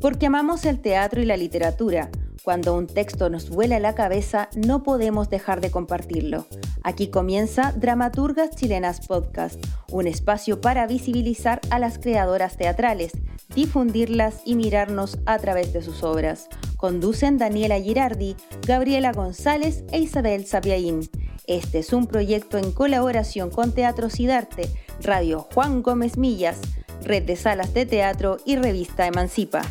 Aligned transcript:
Porque 0.00 0.26
amamos 0.26 0.64
el 0.64 0.80
teatro 0.80 1.22
y 1.22 1.24
la 1.24 1.36
literatura. 1.36 2.10
Cuando 2.42 2.74
un 2.74 2.88
texto 2.88 3.30
nos 3.30 3.50
vuela 3.50 3.78
la 3.78 3.94
cabeza, 3.94 4.48
no 4.56 4.82
podemos 4.82 5.30
dejar 5.30 5.60
de 5.60 5.70
compartirlo. 5.70 6.46
Aquí 6.82 7.06
comienza 7.06 7.72
Dramaturgas 7.76 8.50
Chilenas 8.56 9.06
Podcast, 9.06 9.64
un 9.92 10.08
espacio 10.08 10.60
para 10.60 10.88
visibilizar 10.88 11.60
a 11.70 11.78
las 11.78 12.00
creadoras 12.00 12.56
teatrales, 12.56 13.12
difundirlas 13.54 14.42
y 14.44 14.56
mirarnos 14.56 15.18
a 15.26 15.38
través 15.38 15.72
de 15.72 15.82
sus 15.82 16.02
obras. 16.02 16.48
Conducen 16.76 17.38
Daniela 17.38 17.78
Girardi, 17.78 18.34
Gabriela 18.66 19.12
González 19.12 19.84
e 19.92 20.00
Isabel 20.00 20.44
Sapiaín. 20.44 21.08
Este 21.46 21.78
es 21.78 21.92
un 21.92 22.08
proyecto 22.08 22.58
en 22.58 22.72
colaboración 22.72 23.50
con 23.50 23.72
Teatro 23.72 24.10
Sidarte, 24.10 24.68
Radio 25.00 25.46
Juan 25.54 25.82
Gómez 25.82 26.18
Millas, 26.18 26.60
Red 27.04 27.24
de 27.24 27.36
Salas 27.36 27.74
de 27.74 27.86
Teatro 27.86 28.38
y 28.44 28.56
Revista 28.56 29.06
Emancipa 29.06 29.62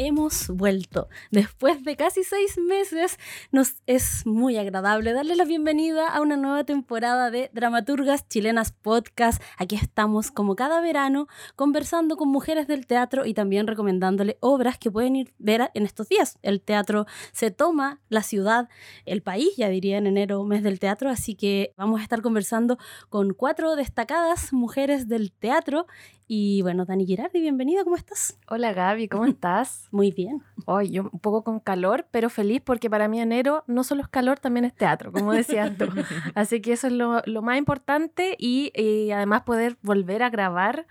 hemos 0.00 0.48
vuelto. 0.48 1.08
Después 1.30 1.84
de 1.84 1.94
casi 1.94 2.24
seis 2.24 2.56
meses, 2.56 3.18
nos 3.52 3.74
es 3.86 4.24
muy 4.24 4.56
agradable 4.56 5.12
darle 5.12 5.36
la 5.36 5.44
bienvenida 5.44 6.08
a 6.08 6.22
una 6.22 6.38
nueva 6.38 6.64
temporada 6.64 7.30
de 7.30 7.50
Dramaturgas 7.52 8.26
Chilenas 8.26 8.72
Podcast. 8.72 9.42
Aquí 9.58 9.76
estamos 9.76 10.30
como 10.30 10.56
cada 10.56 10.80
verano 10.80 11.26
conversando 11.54 12.16
con 12.16 12.30
mujeres 12.30 12.66
del 12.66 12.86
teatro 12.86 13.26
y 13.26 13.34
también 13.34 13.66
recomendándole 13.66 14.38
obras 14.40 14.78
que 14.78 14.90
pueden 14.90 15.16
ir 15.16 15.34
ver 15.38 15.70
en 15.74 15.84
estos 15.84 16.08
días. 16.08 16.38
El 16.40 16.62
teatro 16.62 17.04
se 17.32 17.50
toma, 17.50 18.00
la 18.08 18.22
ciudad, 18.22 18.70
el 19.04 19.20
país, 19.20 19.50
ya 19.58 19.68
diría 19.68 19.98
en 19.98 20.06
enero, 20.06 20.42
mes 20.44 20.62
del 20.62 20.78
teatro, 20.78 21.10
así 21.10 21.34
que 21.34 21.74
vamos 21.76 22.00
a 22.00 22.02
estar 22.02 22.22
conversando 22.22 22.78
con 23.10 23.34
cuatro 23.34 23.76
destacadas 23.76 24.54
mujeres 24.54 25.08
del 25.08 25.30
teatro 25.30 25.86
y 26.32 26.62
bueno, 26.62 26.84
Dani 26.84 27.06
Girardi, 27.06 27.40
bienvenida, 27.40 27.82
¿cómo 27.82 27.96
estás? 27.96 28.38
Hola 28.46 28.72
Gaby, 28.72 29.08
¿cómo 29.08 29.24
estás? 29.26 29.88
Muy 29.90 30.12
bien. 30.12 30.44
Hoy 30.64 30.92
yo 30.92 31.10
un 31.12 31.18
poco 31.18 31.42
con 31.42 31.58
calor, 31.58 32.06
pero 32.12 32.30
feliz 32.30 32.62
porque 32.64 32.88
para 32.88 33.08
mí 33.08 33.20
enero 33.20 33.64
no 33.66 33.82
solo 33.82 34.02
es 34.02 34.06
calor, 34.06 34.38
también 34.38 34.64
es 34.64 34.72
teatro, 34.72 35.10
como 35.10 35.32
decías 35.32 35.76
tú. 35.76 35.86
Así 36.36 36.60
que 36.60 36.74
eso 36.74 36.86
es 36.86 36.92
lo, 36.92 37.20
lo 37.26 37.42
más 37.42 37.58
importante 37.58 38.36
y, 38.38 38.70
y 38.80 39.10
además 39.10 39.42
poder 39.42 39.76
volver 39.82 40.22
a 40.22 40.30
grabar 40.30 40.86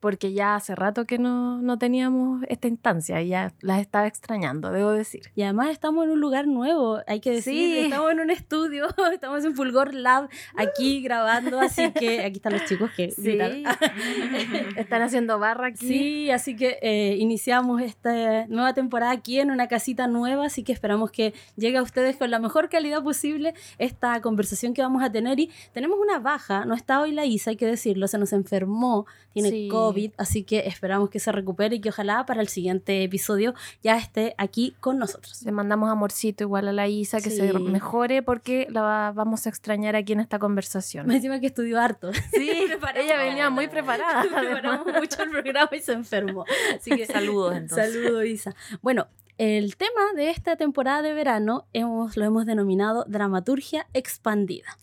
porque 0.00 0.32
ya 0.32 0.54
hace 0.54 0.74
rato 0.74 1.04
que 1.04 1.18
no, 1.18 1.60
no, 1.60 1.78
teníamos 1.78 2.42
esta 2.48 2.68
instancia 2.68 3.20
y 3.20 3.28
ya 3.28 3.52
las 3.60 3.80
estaba 3.80 4.06
extrañando, 4.06 4.72
debo 4.72 4.92
decir. 4.92 5.30
Y 5.34 5.42
además 5.42 5.70
estamos 5.70 6.04
en 6.04 6.10
un 6.10 6.20
lugar 6.20 6.46
nuevo, 6.46 7.00
hay 7.06 7.20
que 7.20 7.30
decir, 7.30 7.52
sí. 7.52 7.78
estamos 7.78 8.10
en 8.10 8.20
un 8.20 8.30
estudio, 8.30 8.88
estamos 9.12 9.44
en 9.44 9.54
Fulgor 9.54 9.92
Lab 9.92 10.30
aquí 10.56 11.02
grabando, 11.02 11.60
así 11.60 11.92
que 11.92 12.20
aquí 12.24 12.36
están 12.36 12.54
los 12.54 12.64
chicos 12.64 12.90
que 12.96 13.10
sí. 13.10 13.38
están 14.76 15.02
haciendo 15.02 15.38
barra 15.38 15.68
aquí. 15.68 15.86
Sí, 15.86 16.30
así 16.30 16.56
que 16.56 16.78
eh, 16.80 17.16
iniciamos 17.18 17.82
esta 17.82 18.46
nueva 18.46 18.72
temporada 18.72 19.12
aquí 19.12 19.38
en 19.38 19.50
una 19.50 19.68
casita 19.68 20.06
nueva, 20.06 20.46
así 20.46 20.62
que 20.62 20.72
esperamos 20.72 21.10
que 21.10 21.34
llegue 21.56 21.76
a 21.76 21.82
ustedes 21.82 22.16
con 22.16 22.30
la 22.30 22.38
mejor 22.38 22.70
calidad 22.70 23.02
posible 23.02 23.52
esta 23.78 24.18
conversación 24.22 24.72
que 24.72 24.80
vamos 24.80 25.02
a 25.02 25.12
tener 25.12 25.38
y 25.40 25.50
tenemos 25.74 25.98
una 26.00 26.18
baja, 26.18 26.64
no 26.64 26.74
está 26.74 27.02
hoy 27.02 27.12
la 27.12 27.26
Isa, 27.26 27.50
hay 27.50 27.56
que 27.56 27.66
decirlo, 27.66 28.08
se 28.08 28.16
nos 28.16 28.32
enfermó, 28.32 29.04
tiene 29.34 29.50
sí. 29.50 29.68
COVID 29.68 29.89
así 30.16 30.44
que 30.44 30.60
esperamos 30.66 31.10
que 31.10 31.20
se 31.20 31.32
recupere 31.32 31.76
y 31.76 31.80
que 31.80 31.90
ojalá 31.90 32.24
para 32.26 32.40
el 32.40 32.48
siguiente 32.48 33.02
episodio 33.02 33.54
ya 33.82 33.96
esté 33.96 34.34
aquí 34.38 34.74
con 34.80 34.98
nosotros. 34.98 35.42
Le 35.42 35.52
mandamos 35.52 35.90
amorcito 35.90 36.44
igual 36.44 36.68
a 36.68 36.72
la 36.72 36.88
Isa, 36.88 37.20
que 37.20 37.30
sí. 37.30 37.36
se 37.36 37.52
mejore 37.58 38.22
porque 38.22 38.66
la 38.70 39.12
vamos 39.14 39.46
a 39.46 39.50
extrañar 39.50 39.96
aquí 39.96 40.12
en 40.12 40.20
esta 40.20 40.38
conversación. 40.38 41.06
Me 41.06 41.16
encima 41.16 41.40
que 41.40 41.46
estudió 41.46 41.80
harto. 41.80 42.12
Sí, 42.32 42.50
ella 42.96 43.18
venía 43.18 43.50
muy 43.50 43.68
preparada. 43.68 44.22
Preparamos 44.40 44.86
mucho 44.86 45.22
el 45.22 45.30
programa 45.30 45.70
y 45.72 45.80
se 45.80 45.92
enfermó. 45.92 46.44
Así 46.74 46.90
que 46.90 47.06
saludos 47.06 47.56
entonces. 47.56 47.92
Saludos 47.92 48.24
Isa. 48.26 48.54
Bueno, 48.82 49.08
el 49.38 49.76
tema 49.76 50.12
de 50.16 50.30
esta 50.30 50.56
temporada 50.56 51.02
de 51.02 51.14
verano 51.14 51.66
hemos, 51.72 52.16
lo 52.16 52.24
hemos 52.24 52.46
denominado 52.46 53.04
dramaturgia 53.08 53.86
expandida. 53.94 54.76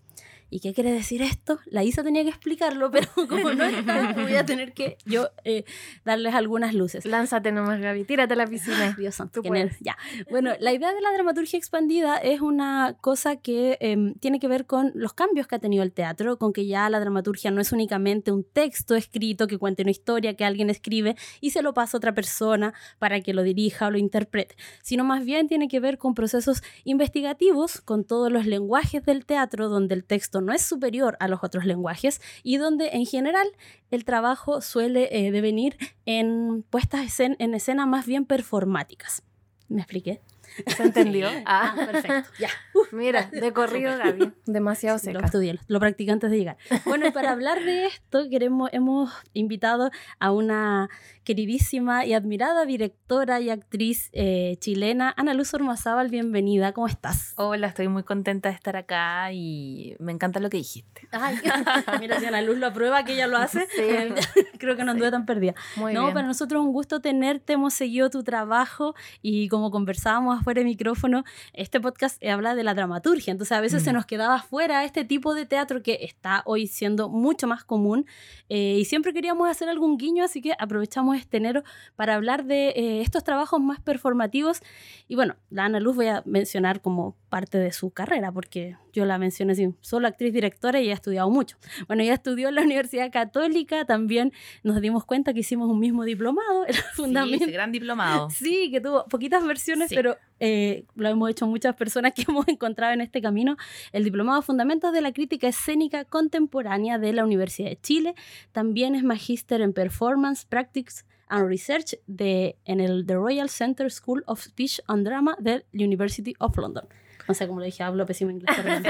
¿Y 0.50 0.62
qué 0.62 0.74
quiere 0.74 0.92
decir 0.92 1.22
esto? 1.22 1.60
La 1.66 1.84
Isa 1.84 2.04
tenía 2.04 2.24
que 2.24 2.30
explicarlo, 2.30 2.90
pero 2.92 3.10
como 3.28 3.54
no 3.54 3.66
está, 3.66 4.14
voy 4.14 4.36
a 4.36 4.46
tener 4.46 4.74
que 4.74 4.98
yo 5.06 5.30
eh, 5.44 5.66
darles 6.06 6.34
algunas 6.34 6.74
luces. 6.74 7.06
Lánzate 7.06 7.52
nomás, 7.52 7.82
Gaby, 7.82 8.06
tírate 8.06 8.34
a 8.34 8.38
la 8.38 8.48
piscina. 8.48 8.96
Dios 8.98 9.16
santo, 9.16 9.42
ya. 9.82 9.98
Bueno, 10.30 10.52
la 10.60 10.74
idea 10.74 10.94
de 10.94 11.02
la 11.02 11.12
dramaturgia 11.12 11.58
expandida 11.58 12.18
es 12.18 12.42
una 12.42 12.96
cosa 13.02 13.36
que 13.38 13.78
eh, 13.82 14.14
tiene 14.20 14.40
que 14.40 14.48
ver 14.48 14.66
con 14.66 14.92
los 14.96 15.14
cambios 15.14 15.48
que 15.48 15.56
ha 15.56 15.60
tenido 15.60 15.84
el 15.84 15.92
teatro, 15.92 16.38
con 16.38 16.54
que 16.54 16.66
ya 16.66 16.90
la 16.90 17.00
dramaturgia 17.00 17.52
no 17.52 17.62
es 17.62 17.72
únicamente 17.72 18.32
un 18.32 18.44
texto 18.44 18.96
escrito 18.96 19.48
que 19.48 19.58
cuente 19.58 19.82
una 19.82 19.92
historia 19.92 20.36
que 20.36 20.46
alguien 20.46 20.70
escribe 20.70 21.16
y 21.42 21.52
se 21.52 21.62
lo 21.62 21.74
pasa 21.74 21.98
a 21.98 22.00
otra 22.00 22.14
persona 22.14 22.74
para 23.00 23.22
que 23.22 23.34
lo 23.34 23.44
dirija 23.44 23.88
o 23.88 23.92
lo 23.92 23.98
interprete, 23.98 24.56
sino 24.82 25.04
más 25.04 25.26
bien 25.26 25.48
tiene 25.48 25.68
que 25.68 25.80
ver 25.80 25.98
con 25.98 26.14
procesos 26.14 26.64
investigativos, 26.84 27.82
con 27.82 28.06
todos 28.06 28.32
los 28.32 28.46
lenguajes 28.46 29.04
del 29.06 29.26
teatro, 29.26 29.70
donde 29.70 29.96
el 29.96 30.04
texto 30.04 30.37
no 30.42 30.54
es 30.54 30.62
superior 30.62 31.18
a 31.20 31.28
los 31.28 31.44
otros 31.44 31.66
lenguajes 31.66 32.22
y 32.44 32.58
donde 32.58 32.90
en 32.94 33.06
general 33.06 33.48
el 33.92 34.06
trabajo 34.06 34.62
suele 34.62 35.10
eh, 35.12 35.32
devenir 35.32 35.78
en 36.06 36.64
puestas 36.70 37.20
en 37.20 37.54
escena 37.54 37.86
más 37.86 38.06
bien 38.06 38.26
performáticas. 38.26 39.24
¿Me 39.70 39.82
expliqué? 39.82 40.22
¿Se 40.66 40.84
entendió? 40.84 41.28
Ah, 41.46 41.74
perfecto. 41.76 42.30
Ya. 42.40 42.50
Uf, 42.74 42.92
Mira, 42.94 43.30
de 43.32 43.54
corrido, 43.54 43.98
Gaby. 43.98 44.34
Demasiado 44.46 44.98
seca. 44.98 45.20
Lo 45.20 45.26
estudié, 45.26 45.60
lo 45.68 45.80
practiqué 45.80 46.12
antes 46.12 46.32
de 46.32 46.38
llegar. 46.38 46.58
Bueno, 46.86 47.08
y 47.08 47.12
para 47.12 47.32
hablar 47.32 47.64
de 47.64 47.86
esto, 47.86 48.30
queremos, 48.30 48.70
hemos 48.74 49.12
invitado 49.34 49.92
a 50.20 50.32
una 50.32 50.90
queridísima 51.28 52.06
y 52.06 52.14
admirada 52.14 52.66
directora 52.66 53.42
y 53.42 53.50
actriz 53.50 54.10
eh, 54.14 54.56
chilena, 54.62 55.14
Ana 55.18 55.34
Luz 55.34 55.54
Ormazábal. 55.54 56.08
Bienvenida, 56.08 56.72
¿cómo 56.72 56.88
estás? 56.88 57.34
Hola, 57.36 57.68
estoy 57.68 57.90
muy 57.90 58.04
contenta 58.04 58.48
de 58.48 58.56
estar 58.56 58.78
acá 58.78 59.34
y 59.34 59.98
me 60.00 60.14
encanta 60.14 60.40
lo 60.40 60.50
que 60.50 60.56
dijiste. 60.56 61.06
Ay, 61.12 61.36
mira, 62.00 62.18
si 62.22 62.28
Ana 62.28 62.42
Luz 62.42 62.58
lo 62.60 62.68
aprueba, 62.68 63.04
que 63.04 63.16
ella 63.16 63.28
lo 63.28 63.36
hace, 63.36 63.68
sí. 63.76 64.42
creo 64.58 64.78
que 64.78 64.86
no 64.86 64.92
anduve 64.92 65.08
sí. 65.08 65.12
tan 65.12 65.26
perdida. 65.26 65.54
Muy 65.76 65.94
no, 65.94 66.04
bien. 66.04 66.14
para 66.14 66.28
nosotros 66.28 66.62
es 66.62 66.66
un 66.66 66.72
gusto 66.72 67.02
tenerte, 67.02 67.52
hemos 67.52 67.74
seguido 67.74 68.10
tu 68.10 68.24
trabajo 68.24 68.96
y 69.22 69.50
como 69.50 69.70
conversábamos 69.70 70.42
fuera 70.46 70.60
de 70.60 70.66
micrófono, 70.66 71.26
este 71.52 71.82
podcast 71.82 72.24
habla 72.24 72.56
de 72.56 72.64
la 72.64 72.74
dramaturgia, 72.74 73.32
entonces 73.32 73.52
a 73.52 73.60
veces 73.60 73.82
mm. 73.82 73.86
se 73.86 73.92
nos 73.92 74.06
quedaba 74.06 74.42
fuera 74.42 74.86
este 74.86 75.04
tipo 75.04 75.36
de 75.36 75.46
teatro 75.46 75.84
que 75.84 76.00
está 76.04 76.42
hoy 76.46 76.68
siendo 76.68 77.10
mucho 77.10 77.48
más 77.48 77.66
común 77.66 78.06
eh, 78.48 78.78
y 78.80 78.86
siempre 78.86 79.12
queríamos 79.12 79.50
hacer 79.50 79.68
algún 79.68 79.98
guiño, 79.98 80.24
así 80.24 80.42
que 80.42 80.54
aprovechamos 80.58 81.17
este 81.18 81.38
enero 81.38 81.64
para 81.96 82.16
hablar 82.16 82.46
de 82.46 82.70
eh, 82.70 83.02
estos 83.02 83.24
trabajos 83.24 83.60
más 83.60 83.80
performativos. 83.80 84.62
Y 85.08 85.16
bueno, 85.16 85.36
la 85.50 85.66
Ana 85.66 85.80
Luz 85.80 85.96
voy 85.96 86.08
a 86.08 86.24
mencionar 86.26 86.82
como 86.82 87.16
parte 87.30 87.58
de 87.58 87.72
su 87.72 87.92
carrera, 87.92 88.32
porque 88.32 88.78
yo 88.94 89.06
la 89.06 89.18
mencioné 89.18 89.54
así, 89.54 89.74
solo 89.82 90.08
actriz 90.08 90.34
directora 90.34 90.82
y 90.82 90.90
ha 90.90 90.94
estudiado 90.94 91.30
mucho. 91.30 91.58
Bueno, 91.88 92.04
ella 92.04 92.14
estudió 92.14 92.50
en 92.50 92.56
la 92.56 92.62
Universidad 92.62 93.12
Católica, 93.12 93.86
también 93.86 94.32
nos 94.64 94.82
dimos 94.82 95.06
cuenta 95.06 95.34
que 95.34 95.42
hicimos 95.42 95.70
un 95.70 95.80
mismo 95.80 96.04
diplomado, 96.04 96.66
el 96.66 96.76
fundamento. 96.96 97.38
Sí, 97.40 97.44
ese 97.44 97.52
gran 97.52 97.72
diplomado. 97.72 98.30
Sí, 98.30 98.72
que 98.72 98.82
tuvo 98.82 99.06
poquitas 99.06 99.46
versiones, 99.46 99.90
sí. 99.90 99.96
pero 99.96 100.18
eh, 100.40 100.86
lo 100.96 101.10
hemos 101.10 101.30
hecho 101.30 101.48
muchas 101.48 101.76
personas 101.76 102.14
que 102.14 102.24
hemos 102.28 102.48
encontrado 102.48 102.94
en 102.94 103.02
este 103.02 103.22
camino. 103.22 103.58
El 103.92 104.04
diplomado 104.04 104.42
Fundamentos 104.42 104.94
de 104.94 105.02
la 105.02 105.12
Crítica 105.12 105.48
Escénica 105.48 106.06
Contemporánea 106.06 106.98
de 106.98 107.14
la 107.14 107.24
Universidad 107.24 107.70
de 107.70 107.80
Chile. 107.80 108.16
También 108.52 108.96
es 108.96 109.04
magíster 109.04 109.62
en 109.62 109.74
Performance, 109.74 110.46
Practice 110.46 111.04
and 111.30 111.48
Research 111.48 112.00
de, 112.08 112.58
en 112.66 112.80
el 112.80 113.06
The 113.06 113.16
Royal 113.16 113.50
Center 113.50 113.92
School 113.92 114.24
of 114.28 114.42
Speech 114.42 114.82
and 114.88 115.06
Drama 115.06 115.36
de 115.40 115.66
la 115.72 115.86
University 115.86 116.34
of 116.40 116.58
London. 116.58 116.88
No 117.28 117.34
sé 117.34 117.48
cómo 117.48 117.60
le 117.60 117.68
dije, 117.68 117.84
hablo 117.84 118.06
pésimo 118.06 118.32
inglés. 118.32 118.56
Perdón. 118.56 118.84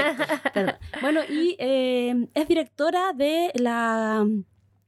perdón. 0.54 0.74
Bueno, 1.00 1.20
y 1.28 1.56
eh, 1.58 2.28
es 2.34 2.48
directora 2.48 3.12
de 3.12 3.50
la 3.54 4.24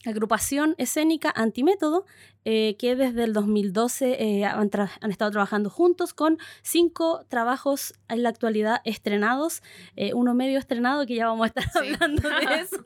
agrupación 0.06 0.74
escénica 0.78 1.32
Antimétodo, 1.34 2.06
eh, 2.44 2.76
que 2.78 2.96
desde 2.96 3.24
el 3.24 3.32
2012 3.32 4.22
eh, 4.22 4.44
han, 4.44 4.70
han, 5.00 5.10
estado 5.10 5.30
trabajando 5.30 5.68
juntos 5.68 6.14
con 6.14 6.38
cinco 6.62 7.24
trabajos 7.28 7.92
en 8.08 8.22
la 8.22 8.30
actualidad 8.30 8.80
estrenados, 8.84 9.62
eh, 9.96 10.14
uno 10.14 10.34
medio 10.34 10.58
estrenado 10.58 11.04
que 11.06 11.16
ya 11.16 11.26
vamos 11.26 11.44
a 11.44 11.46
estar 11.48 11.64
sí. 11.64 11.92
hablando 11.92 12.28
de 12.28 12.44
eso 12.60 12.82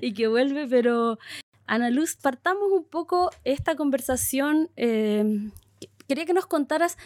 y 0.00 0.14
que 0.14 0.28
vuelve, 0.28 0.68
pero 0.68 1.18
Ana 1.66 1.90
Luz, 1.90 2.16
partamos 2.16 2.70
un 2.70 2.84
poco 2.84 3.30
esta 3.44 3.74
conversación. 3.74 4.70
Quería 4.76 6.26
que 6.26 6.34
nos 6.34 6.46
contaras 6.46 6.98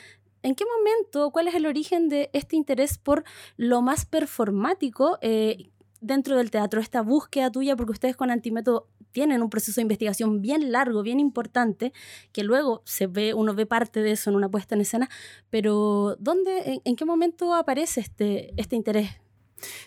¿En 0.47 0.55
qué 0.55 0.65
momento, 0.65 1.33
cuál 1.33 1.49
es 1.49 1.57
el 1.57 1.67
origen 1.67 2.09
de 2.09 2.31
este 2.33 2.55
interés 2.55 2.99
por 2.99 3.25
lo 3.57 3.83
más 3.83 4.07
performático 4.07 5.19
eh, 5.21 5.71
dentro 6.01 6.37
del 6.37 6.53
teatro, 6.53 6.81
esta 6.81 7.03
búsqueda 7.03 7.51
tuya, 7.51 7.75
porque 7.75 7.91
ustedes 7.91 8.15
con 8.15 8.31
Antimétodo 8.31 8.87
tienen 9.11 9.43
un 9.43 9.51
proceso 9.51 9.81
de 9.81 9.83
investigación 9.83 10.41
bien 10.43 10.71
largo, 10.71 11.03
bien 11.03 11.19
importante, 11.19 11.93
que 12.33 12.45
luego 12.45 12.83
se 12.85 13.09
ve, 13.09 13.35
uno 13.35 13.55
ve 13.55 13.67
parte 13.67 14.03
de 14.03 14.13
eso 14.13 14.31
en 14.31 14.37
una 14.37 14.49
puesta 14.49 14.77
en 14.77 14.83
escena, 14.83 15.11
pero 15.51 16.15
¿dónde, 16.21 16.75
en, 16.75 16.81
en 16.85 16.95
qué 16.95 17.05
momento 17.05 17.53
aparece 17.53 18.01
este, 18.01 18.55
este 18.57 18.77
interés 18.77 19.19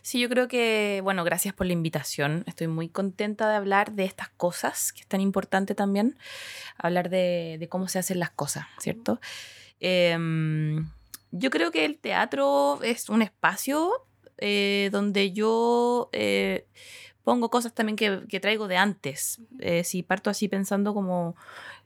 Sí, 0.02 0.20
yo 0.20 0.30
creo 0.30 0.48
que, 0.48 1.02
bueno, 1.04 1.24
gracias 1.24 1.54
por 1.54 1.68
la 1.68 1.74
invitación. 1.74 2.44
Estoy 2.48 2.68
muy 2.68 2.90
contenta 2.90 3.50
de 3.50 3.56
hablar 3.56 3.92
de 3.94 4.06
estas 4.06 4.30
cosas, 4.30 4.92
que 4.92 5.02
es 5.02 5.08
tan 5.08 5.22
importante 5.22 5.76
también, 5.76 6.18
hablar 6.78 7.10
de, 7.10 7.66
cómo 7.70 7.88
se 7.88 8.00
hacen 8.00 8.20
las 8.20 8.32
cosas, 8.32 8.66
¿cierto? 8.80 9.20
Em, 9.80 10.90
yo 11.32 11.50
creo 11.50 11.72
que 11.72 11.86
el 11.86 11.98
teatro 11.98 12.80
es 12.84 13.10
un 13.10 13.22
espacio 13.22 13.92
eh, 14.38 14.90
donde 14.92 15.32
yo 15.32 16.10
eh, 16.12 16.66
pongo 17.24 17.50
cosas 17.50 17.74
también 17.74 17.96
que, 17.96 18.40
traigo 18.40 18.68
de 18.68 18.78
antes. 18.78 19.42
Eh, 19.60 19.84
si 19.84 20.04
parto 20.04 20.30
así 20.30 20.48
pensando 20.48 20.94
como 20.94 21.36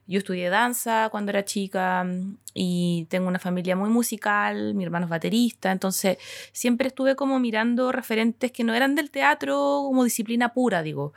yo 0.06 0.18
estudié 0.18 0.50
danza 0.50 1.08
cuando 1.10 1.30
era 1.30 1.44
chica 1.44 2.04
mm, 2.04 2.36
y 2.54 3.06
tengo 3.08 3.28
una 3.28 3.38
familia 3.38 3.74
muy 3.76 3.90
musical, 3.90 4.74
mi 4.74 4.84
hermano 4.84 5.06
es 5.06 5.10
baterista, 5.10 5.72
entonces 5.72 6.18
siempre 6.52 6.88
estuve 6.88 7.16
como 7.16 7.38
mirando 7.38 7.90
referentes 7.92 8.52
que 8.52 8.64
no 8.64 8.74
eran 8.74 8.94
del 8.94 9.10
teatro 9.10 9.82
como 9.84 10.04
disciplina 10.04 10.52
pura, 10.52 10.82
digo. 10.82 11.12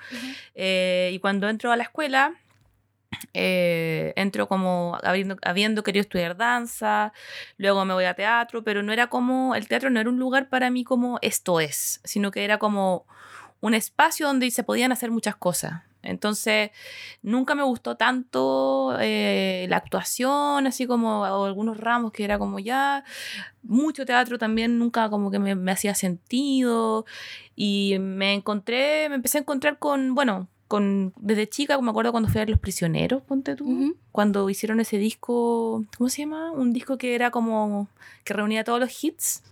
Eh, 0.55 1.11
y 1.13 1.19
cuando 1.19 1.49
entro 1.49 1.71
a 1.71 1.77
la 1.77 1.83
escuela, 1.83 2.33
eh, 3.33 4.13
entro 4.15 4.47
como 4.47 4.97
habiendo, 5.03 5.83
querido 5.83 6.01
estudiar 6.01 6.37
danza, 6.37 7.13
luego 7.57 7.85
me 7.85 7.93
voy 7.93 8.05
a 8.05 8.13
teatro, 8.13 8.63
pero 8.63 8.83
no 8.83 8.93
era 8.93 9.07
como, 9.07 9.55
el 9.55 9.67
teatro 9.67 9.89
no 9.89 9.99
era 9.99 10.09
un 10.09 10.19
lugar 10.19 10.49
para 10.49 10.69
mí 10.69 10.83
como 10.83 11.19
esto 11.21 11.59
es, 11.59 12.01
sino 12.03 12.31
que 12.31 12.43
era 12.43 12.57
como 12.59 13.05
un 13.61 13.73
espacio 13.73 14.27
donde 14.27 14.51
se 14.51 14.63
podían 14.63 14.91
hacer 14.91 15.11
muchas 15.11 15.35
cosas. 15.35 15.83
Entonces, 16.03 16.71
nunca 17.21 17.53
me 17.55 17.63
gustó 17.63 17.97
tanto 17.97 18.95
eh, 18.99 19.65
la 19.69 19.77
actuación, 19.77 20.65
así 20.67 20.87
como 20.87 21.25
algunos 21.25 21.77
ramos 21.77 22.11
que 22.13 22.23
era 22.23 22.39
como 22.39 22.59
ya, 22.59 23.03
mucho 23.63 24.05
teatro 24.05 24.37
también 24.37 24.79
nunca 24.79 25.09
como 25.09 25.31
que 25.31 25.39
me, 25.39 25.71
hacía 25.71 25.95
sentido. 25.95 27.05
Y 27.55 27.97
me 27.99 28.33
encontré, 28.35 29.09
me 29.09 29.15
empecé 29.15 29.39
a 29.39 29.41
encontrar 29.41 29.79
con, 29.79 30.15
bueno, 30.15 30.47
con, 30.67 31.13
desde 31.17 31.47
chica, 31.47 31.79
me 31.79 31.89
acuerdo 31.89 32.11
cuando 32.11 32.29
fui 32.29 32.39
a 32.39 32.41
ver 32.41 32.49
Los 32.49 32.59
Prisioneros, 32.59 33.21
ponte 33.23 33.55
tú, 33.55 33.95
cuando 34.11 34.49
hicieron 34.49 34.79
ese 34.79 34.97
disco, 34.97 35.85
¿cómo 35.97 36.09
se 36.09 36.23
llama? 36.23 36.51
Un 36.51 36.73
disco 36.73 36.97
que 36.97 37.15
era 37.15 37.31
como, 37.31 37.87
que 38.23 38.33
reunía 38.33 38.63
todos 38.63 38.79
los 38.79 39.03
hits. 39.03 39.43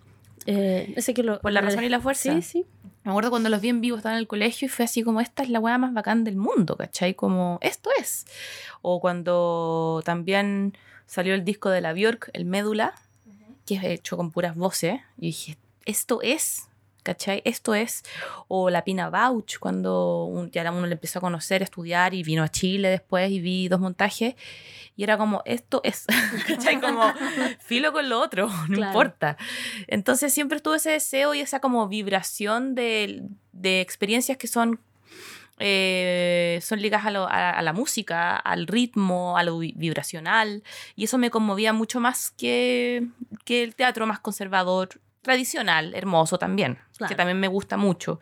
Eh, 0.45 0.93
ese 0.95 1.13
que 1.13 1.23
lo... 1.23 1.39
Por 1.39 1.51
la 1.51 1.61
razón 1.61 1.83
y 1.83 1.89
la 1.89 1.99
fuerza. 1.99 2.33
Sí, 2.35 2.41
sí. 2.41 2.65
Me 3.03 3.11
acuerdo 3.11 3.29
cuando 3.29 3.49
los 3.49 3.61
vi 3.61 3.69
en 3.69 3.81
vivo, 3.81 3.97
estaba 3.97 4.15
en 4.15 4.19
el 4.19 4.27
colegio 4.27 4.65
y 4.65 4.69
fue 4.69 4.85
así 4.85 5.03
como, 5.03 5.21
esta 5.21 5.43
es 5.43 5.49
la 5.49 5.59
weá 5.59 5.77
más 5.77 5.93
bacán 5.93 6.23
del 6.23 6.37
mundo, 6.37 6.75
¿cachai? 6.75 7.13
Como, 7.13 7.59
esto 7.61 7.89
es. 7.99 8.25
O 8.81 8.99
cuando 8.99 10.01
también 10.03 10.75
salió 11.05 11.35
el 11.35 11.45
disco 11.45 11.69
de 11.69 11.81
la 11.81 11.93
Björk, 11.93 12.31
el 12.33 12.45
Médula, 12.45 12.95
que 13.65 13.75
es 13.75 13.83
hecho 13.83 14.17
con 14.17 14.31
puras 14.31 14.55
voces, 14.55 15.01
y 15.17 15.27
dije, 15.27 15.57
esto 15.85 16.21
es, 16.21 16.67
¿cachai? 17.05 17.41
Esto 17.45 17.73
es. 17.75 18.03
O 18.49 18.69
la 18.69 18.83
Pina 18.83 19.09
Bauch, 19.09 19.57
cuando 19.59 20.49
ya 20.51 20.69
uno 20.71 20.87
le 20.87 20.93
empezó 20.93 21.19
a 21.19 21.21
conocer, 21.21 21.61
a 21.61 21.65
estudiar 21.65 22.13
y 22.13 22.23
vino 22.23 22.43
a 22.43 22.49
Chile 22.49 22.89
después 22.89 23.31
y 23.31 23.39
vi 23.39 23.69
dos 23.69 23.79
montajes. 23.79 24.35
Y 24.97 25.03
era 25.03 25.17
como, 25.17 25.41
esto 25.45 25.81
es, 25.83 26.05
¿cachai? 26.47 26.81
Como, 26.81 27.03
filo 27.59 27.93
con 27.93 28.09
lo 28.09 28.19
otro, 28.19 28.49
no 28.67 28.85
importa. 28.85 29.37
Entonces 29.87 30.33
siempre 30.33 30.59
tuve 30.59 30.77
ese 30.77 30.91
deseo 30.91 31.33
y 31.33 31.39
esa 31.39 31.61
como 31.61 31.87
vibración 31.87 32.75
de, 32.75 33.23
de 33.53 33.81
experiencias 33.81 34.37
que 34.37 34.47
son 34.47 34.79
eh, 35.57 36.59
son 36.61 36.81
ligadas 36.81 37.05
a, 37.05 37.51
a, 37.51 37.61
la 37.61 37.71
música, 37.71 38.35
al 38.35 38.67
ritmo, 38.67 39.37
a 39.37 39.43
lo 39.43 39.59
vibracional, 39.59 40.63
y 40.97 41.05
eso 41.05 41.17
me 41.17 41.29
conmovía 41.29 41.71
mucho 41.71 42.01
más 42.01 42.31
que, 42.31 43.07
que 43.45 43.63
el 43.63 43.73
teatro 43.73 44.05
más 44.05 44.19
conservador, 44.19 44.89
tradicional, 45.25 45.93
hermoso 45.95 46.37
también, 46.37 46.77
que 47.07 47.15
también 47.15 47.39
me 47.39 47.47
gusta 47.47 47.77
mucho, 47.77 48.19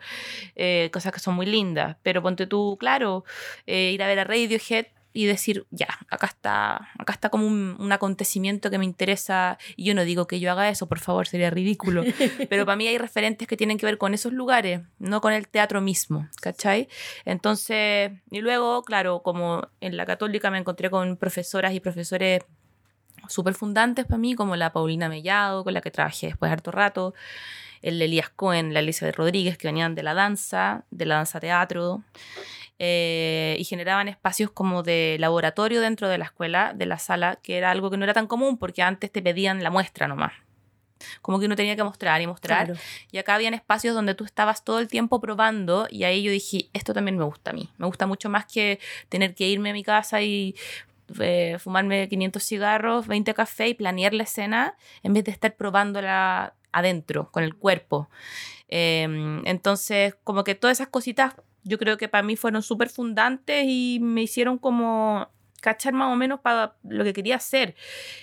eh, 0.56 0.88
cosas 0.92 1.12
que 1.12 1.20
son 1.20 1.34
muy 1.34 1.44
lindas, 1.46 1.96
pero 2.02 2.22
ponte 2.22 2.46
tú, 2.46 2.76
claro, 2.80 3.24
eh, 3.66 3.92
ir 3.92 4.02
a 4.02 4.06
ver 4.06 4.18
a 4.20 4.24
Radiohead 4.24 4.86
y 5.12 5.26
decir, 5.26 5.66
ya, 5.70 5.86
acá 6.10 6.26
está, 6.26 6.88
acá 6.98 7.12
está 7.12 7.28
como 7.28 7.46
un, 7.46 7.92
acontecimiento 7.92 8.68
que 8.68 8.78
me 8.78 8.84
interesa. 8.84 9.58
Y 9.76 9.84
yo 9.84 9.94
no 9.94 10.04
digo 10.04 10.26
que 10.26 10.40
yo 10.40 10.50
haga 10.50 10.68
eso, 10.68 10.88
por 10.88 10.98
favor, 10.98 11.28
sería 11.28 11.50
ridículo. 11.50 12.02
Pero 12.50 12.66
para 12.66 12.74
mí 12.74 12.88
hay 12.88 12.98
referentes 12.98 13.46
que 13.46 13.56
tienen 13.56 13.78
que 13.78 13.86
ver 13.86 13.96
con 13.96 14.12
esos 14.12 14.32
lugares, 14.32 14.80
no 14.98 15.20
con 15.20 15.32
el 15.32 15.46
teatro 15.46 15.80
mismo, 15.80 16.28
¿cachai? 16.42 16.88
Entonces, 17.24 18.10
y 18.32 18.40
luego, 18.40 18.82
claro, 18.82 19.22
como 19.22 19.68
en 19.80 19.96
la 19.96 20.04
católica 20.04 20.50
me 20.50 20.58
encontré 20.58 20.90
con 20.90 21.16
profesoras 21.16 21.74
y 21.74 21.78
profesores 21.80 22.40
súper 23.28 23.54
fundantes 23.54 24.04
para 24.06 24.18
mí, 24.18 24.34
como 24.34 24.56
la 24.56 24.72
Paulina 24.72 25.08
Mellado, 25.08 25.64
con 25.64 25.74
la 25.74 25.80
que 25.80 25.90
trabajé 25.90 26.26
después 26.28 26.50
harto 26.50 26.70
rato, 26.70 27.14
el 27.82 28.00
Elías 28.00 28.30
Cohen, 28.30 28.72
la 28.72 28.82
de 28.82 29.12
Rodríguez, 29.12 29.58
que 29.58 29.68
venían 29.68 29.94
de 29.94 30.02
la 30.02 30.14
danza, 30.14 30.84
de 30.90 31.06
la 31.06 31.16
danza 31.16 31.40
teatro. 31.40 32.02
Eh, 32.80 33.56
y 33.58 33.64
generaban 33.64 34.08
espacios 34.08 34.50
como 34.50 34.82
de 34.82 35.16
laboratorio 35.20 35.80
dentro 35.80 36.08
de 36.08 36.18
la 36.18 36.24
escuela, 36.24 36.72
de 36.74 36.86
la 36.86 36.98
sala, 36.98 37.38
que 37.42 37.56
era 37.56 37.70
algo 37.70 37.90
que 37.90 37.96
no 37.96 38.04
era 38.04 38.14
tan 38.14 38.26
común 38.26 38.58
porque 38.58 38.82
antes 38.82 39.12
te 39.12 39.22
pedían 39.22 39.62
la 39.62 39.70
muestra 39.70 40.08
nomás. 40.08 40.32
Como 41.22 41.38
que 41.38 41.46
uno 41.46 41.56
tenía 41.56 41.76
que 41.76 41.84
mostrar 41.84 42.20
y 42.20 42.26
mostrar. 42.26 42.72
Y 43.12 43.18
acá 43.18 43.34
habían 43.34 43.54
espacios 43.54 43.94
donde 43.94 44.14
tú 44.14 44.24
estabas 44.24 44.64
todo 44.64 44.78
el 44.78 44.88
tiempo 44.88 45.20
probando 45.20 45.86
y 45.90 46.04
ahí 46.04 46.22
yo 46.22 46.32
dije, 46.32 46.68
esto 46.72 46.94
también 46.94 47.16
me 47.16 47.24
gusta 47.24 47.50
a 47.50 47.54
mí. 47.54 47.70
Me 47.78 47.86
gusta 47.86 48.06
mucho 48.06 48.28
más 48.28 48.46
que 48.46 48.80
tener 49.08 49.34
que 49.34 49.48
irme 49.48 49.70
a 49.70 49.72
mi 49.72 49.84
casa 49.84 50.22
y 50.22 50.56
eh, 51.20 51.56
fumarme 51.58 52.08
500 52.08 52.42
cigarros, 52.42 53.06
20 53.06 53.34
café 53.34 53.68
y 53.68 53.74
planear 53.74 54.14
la 54.14 54.24
escena 54.24 54.76
en 55.02 55.14
vez 55.14 55.24
de 55.24 55.30
estar 55.30 55.56
probándola 55.56 56.54
adentro, 56.72 57.30
con 57.30 57.44
el 57.44 57.54
cuerpo. 57.54 58.08
Em, 58.68 59.46
entonces, 59.46 60.16
como 60.24 60.44
que 60.44 60.54
todas 60.54 60.78
esas 60.78 60.88
cositas 60.88 61.34
yo 61.62 61.78
creo 61.78 61.96
que 61.96 62.08
para 62.08 62.22
mí 62.22 62.36
fueron 62.36 62.62
súper 62.62 62.90
fundantes 62.90 63.64
y 63.66 63.98
me 64.00 64.22
hicieron 64.22 64.58
como 64.58 65.28
cachar 65.60 65.94
más 65.94 66.12
o 66.12 66.16
menos 66.16 66.40
para 66.40 66.76
lo 66.84 67.04
que 67.04 67.14
quería 67.14 67.36
hacer. 67.36 67.74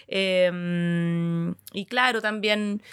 Em, 0.07 1.55
y 1.73 1.85
claro, 1.85 2.21
también 2.21 2.83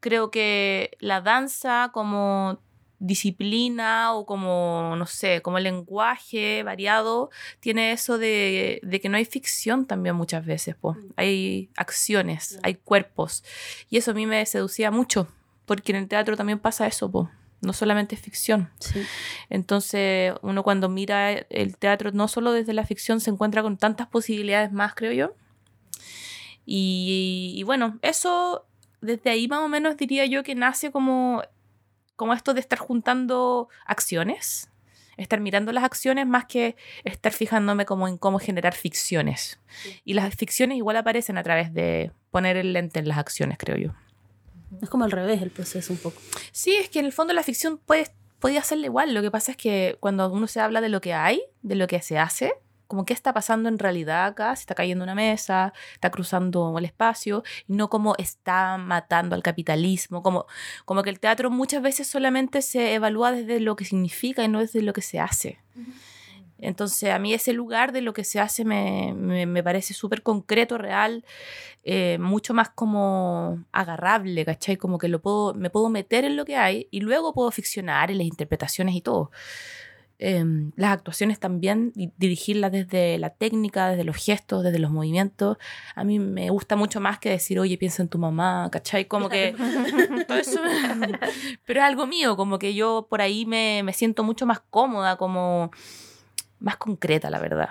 creo 0.00 0.30
que 0.30 0.96
la 1.00 1.20
danza 1.20 1.90
como 1.92 2.60
disciplina 2.98 4.14
o 4.14 4.26
como, 4.26 4.94
no 4.96 5.06
sé, 5.06 5.42
como 5.42 5.58
lenguaje 5.58 6.62
variado, 6.62 7.30
tiene 7.60 7.92
eso 7.92 8.18
de, 8.18 8.80
que 9.02 9.08
no 9.08 9.16
hay 9.16 9.24
ficción 9.24 9.86
también 9.86 10.16
muchas 10.16 10.44
veces, 10.46 10.76
pues. 10.80 10.96
hay 11.16 11.70
acciones, 11.76 12.58
hay 12.62 12.74
cuerpos. 12.74 13.44
Y 13.90 13.98
eso 13.98 14.12
a 14.12 14.14
mí 14.14 14.26
me 14.26 14.44
seducía 14.46 14.90
mucho, 14.90 15.28
porque 15.66 15.92
en 15.92 15.98
el 15.98 16.08
teatro 16.08 16.36
también 16.36 16.58
pasa 16.58 16.86
eso, 16.86 17.10
pues 17.10 17.28
no 17.60 17.72
solamente 17.72 18.16
ficción. 18.16 18.70
Entonces, 19.50 20.34
uno 20.42 20.62
cuando 20.62 20.88
mira 20.88 21.32
el 21.32 21.76
teatro, 21.76 22.12
no 22.12 22.28
solo 22.28 22.52
desde 22.52 22.72
la 22.72 22.84
ficción, 22.84 23.20
se 23.20 23.30
encuentra 23.30 23.62
con 23.62 23.76
tantas 23.76 24.06
posibilidades 24.06 24.72
más, 24.72 24.94
creo 24.94 25.12
yo. 25.12 25.34
Y, 26.64 27.62
bueno, 27.64 27.98
eso 28.02 28.66
desde 29.00 29.30
ahí 29.30 29.46
más 29.46 29.60
o 29.60 29.68
menos 29.68 29.96
diría 29.96 30.26
yo 30.26 30.42
que 30.42 30.54
nace 30.54 30.90
como, 30.90 31.42
como 32.16 32.32
esto 32.32 32.54
de 32.54 32.60
estar 32.60 32.78
juntando 32.78 33.68
acciones, 33.84 34.70
estar 35.16 35.40
mirando 35.40 35.72
las 35.72 35.84
acciones 35.84 36.26
más 36.26 36.46
que 36.46 36.76
estar 37.04 37.32
fijándome 37.32 37.86
como 37.86 38.08
en 38.08 38.18
cómo 38.18 38.38
generar 38.38 38.74
ficciones. 38.74 39.58
Y 40.04 40.14
las 40.14 40.34
ficciones 40.34 40.76
igual 40.78 40.96
aparecen 40.96 41.38
a 41.38 41.42
través 41.42 41.72
de 41.72 42.12
poner 42.30 42.56
el 42.56 42.72
lente 42.72 42.98
en 42.98 43.08
las 43.08 43.18
acciones, 43.18 43.56
creo 43.58 43.76
yo. 43.76 43.94
Es 44.82 44.90
como 44.90 45.04
al 45.04 45.10
revés 45.10 45.42
el 45.42 45.50
proceso 45.50 45.92
un 45.92 45.98
poco. 45.98 46.20
Sí, 46.52 46.74
es 46.74 46.88
que 46.88 46.98
en 46.98 47.06
el 47.06 47.12
fondo 47.12 47.32
la 47.32 47.42
ficción 47.42 47.78
puede, 47.78 48.10
podía 48.40 48.60
hacerle 48.60 48.86
igual. 48.86 49.14
Lo 49.14 49.22
que 49.22 49.30
pasa 49.30 49.52
es 49.52 49.56
que 49.56 49.96
cuando 50.00 50.30
uno 50.30 50.46
se 50.46 50.60
habla 50.60 50.80
de 50.80 50.88
lo 50.88 51.00
que 51.00 51.14
hay, 51.14 51.42
de 51.62 51.76
lo 51.76 51.86
que 51.86 52.02
se 52.02 52.18
hace, 52.18 52.54
como 52.86 53.04
qué 53.04 53.12
está 53.12 53.32
pasando 53.32 53.68
en 53.68 53.78
realidad 53.78 54.26
acá, 54.26 54.54
se 54.56 54.62
está 54.62 54.74
cayendo 54.74 55.04
una 55.04 55.14
mesa, 55.14 55.72
está 55.94 56.10
cruzando 56.10 56.76
el 56.78 56.84
espacio, 56.84 57.42
y 57.68 57.74
no 57.74 57.88
como 57.88 58.14
está 58.18 58.76
matando 58.78 59.34
al 59.34 59.42
capitalismo, 59.42 60.22
como, 60.22 60.46
como 60.84 61.02
que 61.02 61.10
el 61.10 61.20
teatro 61.20 61.50
muchas 61.50 61.82
veces 61.82 62.06
solamente 62.06 62.62
se 62.62 62.94
evalúa 62.94 63.32
desde 63.32 63.60
lo 63.60 63.76
que 63.76 63.84
significa 63.84 64.44
y 64.44 64.48
no 64.48 64.60
desde 64.60 64.82
lo 64.82 64.92
que 64.92 65.02
se 65.02 65.20
hace. 65.20 65.58
Entonces, 66.58 67.10
a 67.10 67.18
mí 67.18 67.34
ese 67.34 67.52
lugar 67.52 67.92
de 67.92 68.00
lo 68.00 68.14
que 68.14 68.24
se 68.24 68.40
hace 68.40 68.64
me, 68.64 69.12
me, 69.14 69.62
parece 69.62 69.92
súper 69.92 70.22
concreto, 70.22 70.78
real, 70.78 71.24
eh, 71.84 72.16
mucho 72.18 72.54
más 72.54 72.70
como 72.70 73.64
agarrable, 73.72 74.44
¿cachai? 74.44 74.76
Como 74.76 74.96
que 74.98 75.08
lo 75.08 75.20
puedo, 75.20 75.52
me 75.52 75.68
puedo 75.68 75.90
meter 75.90 76.24
en 76.24 76.36
lo 76.36 76.46
que 76.46 76.56
hay 76.56 76.88
y 76.90 77.00
luego 77.00 77.34
puedo 77.34 77.50
ficcionar 77.50 78.10
en 78.10 78.18
las 78.18 78.26
interpretaciones 78.26 78.94
y 78.94 79.02
todo. 79.02 79.30
Em, 80.18 80.72
las 80.76 80.92
actuaciones 80.92 81.38
también, 81.38 81.92
dirigirlas 81.94 82.72
desde 82.72 83.18
la 83.18 83.30
técnica, 83.30 83.90
desde 83.90 84.04
los 84.04 84.16
gestos, 84.16 84.64
desde 84.64 84.78
los 84.78 84.90
movimientos, 84.90 85.58
a 85.94 86.04
mí 86.04 86.18
me 86.18 86.48
gusta 86.48 86.74
mucho 86.74 87.00
más 87.00 87.18
que 87.18 87.28
decir, 87.28 87.60
oye, 87.60 87.76
piensa 87.76 88.02
en 88.02 88.08
tu 88.08 88.18
mamá, 88.18 88.70
¿cachai? 88.72 89.04
Como 89.04 89.28
que 89.28 89.54
todo 90.26 90.38
eso, 90.38 90.60
pero 91.66 91.80
es 91.80 91.86
algo 91.86 92.06
mío, 92.06 92.34
como 92.36 92.58
que 92.58 92.74
yo 92.74 93.06
por 93.10 93.20
ahí 93.20 93.44
me, 93.44 93.82
me 93.82 93.92
siento 93.92 94.24
mucho 94.24 94.46
más 94.46 94.60
cómoda, 94.70 95.16
como 95.18 95.70
más 96.60 96.78
concreta, 96.78 97.28
la 97.28 97.38
verdad. 97.38 97.70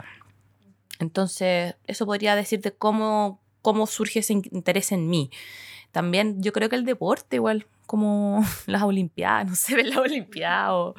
Entonces, 0.99 1.75
eso 1.87 2.05
podría 2.05 2.35
decirte 2.35 2.71
cómo, 2.71 3.41
cómo 3.63 3.87
surge 3.87 4.19
ese 4.19 4.33
interés 4.33 4.91
en 4.91 5.09
mí. 5.09 5.31
También 5.91 6.43
yo 6.43 6.53
creo 6.53 6.69
que 6.69 6.75
el 6.75 6.85
deporte 6.85 7.37
igual, 7.37 7.65
como 7.85 8.43
las 8.67 8.83
Olimpiadas, 8.83 9.47
no 9.47 9.55
sé, 9.55 9.75
ven 9.77 9.89
las 9.89 9.99
Olimpiadas, 9.99 10.69
o 10.71 10.95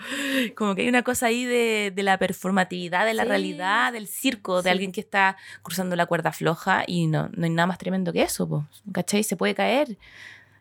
como 0.57 0.75
que 0.75 0.83
hay 0.83 0.89
una 0.89 1.03
cosa 1.03 1.27
ahí 1.27 1.45
de, 1.45 1.93
de 1.95 2.03
la 2.03 2.19
performatividad, 2.19 3.05
de 3.07 3.15
la 3.15 3.25
Sí. 3.25 3.29
realidad, 3.29 3.93
del 3.93 4.07
circo, 4.07 4.63
de 4.63 4.71
alguien 4.71 4.93
que 4.93 5.01
está 5.01 5.37
cruzando 5.63 5.97
la 5.97 6.07
cuerda 6.07 6.33
floja 6.33 6.85
y 6.87 7.07
no, 7.07 7.29
no 7.35 7.45
hay 7.45 7.51
nada 7.51 7.67
más 7.67 7.79
tremendo 7.79 8.13
que 8.13 8.23
eso, 8.23 8.49
po, 8.49 8.67
¿cachai? 8.93 9.23
Se 9.23 9.37
puede 9.37 9.55
caer. 9.55 9.99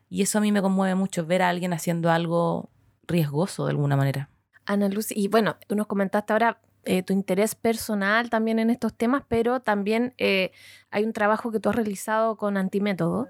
Y 0.10 0.22
eso 0.22 0.38
a 0.38 0.41
mí 0.41 0.51
me 0.51 0.62
conmueve 0.62 0.96
mucho, 0.96 1.25
ver 1.25 1.41
a 1.41 1.50
alguien 1.50 1.74
haciendo 1.74 2.12
algo 2.12 2.70
riesgoso 3.08 3.65
de 3.65 3.72
alguna 3.72 3.96
manera. 3.96 4.29
Ana 4.65 4.88
Luz, 4.89 5.12
y 5.12 5.27
bueno, 5.27 5.58
tú 5.67 5.75
nos 5.75 5.88
comentaste 5.88 6.34
ahora 6.34 6.60
eh, 6.86 7.01
tu 7.03 7.13
interés 7.13 7.55
personal 7.55 8.29
también 8.29 8.60
en 8.60 8.70
estos 8.70 8.94
temas, 8.94 9.24
pero 9.27 9.60
también 9.60 10.13
eh, 10.20 10.51
hay 10.91 11.03
un 11.03 11.13
trabajo 11.13 11.51
que 11.51 11.60
tú 11.60 11.70
has 11.70 11.75
realizado 11.75 12.38
con 12.38 12.58
Antimétodo. 12.58 13.27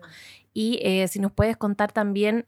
Y 0.54 0.80
eh, 0.84 1.08
si 1.08 1.20
nos 1.20 1.32
puedes 1.32 1.56
contar 1.58 1.92
también 1.92 2.46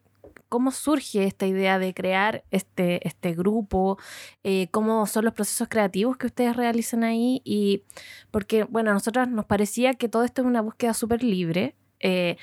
cómo 0.50 0.72
surge 0.72 1.25
esta 1.25 1.46
idea 1.46 1.80
de 1.80 1.94
crear 1.94 2.44
este, 2.51 3.06
este 3.08 3.34
grupo, 3.34 3.98
eh, 4.44 4.68
cómo 4.72 5.06
son 5.08 5.25
los 5.25 5.34
procesos 5.34 5.68
creativos 5.68 6.18
que 6.18 6.27
ustedes 6.27 6.56
realizan 6.56 7.04
ahí. 7.04 7.42
Y 7.44 7.84
porque, 8.32 8.63
bueno, 8.63 8.92
a 8.92 8.94
nosotros 8.94 9.27
nos 9.30 9.46
parecía 9.46 9.94
que 9.94 10.10
todo 10.10 10.24
esto 10.24 10.42
es 10.42 10.48
una 10.48 10.62
búsqueda 10.62 10.94
súper 10.94 11.24
libre. 11.24 11.75
eh, 12.00 12.38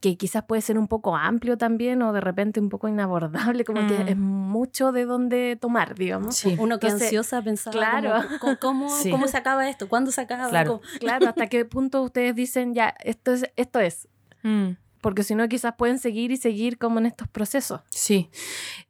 que 0.00 0.16
quizás 0.16 0.44
puede 0.44 0.62
ser 0.62 0.78
un 0.78 0.86
poco 0.86 1.16
amplio 1.16 1.58
también 1.58 2.02
o 2.02 2.12
de 2.12 2.20
repente 2.20 2.60
un 2.60 2.68
poco 2.68 2.86
inabordable, 2.86 3.64
como 3.64 3.82
Mm. 3.82 3.88
que 3.88 4.10
es 4.12 4.16
mucho 4.16 4.92
de 4.92 5.04
dónde 5.06 5.56
tomar, 5.60 5.96
digamos. 5.96 6.36
Sí. 6.36 6.54
Uno 6.56 6.78
que 6.78 6.86
Entonces, 6.86 7.08
ansiosa 7.08 7.42
pensaba 7.42 7.72
claro. 7.72 8.14
¿cómo, 8.38 8.58
cómo, 8.60 8.88
Sí. 9.02 9.10
cómo 9.10 9.26
se 9.26 9.36
acaba 9.38 9.68
esto? 9.68 9.88
¿Cuándo 9.88 10.12
se 10.12 10.20
acaba? 10.20 10.48
Claro. 10.50 10.80
Claro, 11.00 11.26
hasta 11.28 11.48
qué 11.48 11.64
punto 11.64 12.00
ustedes 12.02 12.36
dicen, 12.36 12.74
ya, 12.74 12.94
esto 13.02 13.32
es, 13.32 13.50
esto 13.56 13.80
es. 13.80 14.06
Mm. 14.44 14.72
Porque 15.00 15.22
si 15.22 15.34
no, 15.34 15.48
quizás 15.48 15.74
pueden 15.76 15.98
seguir 15.98 16.30
y 16.30 16.36
seguir 16.36 16.78
como 16.78 16.98
en 16.98 17.06
estos 17.06 17.28
procesos. 17.28 17.80
Sí, 17.90 18.30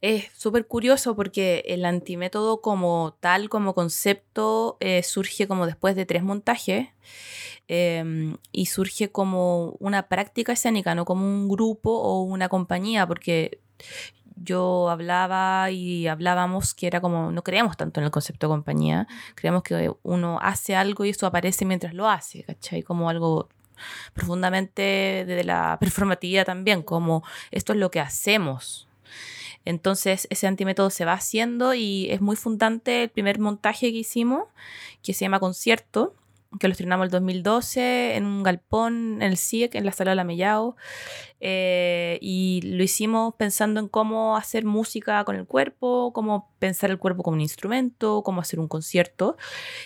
es 0.01 0.29
súper 0.35 0.67
curioso 0.67 1.15
porque 1.15 1.63
el 1.67 1.85
antimétodo 1.85 2.61
como 2.61 3.17
tal, 3.19 3.49
como 3.49 3.73
concepto, 3.75 4.77
eh, 4.79 5.03
surge 5.03 5.47
como 5.47 5.65
después 5.65 5.95
de 5.95 6.05
tres 6.05 6.23
montajes 6.23 6.89
em, 7.67 8.37
y 8.51 8.65
surge 8.67 9.11
como 9.11 9.77
una 9.79 10.07
práctica 10.07 10.53
escénica, 10.53 10.95
no 10.95 11.05
como 11.05 11.25
un 11.25 11.47
grupo 11.47 11.91
o 11.91 12.23
una 12.23 12.49
compañía, 12.49 13.05
porque 13.05 13.61
yo 14.41 14.89
hablaba 14.89 15.69
y 15.71 16.07
hablábamos 16.07 16.73
que 16.73 16.87
era 16.87 17.01
como, 17.01 17.31
no 17.31 17.43
creemos 17.43 17.77
tanto 17.77 17.99
en 17.99 18.05
el 18.05 18.11
concepto 18.11 18.47
de 18.47 18.51
compañía, 18.51 19.07
creemos 19.35 19.63
que 19.63 19.91
uno 20.03 20.39
hace 20.41 20.75
algo 20.75 21.05
y 21.05 21.09
eso 21.09 21.27
aparece 21.27 21.65
mientras 21.65 21.93
lo 21.93 22.09
hace, 22.09 22.43
¿cachai? 22.43 22.83
Como 22.83 23.09
algo 23.09 23.49
profundamente 24.13 25.23
desde 25.27 25.43
la 25.43 25.77
performatividad 25.79 26.45
también, 26.45 26.83
como 26.83 27.23
esto 27.51 27.73
es 27.73 27.79
lo 27.79 27.91
que 27.91 27.99
hacemos. 27.99 28.87
Entonces 29.65 30.27
ese 30.29 30.47
antimétodo 30.47 30.89
se 30.89 31.05
va 31.05 31.13
haciendo 31.13 31.73
y 31.73 32.09
es 32.09 32.21
muy 32.21 32.35
fundante 32.35 33.03
el 33.03 33.09
primer 33.09 33.39
montaje 33.39 33.91
que 33.91 33.99
hicimos, 33.99 34.45
que 35.03 35.13
se 35.13 35.25
llama 35.25 35.39
Concierto, 35.39 36.15
que 36.59 36.67
lo 36.67 36.71
estrenamos 36.71 37.05
el 37.05 37.11
2012 37.11 38.15
en 38.15 38.25
un 38.25 38.41
galpón 38.41 39.21
en 39.21 39.29
el 39.29 39.37
CIEC, 39.37 39.75
en 39.75 39.85
la 39.85 39.91
sala 39.91 40.11
de 40.11 40.15
la 40.15 40.23
Mellao, 40.23 40.75
eh, 41.39 42.17
y 42.21 42.61
lo 42.63 42.81
hicimos 42.81 43.35
pensando 43.35 43.79
en 43.79 43.87
cómo 43.87 44.35
hacer 44.35 44.65
música 44.65 45.23
con 45.25 45.35
el 45.35 45.45
cuerpo, 45.45 46.11
cómo 46.11 46.51
pensar 46.57 46.89
el 46.89 46.97
cuerpo 46.97 47.21
como 47.21 47.35
un 47.35 47.41
instrumento, 47.41 48.23
cómo 48.23 48.41
hacer 48.41 48.59
un 48.59 48.67
concierto, 48.67 49.37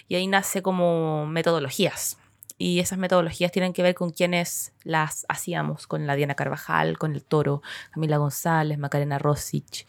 y 0.08 0.16
ahí 0.16 0.28
nace 0.28 0.62
como 0.62 1.26
metodologías. 1.26 2.18
Y 2.58 2.80
esas 2.80 2.98
metodologías 2.98 3.52
tienen 3.52 3.74
que 3.74 3.84
ver 3.84 3.96
con 3.96 4.12
quienes 4.12 4.74
las 4.84 5.26
hacíamos, 5.28 5.88
con 5.88 6.08
la 6.08 6.16
Diana 6.16 6.36
Carvajal, 6.36 6.98
con 6.98 7.14
el 7.14 7.24
Toro, 7.24 7.62
Camila 7.92 8.18
González, 8.18 8.78
Macarena 8.78 9.20
Rosic, 9.20 9.86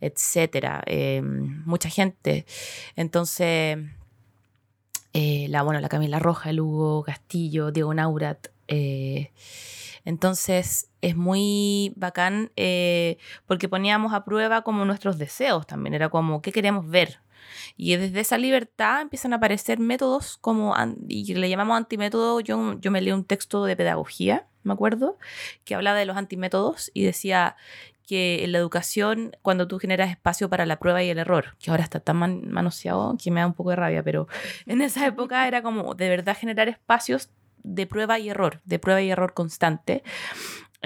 etcétera. 0.00 0.82
Eh, 0.86 1.20
mucha 1.22 1.90
gente. 1.90 2.46
Entonces, 2.94 3.78
eh, 5.12 5.46
la, 5.48 5.62
bueno, 5.62 5.80
la 5.80 5.88
Camila 5.88 6.18
Roja, 6.18 6.50
el 6.50 6.60
Hugo 6.60 7.02
Castillo, 7.02 7.70
Diego 7.70 7.94
Naurat. 7.94 8.48
eh, 8.68 9.30
entonces 10.06 10.88
es 11.00 11.16
muy 11.16 11.92
bacán 11.96 12.52
eh, 12.54 13.18
porque 13.44 13.68
poníamos 13.68 14.14
a 14.14 14.24
prueba 14.24 14.62
como 14.62 14.84
nuestros 14.84 15.18
deseos 15.18 15.66
también. 15.66 15.94
Era 15.94 16.08
como, 16.10 16.40
¿qué 16.42 16.52
queremos 16.52 16.88
ver? 16.88 17.18
Y 17.76 17.96
desde 17.96 18.20
esa 18.20 18.38
libertad 18.38 19.00
empiezan 19.02 19.32
a 19.32 19.36
aparecer 19.36 19.78
métodos 19.78 20.36
como, 20.38 20.74
y 21.08 21.34
le 21.34 21.48
llamamos 21.48 21.76
antimétodo, 21.76 22.40
yo, 22.40 22.78
yo 22.80 22.90
me 22.90 23.00
leí 23.00 23.12
un 23.12 23.24
texto 23.24 23.64
de 23.64 23.76
pedagogía, 23.76 24.46
me 24.62 24.72
acuerdo, 24.72 25.18
que 25.64 25.74
hablaba 25.74 25.98
de 25.98 26.06
los 26.06 26.16
antimétodos 26.16 26.90
y 26.94 27.04
decía 27.04 27.56
que 28.06 28.44
en 28.44 28.52
la 28.52 28.58
educación, 28.58 29.36
cuando 29.42 29.66
tú 29.66 29.78
generas 29.80 30.10
espacio 30.10 30.48
para 30.48 30.64
la 30.64 30.78
prueba 30.78 31.02
y 31.02 31.10
el 31.10 31.18
error, 31.18 31.56
que 31.58 31.70
ahora 31.70 31.82
está 31.82 31.98
tan 32.00 32.16
man- 32.16 32.48
manoseado 32.48 33.16
que 33.22 33.30
me 33.32 33.40
da 33.40 33.46
un 33.48 33.54
poco 33.54 33.70
de 33.70 33.76
rabia, 33.76 34.02
pero 34.02 34.28
en 34.66 34.80
esa 34.80 35.06
época 35.06 35.46
era 35.48 35.62
como 35.62 35.94
de 35.94 36.08
verdad 36.08 36.36
generar 36.38 36.68
espacios 36.68 37.30
de 37.64 37.84
prueba 37.88 38.20
y 38.20 38.28
error, 38.28 38.60
de 38.64 38.78
prueba 38.78 39.02
y 39.02 39.10
error 39.10 39.34
constante. 39.34 40.04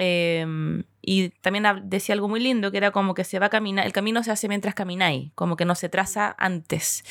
Eh, 0.03 0.83
y 1.03 1.29
también 1.29 1.63
decía 1.83 2.13
algo 2.13 2.27
muy 2.27 2.39
lindo, 2.39 2.71
que 2.71 2.77
era 2.77 2.89
como 2.89 3.13
que 3.13 3.23
se 3.23 3.37
va 3.37 3.47
a 3.47 3.49
caminar, 3.49 3.85
el 3.85 3.93
camino 3.93 4.23
se 4.23 4.31
hace 4.31 4.47
mientras 4.47 4.73
camináis, 4.73 5.31
como 5.35 5.55
que 5.55 5.63
no 5.65 5.75
se 5.75 5.89
traza 5.89 6.35
antes. 6.39 7.03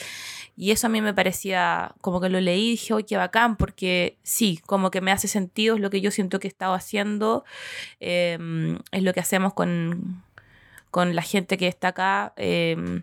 Y 0.57 0.73
eso 0.73 0.89
a 0.89 0.91
mí 0.91 1.01
me 1.01 1.15
parecía, 1.15 1.95
como 2.01 2.21
que 2.21 2.29
lo 2.29 2.41
leí 2.41 2.69
y 2.69 2.71
dije, 2.73 2.95
¡ay, 2.95 3.05
qué 3.05 3.17
bacán! 3.17 3.57
Porque 3.57 4.19
sí, 4.25 4.61
como 4.67 4.91
que 4.91 5.01
me 5.01 5.13
hace 5.13 5.29
sentido, 5.29 5.77
es 5.77 5.81
lo 5.81 5.91
que 5.91 6.01
yo 6.01 6.11
siento 6.11 6.41
que 6.41 6.49
he 6.49 6.51
estado 6.51 6.75
haciendo, 6.75 7.45
eh, 8.01 8.39
es 8.91 9.03
lo 9.05 9.13
que 9.13 9.21
hacemos 9.21 9.55
con, 9.55 10.23
con 10.91 11.15
la 11.15 11.23
gente 11.23 11.57
que 11.57 11.69
está 11.69 11.89
acá. 11.89 12.33
eh, 12.37 13.03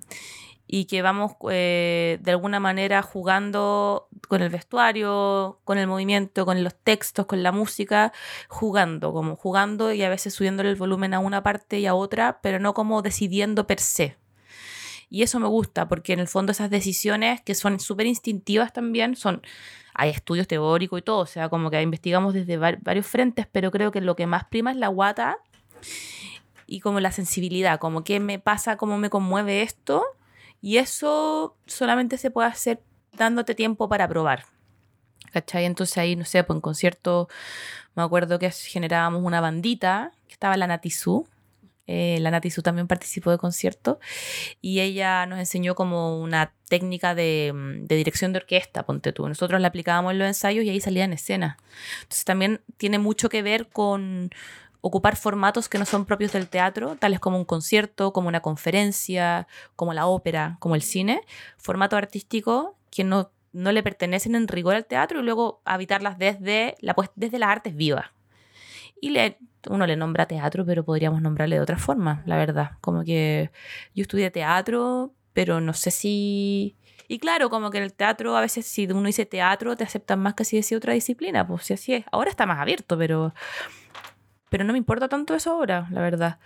y 0.67 0.86
que 0.86 1.01
vamos 1.01 1.33
eh, 1.50 2.19
de 2.21 2.31
alguna 2.31 2.59
manera 2.59 3.01
jugando 3.01 4.09
con 4.27 4.41
el 4.41 4.50
vestuario, 4.50 5.59
con 5.63 5.77
el 5.77 5.88
movimiento, 5.88 6.45
con 6.45 6.62
los 6.63 6.75
textos, 6.75 7.25
con 7.25 7.41
la 7.41 7.53
música, 7.53 8.12
jugando, 8.50 9.13
como 9.13 9.38
jugando 9.38 9.93
y 9.93 10.03
a 10.03 10.09
veces 10.09 10.33
subiéndole 10.33 10.69
el 10.69 10.75
volumen 10.75 11.13
a 11.13 11.19
una 11.19 11.41
parte 11.41 11.79
y 11.79 11.86
a 11.86 11.95
otra, 11.95 12.39
pero 12.41 12.59
no 12.59 12.74
como 12.74 13.01
decidiendo 13.01 13.65
per 13.65 13.79
se. 13.79 14.17
Y 15.09 15.24
eso 15.24 15.39
me 15.39 15.47
gusta, 15.47 15.88
porque 15.88 16.12
en 16.12 16.19
el 16.19 16.27
fondo 16.27 16.51
esas 16.51 16.69
decisiones 16.69 17.39
que 17.41 17.55
son 17.55 17.79
súper 17.79 18.07
instintivas 18.07 18.74
también, 18.74 19.15
son, 19.15 19.41
hay 19.93 20.09
estudios 20.09 20.50
teóricos 20.50 21.00
y 21.00 21.01
todo, 21.01 21.19
o 21.19 21.25
sea, 21.25 21.47
como 21.47 21.71
que 21.71 21.81
investigamos 21.81 22.33
desde 22.33 22.57
var- 22.57 22.79
varios 22.81 23.07
frentes, 23.07 23.47
pero 23.50 23.71
creo 23.71 23.91
que 23.91 24.01
lo 24.01 24.17
que 24.17 24.27
más 24.27 24.43
prima 24.43 24.69
es 24.71 24.75
la 24.77 24.89
guata 24.89 25.38
y 26.65 26.81
como 26.81 27.00
la 27.00 27.13
sensibilidad, 27.13 27.79
como 27.79 28.03
qué 28.03 28.19
me 28.19 28.38
pasa, 28.39 28.75
cómo 28.75 28.97
me 28.97 29.09
conmueve 29.09 29.62
esto, 29.62 30.03
y 30.62 30.78
eso 30.78 31.58
solamente 31.66 32.18
se 32.18 32.32
puede 32.32 32.48
hacer 32.48 32.82
dándote 33.14 33.56
tiempo 33.56 33.90
para 33.90 34.08
probar. 34.08 34.46
¿Cachai? 35.32 35.66
Entonces 35.66 35.98
ahí, 35.98 36.16
no 36.16 36.26
sé, 36.26 36.44
pues 36.44 36.56
en 36.56 36.62
concierto 36.62 37.28
me 37.96 38.04
acuerdo 38.04 38.40
que 38.40 38.50
generábamos 38.52 39.24
una 39.24 39.42
bandita, 39.42 40.12
que 40.28 40.34
estaba 40.34 40.56
la 40.58 40.68
Natizú. 40.68 41.28
Eh, 41.90 42.20
la 42.20 42.32
Natizú 42.32 42.62
también 42.62 42.86
participó 42.86 43.32
de 43.32 43.38
concierto 43.38 44.00
y 44.62 44.82
ella 44.82 45.26
nos 45.26 45.40
enseñó 45.40 45.74
como 45.74 46.22
una 46.22 46.54
técnica 46.68 47.16
de, 47.16 47.54
mm, 47.54 47.86
de 47.86 47.96
dirección 47.96 48.34
de 48.34 48.40
orquesta, 48.40 48.86
ponte 48.86 49.14
tú. 49.14 49.28
Nosotros 49.28 49.62
la 49.62 49.70
aplicábamos 49.70 50.12
en 50.12 50.20
los 50.20 50.28
ensayos 50.28 50.66
y 50.66 50.70
ahí 50.70 50.82
salía 50.82 51.06
en 51.06 51.14
escena. 51.14 51.58
Entonces 52.02 52.26
también 52.26 52.62
tiene 52.78 53.00
mucho 53.00 53.30
que 53.30 53.42
ver 53.42 53.70
con 53.70 54.32
ocupar 54.88 55.15
formatos 55.15 55.70
que 55.70 55.77
no 55.77 55.86
son 55.86 56.06
propios 56.06 56.32
del 56.32 56.48
teatro, 56.48 56.96
tales 56.96 57.20
como 57.20 57.38
un 57.38 57.46
concierto, 57.46 58.13
como 58.13 58.27
una 58.27 58.39
conferencia, 58.39 59.48
como 59.75 59.94
la 59.94 60.08
ópera, 60.08 60.58
como 60.60 60.75
el 60.75 60.82
cine, 60.82 61.22
formatos 61.58 61.98
artísticos 61.98 62.70
que 62.89 63.03
no, 63.03 63.32
no 63.51 63.72
le 63.72 63.84
pertenecen 63.84 64.36
en 64.36 64.48
rigor 64.48 64.75
al 64.75 64.86
teatro 64.86 65.20
y 65.20 65.24
luego 65.24 65.62
habitarlas 65.65 66.17
desde, 66.17 66.75
la, 66.79 66.94
pues- 66.96 67.12
desde 67.15 67.39
las 67.39 67.50
artes 67.50 67.75
vivas. 67.75 68.06
Y 69.00 69.10
le, 69.12 69.38
uno 69.70 69.86
le 69.86 69.96
nombra 69.96 70.25
teatro, 70.25 70.65
pero 70.65 70.84
podríamos 70.84 71.22
nombrarle 71.22 71.58
de 71.58 71.62
otra 71.62 71.77
forma, 71.77 72.24
la 72.25 72.38
verdad. 72.38 72.72
Como 72.82 73.03
que 73.03 73.51
yo 73.94 74.01
estudié 74.01 74.32
teatro, 74.32 75.13
pero 75.34 75.62
no 75.62 75.74
sé 75.74 75.91
si... 75.91 76.75
Y 77.10 77.20
claro, 77.20 77.50
como 77.50 77.70
que 77.70 77.77
en 77.77 77.84
el 77.84 77.94
teatro 77.94 78.36
a 78.36 78.41
veces 78.41 78.65
si 78.65 78.86
uno 78.86 79.03
dice 79.03 79.25
teatro 79.25 79.77
te 79.77 79.84
aceptan 79.84 80.20
más 80.20 80.34
que 80.34 80.44
si 80.44 80.58
decía 80.58 80.77
otra 80.77 80.94
disciplina, 80.94 81.48
pues 81.48 81.63
si 81.65 81.74
así 81.74 81.94
es. 81.94 82.06
Ahora 82.12 82.29
está 82.29 82.46
más 82.46 82.60
abierto, 82.60 82.98
pero 82.98 83.34
pero 84.50 84.63
no 84.63 84.72
me 84.74 84.80
importa 84.80 85.08
tanto 85.10 85.36
eso 85.36 85.51
ahora, 85.51 85.88
la 85.92 86.01
verdad. 86.01 86.39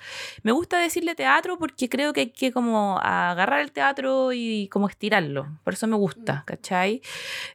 Me 0.44 0.52
gusta 0.52 0.78
decirle 0.80 1.14
teatro 1.16 1.58
porque 1.58 1.88
creo 1.90 2.14
que 2.14 2.22
hay 2.22 2.30
que 2.32 2.52
como 2.52 3.00
agarrar 3.00 3.60
el 3.62 3.72
teatro 3.72 4.34
y 4.34 4.68
como 4.70 4.88
estirarlo. 4.88 5.60
Por 5.64 5.74
eso 5.74 5.86
me 5.88 5.96
gusta, 5.98 6.44
¿cachai? 6.48 7.02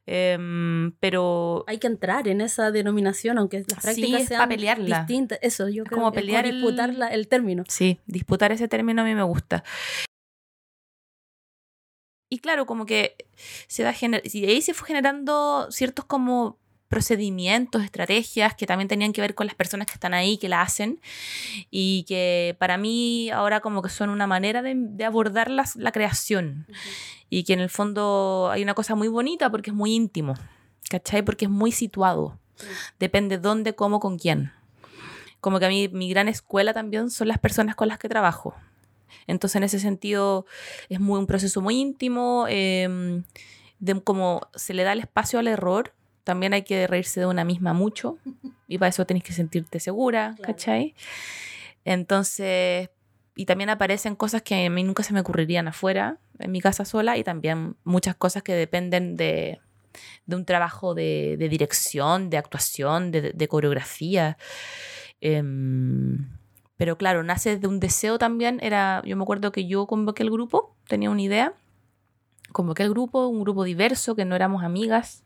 Em, 0.06 0.92
pero 1.00 1.64
Hay 1.66 1.78
que 1.78 1.86
entrar 1.88 2.28
en 2.28 2.40
esa 2.40 2.70
denominación, 2.70 3.38
aunque 3.38 3.58
las 3.66 3.66
Sí, 3.66 3.80
prácticas 3.82 4.22
es 4.22 4.28
sean 4.28 4.48
pelearla. 4.48 4.98
distintas. 5.00 5.38
Eso, 5.42 5.68
yo 5.68 5.84
creo 5.84 5.98
como 5.98 6.12
pelear 6.12 6.46
el- 6.46 6.54
disputar 6.60 6.94
la- 6.94 7.08
el 7.08 7.28
término. 7.28 7.64
sí, 7.68 7.98
disputar 8.06 8.52
ese 8.52 8.68
término 8.68 9.02
a 9.02 9.04
mí 9.04 9.14
me 9.14 9.22
gusta. 9.24 9.64
Y 12.28 12.38
claro, 12.40 12.66
como 12.66 12.86
que 12.86 13.16
se 13.68 13.84
va 13.84 13.92
gener 13.92 14.20
y 14.24 14.44
ahí 14.46 14.60
se 14.60 14.74
fue 14.74 14.88
generando 14.88 15.68
ciertos 15.70 16.04
como 16.06 16.58
procedimientos, 16.88 17.82
estrategias 17.82 18.54
que 18.54 18.66
también 18.66 18.88
tenían 18.88 19.12
que 19.12 19.20
ver 19.20 19.34
con 19.34 19.46
las 19.46 19.54
personas 19.54 19.86
que 19.86 19.94
están 19.94 20.14
ahí, 20.14 20.38
que 20.38 20.48
la 20.48 20.62
hacen, 20.62 21.00
y 21.70 22.04
que 22.08 22.56
para 22.58 22.76
mí 22.76 23.30
ahora 23.30 23.60
como 23.60 23.82
que 23.82 23.88
son 23.88 24.10
una 24.10 24.26
manera 24.26 24.62
de, 24.62 25.04
abordar 25.04 25.50
la 25.50 25.92
creación, 25.92 26.66
y 27.28 27.44
que 27.44 27.52
en 27.52 27.60
el 27.60 27.70
fondo 27.70 28.50
hay 28.52 28.62
una 28.62 28.74
cosa 28.74 28.94
muy 28.94 29.08
bonita 29.08 29.50
porque 29.50 29.70
es 29.70 29.76
muy 29.76 29.94
íntimo, 29.94 30.34
¿cachai? 30.88 31.22
Porque 31.22 31.46
es 31.46 31.50
muy 31.50 31.72
situado, 31.72 32.38
depende 32.98 33.38
dónde, 33.38 33.74
cómo, 33.74 34.00
con 34.00 34.18
quién. 34.18 34.52
Como 35.40 35.58
que 35.58 35.66
a 35.66 35.68
mí 35.68 35.88
mi 35.88 36.08
gran 36.08 36.28
escuela 36.28 36.72
también 36.72 37.10
son 37.10 37.28
las 37.28 37.38
personas 37.38 37.76
con 37.76 37.88
las 37.88 37.98
que 37.98 38.08
trabajo. 38.08 38.54
Entonces 39.26 39.56
en 39.56 39.64
ese 39.64 39.80
sentido 39.80 40.46
es 40.88 41.00
muy, 41.00 41.18
un 41.18 41.26
proceso 41.26 41.60
muy 41.60 41.80
íntimo, 41.80 42.46
em, 42.48 43.24
de 43.78 44.00
como 44.00 44.48
se 44.54 44.74
le 44.74 44.84
da 44.84 44.92
el 44.92 45.00
espacio 45.00 45.38
al 45.38 45.48
error 45.48 45.92
también 46.26 46.54
hay 46.54 46.62
que 46.62 46.88
reírse 46.88 47.20
de 47.20 47.26
una 47.26 47.44
misma 47.44 47.72
mucho 47.72 48.18
y 48.68 48.78
para 48.78 48.88
eso 48.88 49.06
tenés 49.06 49.22
que 49.22 49.32
sentirte 49.32 49.78
segura, 49.78 50.34
¿cachai? 50.42 50.96
Entonces, 51.84 52.90
y 53.36 53.46
también 53.46 53.70
aparecen 53.70 54.16
cosas 54.16 54.42
que 54.42 54.66
a 54.66 54.70
mí 54.70 54.82
nunca 54.82 55.04
se 55.04 55.14
me 55.14 55.20
ocurrirían 55.20 55.68
afuera, 55.68 56.18
en 56.40 56.50
mi 56.50 56.60
casa 56.60 56.84
sola, 56.84 57.16
y 57.16 57.22
también 57.22 57.76
muchas 57.84 58.16
cosas 58.16 58.42
que 58.42 58.54
dependen 58.54 59.16
de, 59.16 59.60
un 60.26 60.44
trabajo 60.44 60.94
de, 60.94 61.36
dirección, 61.38 62.28
de 62.28 62.38
actuación, 62.38 63.12
de, 63.12 63.48
coreografía. 63.48 64.36
Em, 65.20 66.28
pero 66.76 66.98
claro, 66.98 67.22
nace 67.22 67.56
de 67.56 67.68
un 67.68 67.78
deseo 67.78 68.18
también. 68.18 68.58
Era, 68.62 69.00
yo 69.06 69.16
me 69.16 69.22
acuerdo 69.22 69.52
que 69.52 69.68
yo 69.68 69.86
convoqué 69.86 70.24
el 70.24 70.30
grupo, 70.30 70.74
tenía 70.88 71.08
una 71.08 71.22
idea, 71.22 71.54
convoqué 72.50 72.82
el 72.82 72.90
grupo, 72.90 73.28
un 73.28 73.42
grupo 73.44 73.62
diverso, 73.62 74.16
que 74.16 74.24
no 74.24 74.34
éramos 74.34 74.64
amigas, 74.64 75.22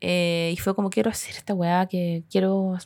eh, 0.00 0.50
y 0.52 0.56
fue 0.58 0.74
como, 0.74 0.90
quiero 0.90 1.10
hacer 1.10 1.36
esta 1.36 1.54
weá, 1.54 1.86
que 1.86 2.24
quiero, 2.30 2.76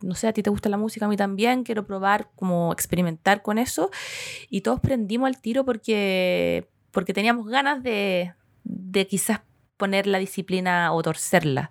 no 0.00 0.14
sé, 0.14 0.28
a 0.28 0.32
ti 0.32 0.42
te 0.42 0.50
gusta 0.50 0.68
la 0.68 0.76
música, 0.76 1.06
a 1.06 1.08
mí 1.08 1.16
también, 1.16 1.64
quiero 1.64 1.86
probar, 1.86 2.30
como 2.36 2.72
experimentar 2.72 3.42
con 3.42 3.58
eso. 3.58 3.90
Y 4.48 4.62
todos 4.62 4.80
prendimos 4.80 5.26
al 5.26 5.40
tiro 5.40 5.64
porque, 5.64 6.68
porque 6.90 7.12
teníamos 7.12 7.46
ganas 7.46 7.82
de, 7.82 8.34
de 8.64 9.06
quizás 9.06 9.40
poner 9.76 10.06
la 10.06 10.18
disciplina 10.18 10.92
o 10.92 11.02
torcerla. 11.02 11.70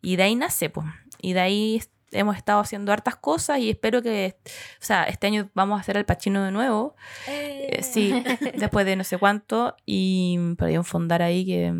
Y 0.00 0.16
de 0.16 0.22
ahí 0.24 0.34
nace, 0.34 0.70
pues. 0.70 0.86
Y 1.20 1.32
de 1.32 1.40
ahí 1.40 1.82
hemos 2.14 2.36
estado 2.36 2.60
haciendo 2.60 2.92
hartas 2.92 3.16
cosas 3.16 3.58
y 3.58 3.70
espero 3.70 4.02
que, 4.02 4.36
o 4.46 4.84
sea, 4.84 5.04
este 5.04 5.26
año 5.26 5.50
vamos 5.54 5.78
a 5.78 5.80
hacer 5.80 5.96
el 5.96 6.04
Pachino 6.04 6.44
de 6.44 6.50
nuevo. 6.50 6.96
Eh. 7.26 7.80
sí, 7.82 8.22
después 8.56 8.86
de 8.86 8.96
no 8.96 9.04
sé 9.04 9.18
cuánto. 9.18 9.76
Y 9.84 10.38
para 10.56 10.72
un 10.72 10.84
fondar 10.84 11.22
ahí 11.22 11.44
que, 11.44 11.72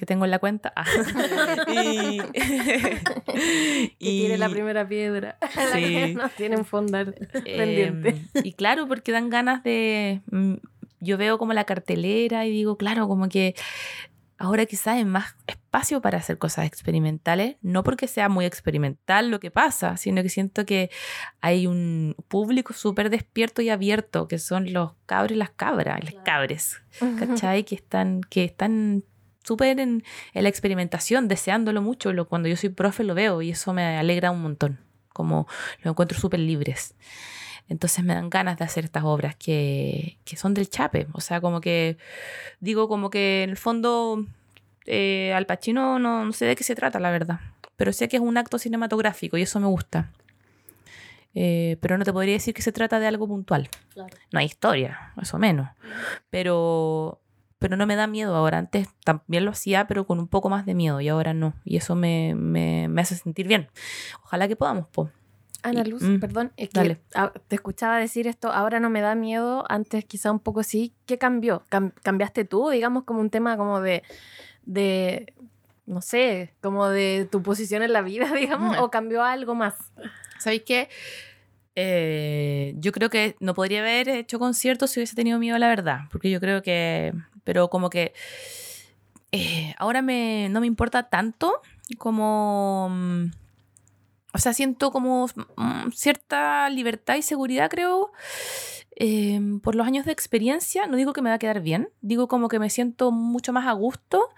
que 0.00 0.06
tengo 0.06 0.24
en 0.24 0.30
la 0.30 0.38
cuenta. 0.38 0.72
Ah. 0.74 0.86
y, 1.68 2.18
que 2.32 3.92
tiene 3.98 4.38
la 4.38 4.48
primera 4.48 4.88
piedra. 4.88 5.36
Sí. 5.74 6.14
no 6.14 6.28
tiene 6.30 6.56
un 6.56 6.64
fondar 6.64 7.14
pendiente. 7.44 8.08
Em, 8.08 8.44
y 8.44 8.52
claro, 8.54 8.88
porque 8.88 9.12
dan 9.12 9.28
ganas 9.28 9.62
de. 9.62 10.22
Mm, 10.30 10.54
yo 11.00 11.16
veo 11.16 11.38
como 11.38 11.52
la 11.52 11.64
cartelera 11.64 12.46
y 12.46 12.50
digo, 12.50 12.76
claro, 12.76 13.08
como 13.08 13.28
que 13.28 13.54
ahora 14.40 14.64
quizás 14.64 14.96
hay 14.96 15.04
más 15.04 15.36
espacio 15.46 16.00
para 16.00 16.16
hacer 16.16 16.38
cosas 16.38 16.66
experimentales, 16.66 17.56
no 17.60 17.84
porque 17.84 18.08
sea 18.08 18.30
muy 18.30 18.46
experimental 18.46 19.30
lo 19.30 19.38
que 19.38 19.50
pasa, 19.50 19.98
sino 19.98 20.22
que 20.22 20.30
siento 20.30 20.64
que 20.64 20.90
hay 21.42 21.66
un 21.66 22.16
público 22.26 22.72
súper 22.72 23.10
despierto 23.10 23.60
y 23.60 23.68
abierto, 23.68 24.28
que 24.28 24.38
son 24.38 24.72
los 24.72 24.92
cabros 25.04 25.32
y 25.32 25.36
las 25.36 25.50
cabras, 25.50 26.02
las 26.02 26.14
cabres, 26.24 26.80
¿cachai? 27.18 27.64
Que 27.64 27.74
están, 27.74 28.22
que 28.22 28.44
están 28.44 29.04
súper 29.44 29.78
en, 29.78 30.04
la 30.32 30.48
experimentación, 30.48 31.28
deseándolo 31.28 31.82
mucho. 31.82 32.14
Lo, 32.14 32.26
cuando 32.26 32.48
yo 32.48 32.56
soy 32.56 32.70
profe 32.70 33.04
lo 33.04 33.14
veo 33.14 33.42
y 33.42 33.50
eso 33.50 33.74
me 33.74 33.98
alegra 33.98 34.30
un 34.30 34.40
montón, 34.40 34.80
como 35.12 35.46
lo 35.82 35.90
encuentro 35.90 36.18
súper 36.18 36.40
libres. 36.40 36.94
Entonces 37.70 38.04
me 38.04 38.14
dan 38.14 38.28
ganas 38.28 38.58
de 38.58 38.64
hacer 38.64 38.84
estas 38.84 39.04
obras 39.04 39.36
que, 39.36 40.18
que, 40.24 40.36
son 40.36 40.54
del 40.54 40.68
chape. 40.68 41.06
O 41.12 41.20
sea, 41.20 41.40
como 41.40 41.60
que 41.60 41.96
digo, 42.58 42.88
como 42.88 43.10
que 43.10 43.44
en 43.44 43.50
el 43.50 43.56
fondo 43.56 44.26
eh, 44.86 45.32
Al 45.34 45.46
Pacino 45.46 46.00
no, 46.00 46.32
sé 46.32 46.46
de 46.46 46.56
qué 46.56 46.64
se 46.64 46.74
trata, 46.74 46.98
la 46.98 47.12
verdad. 47.12 47.38
Pero 47.76 47.92
sé 47.92 48.08
que 48.08 48.16
es 48.16 48.22
un 48.22 48.36
acto 48.36 48.58
cinematográfico 48.58 49.38
y 49.38 49.42
eso 49.42 49.60
me 49.60 49.68
gusta. 49.68 50.10
Eh, 51.32 51.76
pero 51.80 51.96
no 51.96 52.04
te 52.04 52.12
podría 52.12 52.34
decir 52.34 52.54
que 52.54 52.62
se 52.62 52.72
trata 52.72 52.98
de 52.98 53.06
algo 53.06 53.28
puntual. 53.28 53.68
No 54.32 54.40
hay 54.40 54.46
historia, 54.46 55.12
eso 55.22 55.38
menos. 55.38 55.68
Pero 56.28 57.20
pero 57.60 57.76
no 57.76 57.86
me 57.86 57.94
da 57.94 58.08
miedo 58.08 58.34
ahora. 58.34 58.58
Antes 58.58 58.88
también 59.04 59.44
lo 59.44 59.52
hacía, 59.52 59.86
pero 59.86 60.06
con 60.06 60.18
un 60.18 60.26
poco 60.26 60.48
más 60.48 60.66
de 60.66 60.74
miedo 60.74 61.00
y 61.00 61.08
ahora 61.08 61.34
no. 61.34 61.54
Y 61.64 61.76
eso 61.76 61.94
me, 61.94 62.34
me, 62.34 62.88
me 62.88 63.00
hace 63.02 63.14
sentir 63.14 63.46
bien. 63.46 63.68
Ojalá 64.24 64.48
que 64.48 64.56
podamos, 64.56 64.88
po. 64.88 65.10
Ana 65.62 65.84
Luz, 65.84 66.02
mm, 66.02 66.20
perdón, 66.20 66.52
es 66.56 66.70
que 66.70 66.98
te 67.48 67.54
escuchaba 67.56 67.98
decir 67.98 68.26
esto, 68.26 68.52
ahora 68.52 68.80
no 68.80 68.90
me 68.90 69.00
da 69.00 69.14
miedo, 69.14 69.64
antes 69.68 70.04
quizá 70.04 70.30
un 70.30 70.40
poco 70.40 70.62
sí. 70.62 70.92
¿Qué 71.06 71.18
cambió? 71.18 71.64
¿Cambiaste 72.02 72.44
tú, 72.44 72.70
digamos, 72.70 73.04
como 73.04 73.20
un 73.20 73.30
tema 73.30 73.56
como 73.56 73.80
de, 73.80 74.02
de, 74.64 75.32
no 75.86 76.00
sé, 76.00 76.54
como 76.60 76.88
de 76.88 77.28
tu 77.30 77.42
posición 77.42 77.82
en 77.82 77.92
la 77.92 78.02
vida, 78.02 78.32
digamos, 78.34 78.78
o 78.78 78.90
cambió 78.90 79.22
algo 79.22 79.54
más? 79.54 79.74
¿Sabéis 80.38 80.62
qué? 80.62 80.88
Eh, 81.76 82.74
yo 82.78 82.92
creo 82.92 83.10
que 83.10 83.36
no 83.40 83.54
podría 83.54 83.80
haber 83.80 84.08
hecho 84.08 84.38
conciertos 84.38 84.90
si 84.90 85.00
hubiese 85.00 85.14
tenido 85.14 85.38
miedo, 85.38 85.56
la 85.58 85.68
verdad, 85.68 86.00
porque 86.10 86.30
yo 86.30 86.40
creo 86.40 86.62
que 86.62 87.12
pero 87.44 87.68
como 87.68 87.90
que 87.90 88.12
eh, 89.32 89.74
ahora 89.78 90.02
me, 90.02 90.48
no 90.50 90.60
me 90.60 90.66
importa 90.66 91.04
tanto 91.04 91.60
como... 91.98 92.90
O 94.32 94.38
sea, 94.38 94.52
siento 94.52 94.92
como 94.92 95.26
mm, 95.56 95.90
cierta 95.92 96.68
libertad 96.70 97.16
y 97.16 97.22
seguridad, 97.22 97.68
creo, 97.68 98.12
em, 98.94 99.58
por 99.60 99.74
los 99.74 99.86
años 99.86 100.06
de 100.06 100.12
experiencia. 100.12 100.86
No 100.86 100.96
digo 100.96 101.12
que 101.12 101.20
me 101.20 101.30
va 101.30 101.36
a 101.36 101.38
quedar 101.38 101.60
bien, 101.60 101.88
digo 102.00 102.28
como 102.28 102.48
que 102.48 102.60
me 102.60 102.70
siento 102.70 103.10
mucho 103.10 103.52
más 103.52 103.66
a 103.66 103.72
gusto. 103.72 104.28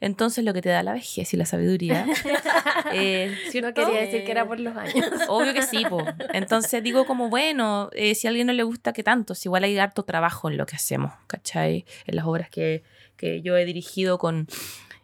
Entonces, 0.00 0.44
lo 0.44 0.52
que 0.52 0.60
te 0.60 0.68
da 0.68 0.82
la 0.82 0.92
vejez 0.92 1.32
y 1.32 1.36
la 1.38 1.46
sabiduría. 1.46 2.06
eh, 2.92 3.34
no 3.62 3.72
quería 3.72 4.00
decir 4.00 4.24
que 4.24 4.30
era 4.30 4.46
por 4.46 4.60
los 4.60 4.76
años. 4.76 5.06
Obvio 5.28 5.54
que 5.54 5.62
sí, 5.62 5.84
po. 5.88 6.04
Entonces, 6.34 6.82
digo 6.82 7.06
como, 7.06 7.30
bueno, 7.30 7.88
eh, 7.92 8.14
si 8.14 8.26
a 8.26 8.30
alguien 8.30 8.48
no 8.48 8.52
le 8.52 8.64
gusta, 8.64 8.92
¿qué 8.92 9.02
tanto? 9.02 9.34
Si 9.34 9.48
igual 9.48 9.64
hay 9.64 9.78
harto 9.78 10.02
trabajo 10.02 10.50
en 10.50 10.58
lo 10.58 10.66
que 10.66 10.76
hacemos, 10.76 11.12
¿cachai? 11.26 11.86
En 12.06 12.16
las 12.16 12.26
obras 12.26 12.50
que, 12.50 12.82
que 13.16 13.40
yo 13.40 13.56
he 13.56 13.64
dirigido 13.64 14.18
con, 14.18 14.46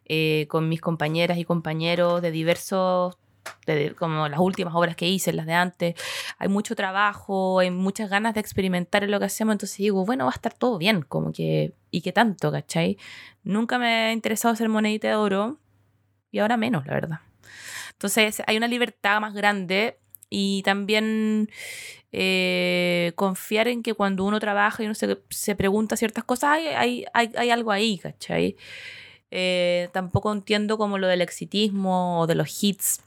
eh, 0.05 0.47
con 0.51 0.69
mis 0.69 0.83
compañeras 0.83 1.39
y 1.39 1.45
compañeros 1.45 2.21
de 2.21 2.31
diversos 2.31 3.17
como 3.99 4.29
las 4.29 4.41
últimas 4.41 4.75
obras 4.75 4.97
que 4.97 5.09
hice, 5.09 5.33
las 5.33 5.47
de 5.47 5.55
antes, 5.55 5.95
hay 6.39 6.49
mucho 6.49 6.75
trabajo, 6.75 7.59
hay 7.59 7.71
muchas 7.71 8.11
ganas 8.11 8.35
de 8.35 8.41
experimentar 8.41 9.05
en 9.05 9.11
lo 9.11 9.19
que 9.19 9.27
hacemos, 9.27 9.55
entonces 9.55 9.79
digo, 9.79 10.05
bueno, 10.05 10.25
va 10.25 10.31
a 10.31 10.35
estar 10.35 10.53
todo 10.53 10.79
bien, 10.79 11.03
como 11.03 11.33
que, 11.33 11.75
y 11.91 12.01
qué 12.01 12.13
tanto, 12.13 12.51
¿cachai? 12.53 12.99
Nunca 13.43 13.79
me 13.79 13.87
ha 13.87 14.13
interesado 14.13 14.53
hacer 14.55 14.69
monedita 14.69 15.09
de 15.09 15.17
oro 15.17 15.59
y 16.31 16.39
ahora 16.39 16.57
menos, 16.57 16.87
la 16.87 16.95
verdad. 16.95 17.21
Entonces 17.93 18.43
hay 18.47 18.57
una 18.57 18.69
libertad 18.69 19.21
más 19.21 19.35
grande 19.35 19.99
y 20.29 20.63
también 20.63 21.49
eh, 22.13 23.13
confiar 23.15 23.69
en 23.69 23.83
que 23.83 23.95
cuando 23.95 24.25
uno 24.25 24.41
trabaja 24.41 24.83
y 24.83 24.87
uno 24.87 24.95
se, 24.95 25.19
se 25.31 25.55
pregunta 25.55 25.97
ciertas 25.97 26.25
cosas, 26.25 26.51
hay, 26.51 26.67
hay, 26.67 27.05
hay, 27.15 27.31
hay 27.37 27.51
algo 27.51 27.71
ahí, 27.71 27.99
¿cachai? 27.99 28.57
Eh, 29.31 29.89
tampoco 29.93 30.33
entiendo 30.33 30.79
como 30.79 30.99
lo 30.99 31.07
del 31.07 31.21
exitismo 31.21 32.21
o 32.21 32.27
de 32.27 32.35
los 32.35 32.63
hits 32.63 33.01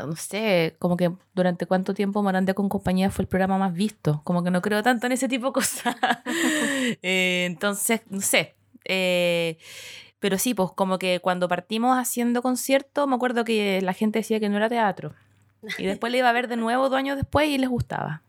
no 0.00 0.16
sé, 0.16 0.76
como 0.78 0.96
que 0.96 1.12
durante 1.34 1.66
cuánto 1.66 1.94
tiempo 1.94 2.22
Morandé 2.22 2.54
con 2.54 2.68
compañía 2.68 3.10
fue 3.10 3.22
el 3.22 3.28
programa 3.28 3.58
más 3.58 3.72
visto. 3.72 4.20
Como 4.24 4.42
que 4.42 4.50
no 4.50 4.62
creo 4.62 4.82
tanto 4.82 5.06
en 5.06 5.12
ese 5.12 5.28
tipo 5.28 5.46
de 5.46 5.52
cosas. 5.52 5.96
Eh, 7.02 7.44
entonces, 7.46 8.02
no 8.10 8.20
sé. 8.20 8.54
Eh, 8.84 9.58
pero 10.20 10.38
sí, 10.38 10.54
pues 10.54 10.70
como 10.74 10.98
que 10.98 11.20
cuando 11.20 11.48
partimos 11.48 11.98
haciendo 11.98 12.42
conciertos, 12.42 13.06
me 13.06 13.14
acuerdo 13.14 13.44
que 13.44 13.80
la 13.82 13.92
gente 13.92 14.20
decía 14.20 14.40
que 14.40 14.48
no 14.48 14.56
era 14.56 14.68
teatro. 14.68 15.14
Y 15.78 15.84
después 15.84 16.12
le 16.12 16.18
iba 16.18 16.28
a 16.28 16.32
ver 16.32 16.48
de 16.48 16.56
nuevo 16.56 16.88
dos 16.88 16.98
años 16.98 17.16
después 17.16 17.48
y 17.48 17.58
les 17.58 17.68
gustaba. 17.68 18.22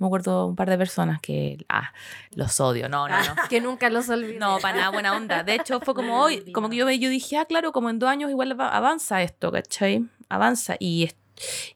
Me 0.00 0.06
acuerdo 0.06 0.46
un 0.46 0.56
par 0.56 0.70
de 0.70 0.78
personas 0.78 1.20
que, 1.20 1.58
ah, 1.68 1.92
los 2.34 2.58
odio, 2.58 2.88
no, 2.88 3.06
no, 3.06 3.18
no. 3.18 3.34
que 3.50 3.60
nunca 3.60 3.90
los 3.90 4.08
olvidé. 4.08 4.38
No, 4.38 4.58
para 4.58 4.78
nada 4.78 4.90
buena 4.90 5.14
onda. 5.14 5.42
De 5.42 5.54
hecho, 5.54 5.78
fue 5.80 5.94
como 5.94 6.22
hoy, 6.22 6.50
como 6.52 6.70
que 6.70 6.76
yo, 6.76 6.90
yo 6.90 7.10
dije, 7.10 7.36
ah, 7.36 7.44
claro, 7.44 7.70
como 7.70 7.90
en 7.90 7.98
dos 7.98 8.08
años 8.08 8.30
igual 8.30 8.58
avanza 8.58 9.22
esto, 9.22 9.52
¿cachai? 9.52 10.06
Avanza. 10.30 10.76
Y, 10.80 11.10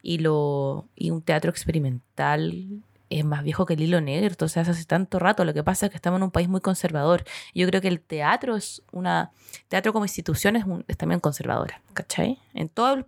y, 0.01 0.19
lo, 0.19 0.89
y 0.97 1.11
un 1.11 1.21
teatro 1.21 1.51
experimental 1.51 2.83
es 3.11 3.25
más 3.27 3.45
viejo 3.45 3.67
que 3.67 3.75
el 3.75 3.83
hilo 3.83 4.01
negro, 4.01 4.49
sea, 4.49 4.63
hace 4.63 4.85
tanto 4.87 5.19
rato. 5.19 5.45
Lo 5.45 5.53
que 5.53 5.63
pasa 5.63 5.87
es 5.87 5.91
que 5.91 5.97
estamos 5.97 6.17
en 6.19 6.25
un 6.25 6.31
país 6.31 6.49
muy 6.49 6.63
conservador. 6.63 7.25
Yo 7.55 7.67
creo 7.67 7.83
que 7.83 7.89
el 7.89 8.01
teatro 8.01 8.57
es 8.57 8.83
una. 8.91 9.33
Teatro 9.69 9.93
como 9.93 10.07
institución 10.07 10.57
es, 10.57 10.65
es 10.89 10.97
también 10.97 11.21
conservadora, 11.21 11.83
¿cachai? 11.93 12.39
En 12.55 12.71
todo. 12.71 13.07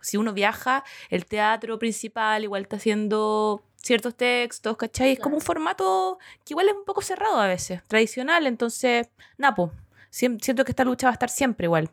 si 0.00 0.16
uno 0.16 0.32
viaja, 0.32 0.84
el 1.10 1.26
teatro 1.26 1.78
principal 1.78 2.44
igual 2.44 2.62
está 2.62 2.76
haciendo 2.76 3.62
ciertos 3.84 4.16
textos, 4.16 4.76
¿cachai? 4.76 5.12
Es 5.12 5.20
como 5.20 5.36
un 5.36 5.42
formato 5.42 6.18
que 6.44 6.54
igual 6.54 6.68
es 6.68 6.74
un 6.74 6.84
poco 6.84 7.02
cerrado 7.02 7.38
a 7.38 7.46
veces, 7.46 7.82
tradicional, 7.86 8.46
entonces, 8.46 9.08
Napo, 9.36 9.70
siento 10.10 10.64
que 10.64 10.72
esta 10.72 10.84
lucha 10.84 11.06
va 11.06 11.10
a 11.10 11.14
estar 11.14 11.28
siempre 11.28 11.66
igual. 11.66 11.90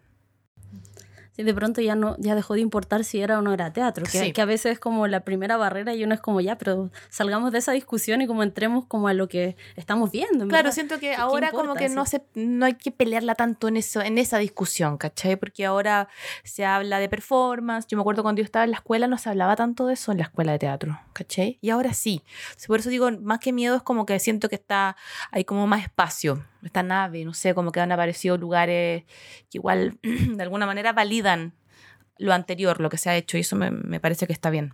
Y 1.41 1.43
de 1.43 1.53
pronto 1.53 1.81
ya 1.81 1.95
no 1.95 2.15
ya 2.19 2.35
dejó 2.35 2.53
de 2.53 2.61
importar 2.61 3.03
si 3.03 3.19
era 3.19 3.39
o 3.39 3.41
no 3.41 3.51
era 3.53 3.73
teatro, 3.73 4.05
que, 4.09 4.31
que 4.31 4.41
a 4.41 4.45
veces 4.45 4.73
es 4.73 4.79
como 4.79 5.07
la 5.07 5.21
primera 5.21 5.57
barrera 5.57 5.93
y 5.95 6.03
uno 6.03 6.13
es 6.13 6.21
como 6.21 6.39
ya, 6.39 6.57
pero 6.57 6.91
salgamos 7.09 7.51
de 7.51 7.57
esa 7.57 7.71
discusión 7.71 8.21
y 8.21 8.27
como 8.27 8.43
entremos 8.43 8.85
como 8.85 9.07
a 9.07 9.13
lo 9.13 9.27
que 9.27 9.55
estamos 9.75 10.11
viendo. 10.11 10.47
Claro, 10.47 10.71
siento 10.71 10.99
que 10.99 11.15
ahora 11.15 11.51
como 11.51 11.75
que 11.75 11.89
no 11.89 12.05
se 12.05 12.21
no 12.35 12.65
hay 12.65 12.75
que 12.75 12.91
pelearla 12.91 13.35
tanto 13.35 13.67
en 13.67 13.77
eso 13.77 14.01
en 14.01 14.17
esa 14.17 14.37
discusión, 14.37 14.97
¿cachai? 14.97 15.35
Porque 15.35 15.65
ahora 15.65 16.07
se 16.43 16.63
habla 16.63 16.99
de 16.99 17.09
performance. 17.09 17.87
Yo 17.87 17.97
me 17.97 18.01
acuerdo 18.01 18.21
cuando 18.21 18.39
yo 18.39 18.45
estaba 18.45 18.65
en 18.65 18.71
la 18.71 18.77
escuela 18.77 19.07
no 19.07 19.17
se 19.17 19.29
hablaba 19.29 19.55
tanto 19.55 19.87
de 19.87 19.95
eso 19.95 20.11
en 20.11 20.19
la 20.19 20.25
escuela 20.25 20.51
de 20.51 20.59
teatro, 20.59 20.99
¿cachai? 21.13 21.57
Y 21.61 21.71
ahora 21.71 21.93
sí. 21.93 22.23
Por 22.67 22.79
eso 22.79 22.89
digo, 22.89 23.09
más 23.11 23.39
que 23.39 23.51
miedo 23.51 23.75
es 23.75 23.81
como 23.81 24.05
que 24.05 24.19
siento 24.19 24.47
que 24.47 24.55
está 24.55 24.95
hay 25.31 25.43
como 25.43 25.67
más 25.67 25.83
espacio 25.83 26.45
esta 26.63 26.83
nave, 26.83 27.25
no 27.25 27.33
sé, 27.33 27.53
como 27.53 27.71
que 27.71 27.79
han 27.79 27.91
aparecido 27.91 28.37
lugares 28.37 29.03
que 29.49 29.57
igual 29.57 29.99
de 30.03 30.43
alguna 30.43 30.65
manera 30.65 30.93
validan 30.93 31.53
lo 32.17 32.33
anterior, 32.33 32.79
lo 32.79 32.89
que 32.89 32.97
se 32.97 33.09
ha 33.09 33.15
hecho, 33.17 33.37
y 33.37 33.41
eso 33.41 33.55
me, 33.55 33.71
me 33.71 33.99
parece 33.99 34.27
que 34.27 34.33
está 34.33 34.49
bien. 34.49 34.73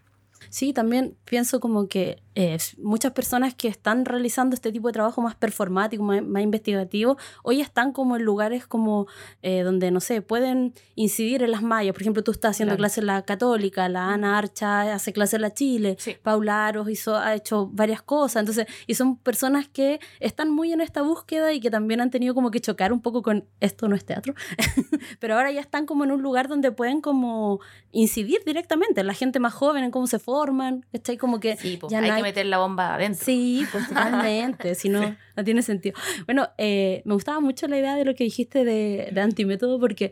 Sí, 0.49 0.73
también 0.73 1.15
pienso 1.25 1.59
como 1.59 1.87
que 1.87 2.21
eh, 2.35 2.57
muchas 2.77 3.13
personas 3.13 3.55
que 3.55 3.67
están 3.67 4.05
realizando 4.05 4.53
este 4.53 4.71
tipo 4.71 4.87
de 4.89 4.93
trabajo 4.93 5.21
más 5.21 5.33
performático, 5.33 6.03
más, 6.03 6.43
investigativo, 6.43 7.17
hoy 7.43 7.61
están 7.61 7.93
como 7.93 8.15
en 8.15 8.23
lugares 8.23 8.67
como 8.67 9.07
eh, 9.41 9.61
donde, 9.61 9.89
no 9.89 9.99
sé, 9.99 10.21
pueden 10.21 10.73
incidir 10.93 11.41
en 11.41 11.51
las 11.51 11.63
mallas. 11.63 11.93
Por 11.93 12.01
ejemplo, 12.03 12.23
tú 12.23 12.31
estás 12.31 12.51
haciendo 12.51 12.75
clases 12.75 12.99
en 12.99 13.07
la 13.07 13.23
Católica, 13.23 13.89
la 13.89 14.13
Ana 14.13 14.37
Archa 14.37 14.93
hace 14.93 15.13
clases 15.13 15.35
en 15.35 15.41
la 15.41 15.53
Chile, 15.53 15.97
Paula 16.21 16.67
Aros 16.67 16.89
hizo, 16.89 17.17
ha 17.17 17.33
hecho 17.33 17.69
varias 17.71 18.03
cosas. 18.03 18.41
Entonces, 18.41 18.67
y 18.85 18.93
son 18.93 19.17
personas 19.17 19.67
que 19.67 19.99
están 20.19 20.51
muy 20.51 20.71
en 20.71 20.81
esta 20.81 21.01
búsqueda 21.01 21.53
y 21.53 21.59
que 21.59 21.71
también 21.71 22.01
han 22.01 22.11
tenido 22.11 22.35
como 22.35 22.51
que 22.51 22.59
chocar 22.59 22.93
un 22.93 23.01
poco 23.01 23.21
con 23.21 23.45
esto 23.59 23.87
no 23.87 23.95
es 23.95 24.05
teatro, 24.05 24.33
pero 25.19 25.35
ahora 25.35 25.51
ya 25.51 25.61
están 25.61 25.85
como 25.85 26.03
en 26.03 26.11
un 26.11 26.21
lugar 26.21 26.47
donde 26.47 26.71
pueden 26.71 27.01
como 27.01 27.59
incidir 27.91 28.43
directamente 28.45 29.01
en 29.01 29.07
la 29.07 29.13
gente 29.13 29.39
más 29.39 29.53
joven, 29.53 29.83
en 29.83 29.91
cómo 29.91 30.07
se 30.07 30.19
forman, 30.27 30.85
¿cachai? 30.91 31.15
Como 31.15 31.39
que 31.39 31.55
pues, 31.79 31.89
ya 31.89 31.99
hay, 31.99 32.11
que 32.11 32.21
meter 32.21 32.45
la 32.47 32.57
bomba 32.57 32.95
adentro. 32.95 33.23
Sí, 33.23 33.65
pues 33.71 33.87
totalmente, 33.87 34.75
si 34.75 34.89
no, 34.89 35.15
no 35.37 35.43
tiene 35.45 35.61
sentido. 35.61 35.97
Bueno, 36.25 36.49
eh, 36.57 37.01
me 37.05 37.13
gustaba 37.13 37.39
mucho 37.39 37.65
la 37.69 37.77
idea 37.77 37.95
de 37.95 38.03
lo 38.03 38.13
que 38.13 38.25
dijiste 38.25 38.65
de, 38.65 39.07
de 39.13 39.21
antimétodo 39.21 39.79
porque 39.79 40.11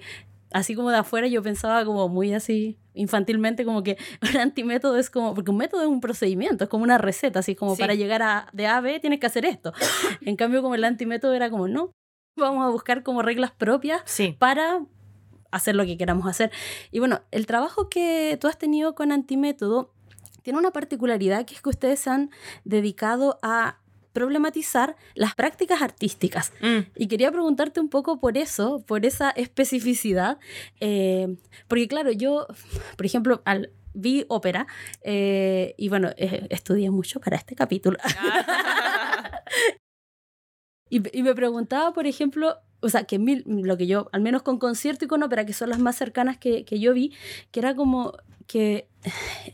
así 0.54 0.73
como 0.73 0.89
de 0.89 0.99
afuera 0.99 1.28
yo 1.28 1.43
pensaba 1.43 1.84
como 1.84 2.08
muy 2.08 2.34
así 2.34 2.78
infantilmente 2.93 3.65
como 3.65 3.84
que 3.84 3.97
un 4.34 4.38
antimétodo 4.39 4.97
es 4.97 5.10
como, 5.10 5.36
porque 5.36 5.51
un 5.51 5.58
método 5.58 5.82
es 5.82 5.89
un 5.89 5.99
procedimiento, 5.99 6.63
es 6.63 6.69
como 6.69 6.86
una 6.86 6.97
receta, 6.97 7.39
así 7.39 7.54
como 7.54 7.75
para 7.75 7.93
llegar 7.93 8.21
a, 8.21 8.47
de 8.54 8.67
A 8.67 8.78
a 8.78 8.82
B 8.82 9.01
tienes 9.01 9.19
que 9.19 9.25
hacer 9.25 9.43
esto. 9.43 9.73
En 10.21 10.38
cambio 10.38 10.62
como 10.62 10.75
el 10.75 10.86
antimétodo 10.86 11.34
era 11.34 11.49
como, 11.49 11.67
no, 11.67 11.91
vamos 12.38 12.65
a 12.65 12.69
buscar 12.69 13.04
como 13.04 13.21
reglas 13.21 13.51
propias 13.51 14.01
para 14.39 14.80
hacer 15.51 15.75
lo 15.75 15.86
que 15.86 15.97
queramos 15.97 16.28
hacer. 16.28 16.51
Y 16.91 16.99
bueno, 16.99 17.21
el 17.32 17.45
trabajo 17.45 17.89
que 17.89 18.38
tú 18.39 18.47
has 18.47 18.58
tenido 18.58 18.93
con 18.93 19.12
Antimétodo 19.12 19.94
tiene 20.45 20.60
una 20.60 20.69
particularidad 20.69 21.43
que 21.43 21.55
es 21.55 21.62
que 21.63 21.69
ustedes 21.69 22.01
se 22.01 22.12
han 22.12 22.29
dedicado 22.65 23.39
a 23.41 23.79
problematizar 24.13 24.95
las 25.15 25.34
prácticas 25.34 25.81
artísticas. 25.81 26.53
Mm. 26.62 26.81
Y 26.95 27.08
quería 27.08 27.31
preguntarte 27.31 27.79
un 27.79 27.89
poco 27.89 28.19
por 28.19 28.38
eso, 28.38 28.84
por 28.86 29.08
esa 29.08 29.31
especificidad, 29.31 30.38
eh, 30.79 31.36
porque 31.67 31.88
claro, 31.88 32.12
yo, 32.12 32.45
por 32.95 33.08
ejemplo, 33.08 33.41
al, 33.43 33.71
vi 33.95 34.25
ópera 34.27 34.67
eh, 35.01 35.73
y 35.79 35.89
bueno, 35.89 36.12
eh, 36.15 36.45
estudié 36.51 36.91
mucho 36.91 37.19
para 37.19 37.38
este 37.38 37.55
capítulo. 37.55 37.97
y, 40.91 41.17
y, 41.17 41.23
me 41.23 41.34
preguntaba, 41.34 41.91
por 41.91 42.05
ejemplo, 42.05 42.60
o 42.81 42.89
sea, 42.89 43.05
que 43.05 43.17
lo 43.17 43.77
que 43.77 43.88
yo, 43.88 44.10
al 44.12 44.21
menos 44.21 44.43
con 44.43 44.60
concierto 44.60 45.05
y 45.05 45.08
con 45.08 45.23
ópera, 45.23 45.47
que 45.47 45.53
son 45.53 45.71
las 45.71 45.79
más 45.79 45.95
cercanas 45.95 46.38
que, 46.38 46.65
que 46.65 46.79
yo 46.79 46.93
vi, 46.93 47.13
que 47.49 47.62
era 47.62 47.75
como 47.75 48.13
que 48.47 48.88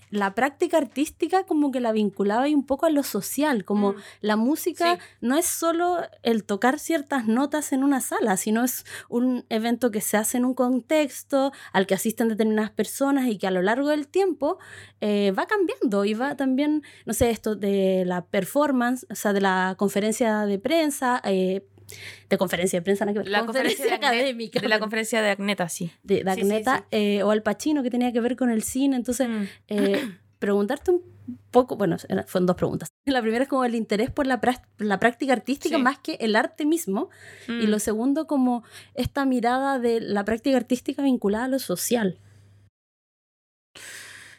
la 0.09 0.35
práctica 0.35 0.77
artística 0.77 1.43
como 1.45 1.71
que 1.71 1.79
la 1.79 1.91
vinculaba 1.91 2.47
y 2.47 2.55
un 2.55 2.65
poco 2.65 2.85
a 2.85 2.89
lo 2.89 3.03
social, 3.03 3.65
como 3.65 3.93
mm. 3.93 3.95
la 4.21 4.35
música 4.35 4.99
no 5.21 5.37
es 5.37 5.45
solo 5.45 5.97
el 6.23 6.43
tocar 6.43 6.79
ciertas 6.79 7.27
notas 7.27 7.73
en 7.73 7.83
una 7.83 8.01
sala, 8.01 8.37
sino 8.37 8.63
es 8.63 8.85
un 9.09 9.45
evento 9.49 9.91
que 9.91 10.01
se 10.01 10.17
hace 10.17 10.37
en 10.37 10.45
un 10.45 10.53
contexto 10.53 11.51
al 11.73 11.87
que 11.87 11.95
asisten 11.95 12.27
determinadas 12.27 12.71
personas 12.71 13.27
y 13.27 13.37
que 13.37 13.47
a 13.47 13.51
lo 13.51 13.61
largo 13.61 13.89
del 13.89 14.07
tiempo 14.07 14.57
eh, 14.99 15.31
va 15.31 15.45
cambiando 15.45 16.05
y 16.05 16.13
va 16.13 16.35
también, 16.35 16.83
no 17.05 17.13
sé, 17.13 17.29
esto 17.29 17.55
de 17.55 18.03
la 18.05 18.25
performance, 18.25 19.05
o 19.09 19.15
sea, 19.15 19.33
de 19.33 19.41
la 19.41 19.75
conferencia 19.77 20.45
de 20.45 20.59
prensa, 20.59 21.21
eh, 21.23 21.65
de 22.29 22.37
conferencia 22.37 22.79
de 22.79 22.83
prensa, 22.83 23.05
no, 23.05 23.13
la 23.23 23.45
conferencia, 23.45 23.93
académica. 23.95 24.59
De 24.59 24.67
la 24.67 24.79
conferencia 24.79 25.21
de 25.21 25.29
Agneta, 25.29 25.69
sí. 25.69 25.91
De, 26.03 26.23
Agneta, 26.25 26.85
eh, 26.91 27.23
o 27.23 27.31
Al 27.31 27.43
Pacino, 27.43 27.83
que 27.83 27.89
tenía 27.89 28.11
que 28.11 28.19
ver 28.19 28.35
con 28.35 28.49
el 28.49 28.63
cine. 28.63 28.95
Entonces, 28.95 29.27
mm. 29.27 29.43
eh, 29.69 30.17
preguntarte 30.39 30.91
un 30.91 31.03
poco, 31.51 31.75
bueno, 31.75 31.97
fueron 32.27 32.45
dos 32.47 32.55
preguntas. 32.55 32.89
La 33.05 33.21
primera 33.21 33.43
es 33.43 33.49
como 33.49 33.63
el 33.65 33.75
interés 33.75 34.09
por 34.09 34.27
la, 34.27 34.41
la 34.77 34.99
práctica 34.99 35.33
artística 35.33 35.77
más 35.77 35.99
que 35.99 36.13
el 36.19 36.35
arte 36.35 36.65
mismo. 36.65 37.09
Y 37.47 37.67
lo 37.67 37.77
mm. 37.77 37.81
segundo, 37.81 38.27
como 38.27 38.63
esta 38.95 39.25
mirada 39.25 39.79
de 39.79 40.01
la 40.01 40.25
práctica 40.25 40.57
artística 40.57 41.03
vinculada 41.03 41.45
a 41.45 41.47
lo 41.47 41.59
social. 41.59 42.17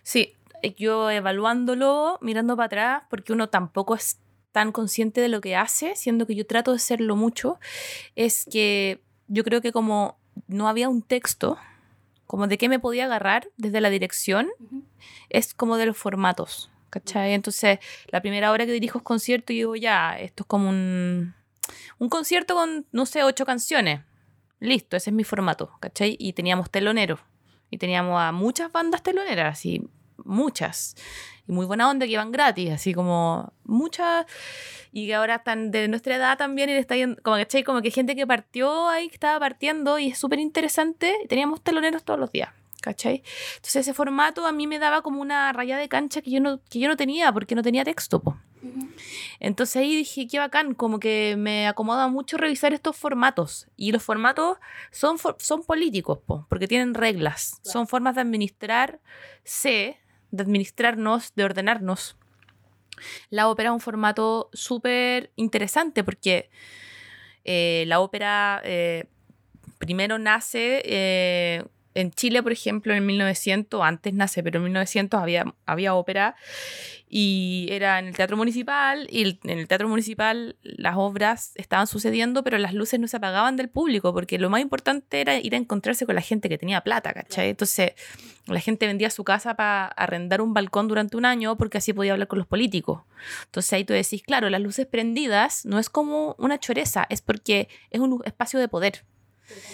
Sí, 0.03 0.35
yo 0.77 1.11
evaluándolo, 1.11 2.19
mirando 2.21 2.57
para 2.57 2.67
atrás, 2.67 3.03
porque 3.11 3.33
uno 3.33 3.49
tampoco 3.49 3.95
es 3.95 4.19
tan 4.53 4.71
consciente 4.71 5.21
de 5.21 5.29
lo 5.29 5.41
que 5.41 5.57
hace, 5.57 5.97
siendo 5.97 6.27
que 6.27 6.35
yo 6.35 6.47
trato 6.47 6.73
de 6.73 6.79
serlo 6.79 7.17
mucho, 7.17 7.59
es 8.15 8.47
que 8.51 9.03
yo 9.29 9.45
creo 9.45 9.61
que 9.61 9.73
como 9.73 10.19
no 10.47 10.69
había 10.69 10.89
un 10.89 11.03
texto, 11.03 11.59
como 12.27 12.47
de 12.47 12.59
qué 12.59 12.69
me 12.69 12.79
podía 12.79 13.07
agarrar 13.07 13.49
desde 13.57 13.81
la 13.81 13.91
dirección, 13.91 14.49
es 15.29 15.55
como 15.55 15.77
de 15.77 15.87
los 15.87 15.97
formatos, 15.97 16.71
¿cachai? 16.91 17.33
Entonces, 17.33 17.79
la 18.09 18.21
primera 18.21 18.51
hora 18.53 18.67
que 18.67 18.73
dirijo 18.73 18.99
es 18.99 19.05
concierto 19.05 19.53
y 19.53 19.57
digo, 19.57 19.77
ya, 19.77 20.19
esto 20.19 20.45
es 20.45 20.47
como 20.47 20.69
un, 20.69 21.35
un 21.99 22.09
concierto 22.09 22.55
con, 22.55 22.87
no 22.93 23.07
sé, 23.07 23.25
ocho 23.25 23.45
canciones. 23.45 24.01
Listo, 24.61 24.97
ese 24.97 25.11
es 25.11 25.15
mi 25.15 25.25
formato, 25.25 25.73
¿cachai? 25.81 26.17
Y 26.19 26.35
teníamos 26.35 26.71
teloneros. 26.71 27.21
Y 27.71 27.79
teníamos 27.79 28.21
a 28.21 28.33
muchas 28.33 28.71
bandas 28.71 29.03
teloneras, 29.03 29.59
así, 29.59 29.89
muchas 30.25 30.97
y 31.47 31.53
muy 31.53 31.67
buena 31.67 31.91
onda 31.91 32.07
que 32.07 32.13
iban 32.13 32.33
gratis, 32.33 32.71
así 32.71 32.95
como 32.95 33.53
muchas, 33.65 34.27
y 34.93 35.07
que 35.07 35.15
ahora 35.15 35.37
están 35.37 35.71
de 35.71 35.89
nuestra 35.89 36.17
edad 36.17 36.39
también, 36.39 36.71
y 36.71 36.75
está 36.75 36.95
como 37.23 37.37
que, 37.37 37.65
como 37.65 37.83
que 37.83 37.91
gente 37.91 38.15
que 38.15 38.27
partió 38.27 38.89
ahí, 38.89 39.09
que 39.09 39.15
estaba 39.15 39.41
partiendo, 39.41 39.99
y 39.99 40.09
es 40.09 40.19
súper 40.19 40.39
interesante, 40.39 41.15
teníamos 41.29 41.63
teloneros 41.63 42.05
todos 42.05 42.21
los 42.21 42.31
días. 42.33 42.51
¿Cachai? 42.81 43.23
Entonces 43.55 43.77
ese 43.77 43.95
formato 43.95 44.45
a 44.45 44.51
mí 44.51 44.67
me 44.67 44.81
daba 44.81 45.03
como 45.03 45.21
una 45.21 45.53
raya 45.53 45.77
de 45.77 45.89
cancha 45.89 46.21
que 46.21 46.33
yo 46.33 46.41
no, 46.41 46.61
que 46.69 46.81
yo 46.81 46.89
no 46.89 46.97
tenía 46.97 47.33
porque 47.33 47.55
no 47.55 47.63
tenía 47.63 47.85
texto. 47.85 48.21
Po. 48.21 48.37
Entonces 49.39 49.77
ahí 49.77 49.95
dije, 49.95 50.27
qué 50.27 50.41
bacán, 50.41 50.75
como 50.75 50.99
que 50.99 51.37
me 51.39 51.69
acomoda 51.69 52.09
mucho 52.09 52.39
revisar 52.39 52.73
estos 52.73 52.97
formatos. 52.97 53.69
Y 53.77 53.93
los 53.93 54.03
formatos 54.03 54.59
son, 54.91 55.17
son 55.39 55.63
políticos, 55.63 56.19
po, 56.27 56.45
porque 56.49 56.67
tienen 56.67 56.95
reglas, 56.95 57.61
son 57.63 57.87
formas 57.87 58.17
de 58.17 58.23
administrarse 58.23 60.01
de 60.33 60.43
administrarnos, 60.43 61.33
de 61.37 61.45
ordenarnos. 61.45 62.17
La 63.31 63.49
ópera 63.49 63.71
es 63.71 63.75
un 63.75 63.81
formato 63.81 64.51
súper 64.53 65.31
interesante 65.37 66.03
porque 66.03 66.51
eh, 67.45 67.85
la 67.87 68.01
ópera 68.01 68.61
eh, 68.65 69.07
primero 69.79 70.19
nace 70.19 70.83
eh, 70.85 71.65
en 71.95 72.11
Chile, 72.11 72.43
por 72.43 72.53
ejemplo, 72.53 72.95
en 72.95 73.05
1900, 73.05 73.83
antes 73.83 74.15
nace, 74.15 74.43
pero 74.43 74.59
en 74.59 74.65
1900 74.65 75.21
había, 75.21 75.55
había 75.67 75.95
ópera 75.95 76.37
y 77.15 77.69
era 77.71 77.99
en 77.99 78.07
el 78.07 78.17
Teatro 78.17 78.39
Municipal 78.39 79.07
y 79.11 79.39
en 79.45 79.59
el 79.59 79.69
Teatro 79.69 79.87
Municipal 79.87 80.57
las 80.63 80.95
obras 80.97 81.53
estaban 81.57 81.87
sucediendo, 81.87 82.43
pero 82.43 82.57
las 82.57 82.73
luces 82.73 82.99
no 82.99 83.07
se 83.07 83.19
apagaban 83.19 83.57
del 83.57 83.69
público 83.69 84.15
porque 84.15 84.39
lo 84.39 84.49
más 84.49 84.63
importante 84.63 85.21
era 85.21 85.37
ir 85.37 85.55
a 85.55 85.59
encontrarse 85.59 86.07
con 86.07 86.15
la 86.15 86.23
gente 86.23 86.49
que 86.49 86.57
tenía 86.57 86.81
plata, 86.81 87.13
¿cachai? 87.13 87.51
Entonces 87.51 87.93
la 88.47 88.61
gente 88.61 88.87
vendía 88.87 89.11
su 89.11 89.25
casa 89.25 89.55
para 89.57 89.89
arrendar 89.89 90.41
un 90.41 90.55
balcón 90.55 90.89
durante 90.89 91.19
un 91.19 91.27
año 91.27 91.59
porque 91.59 91.77
así 91.77 91.93
podía 91.93 92.13
hablar 92.13 92.29
con 92.29 92.39
los 92.39 92.49
políticos. 92.49 93.03
Entonces 93.45 93.71
ahí 93.75 93.85
tú 93.85 93.93
decís, 93.93 94.23
claro, 94.23 94.49
las 94.49 94.63
luces 94.63 94.87
prendidas 94.87 95.67
no 95.67 95.79
es 95.79 95.91
como 95.91 96.35
una 96.39 96.59
choreza, 96.59 97.07
es 97.11 97.21
porque 97.21 97.69
es 97.91 98.01
un 98.01 98.23
espacio 98.25 98.59
de 98.59 98.69
poder. 98.69 99.05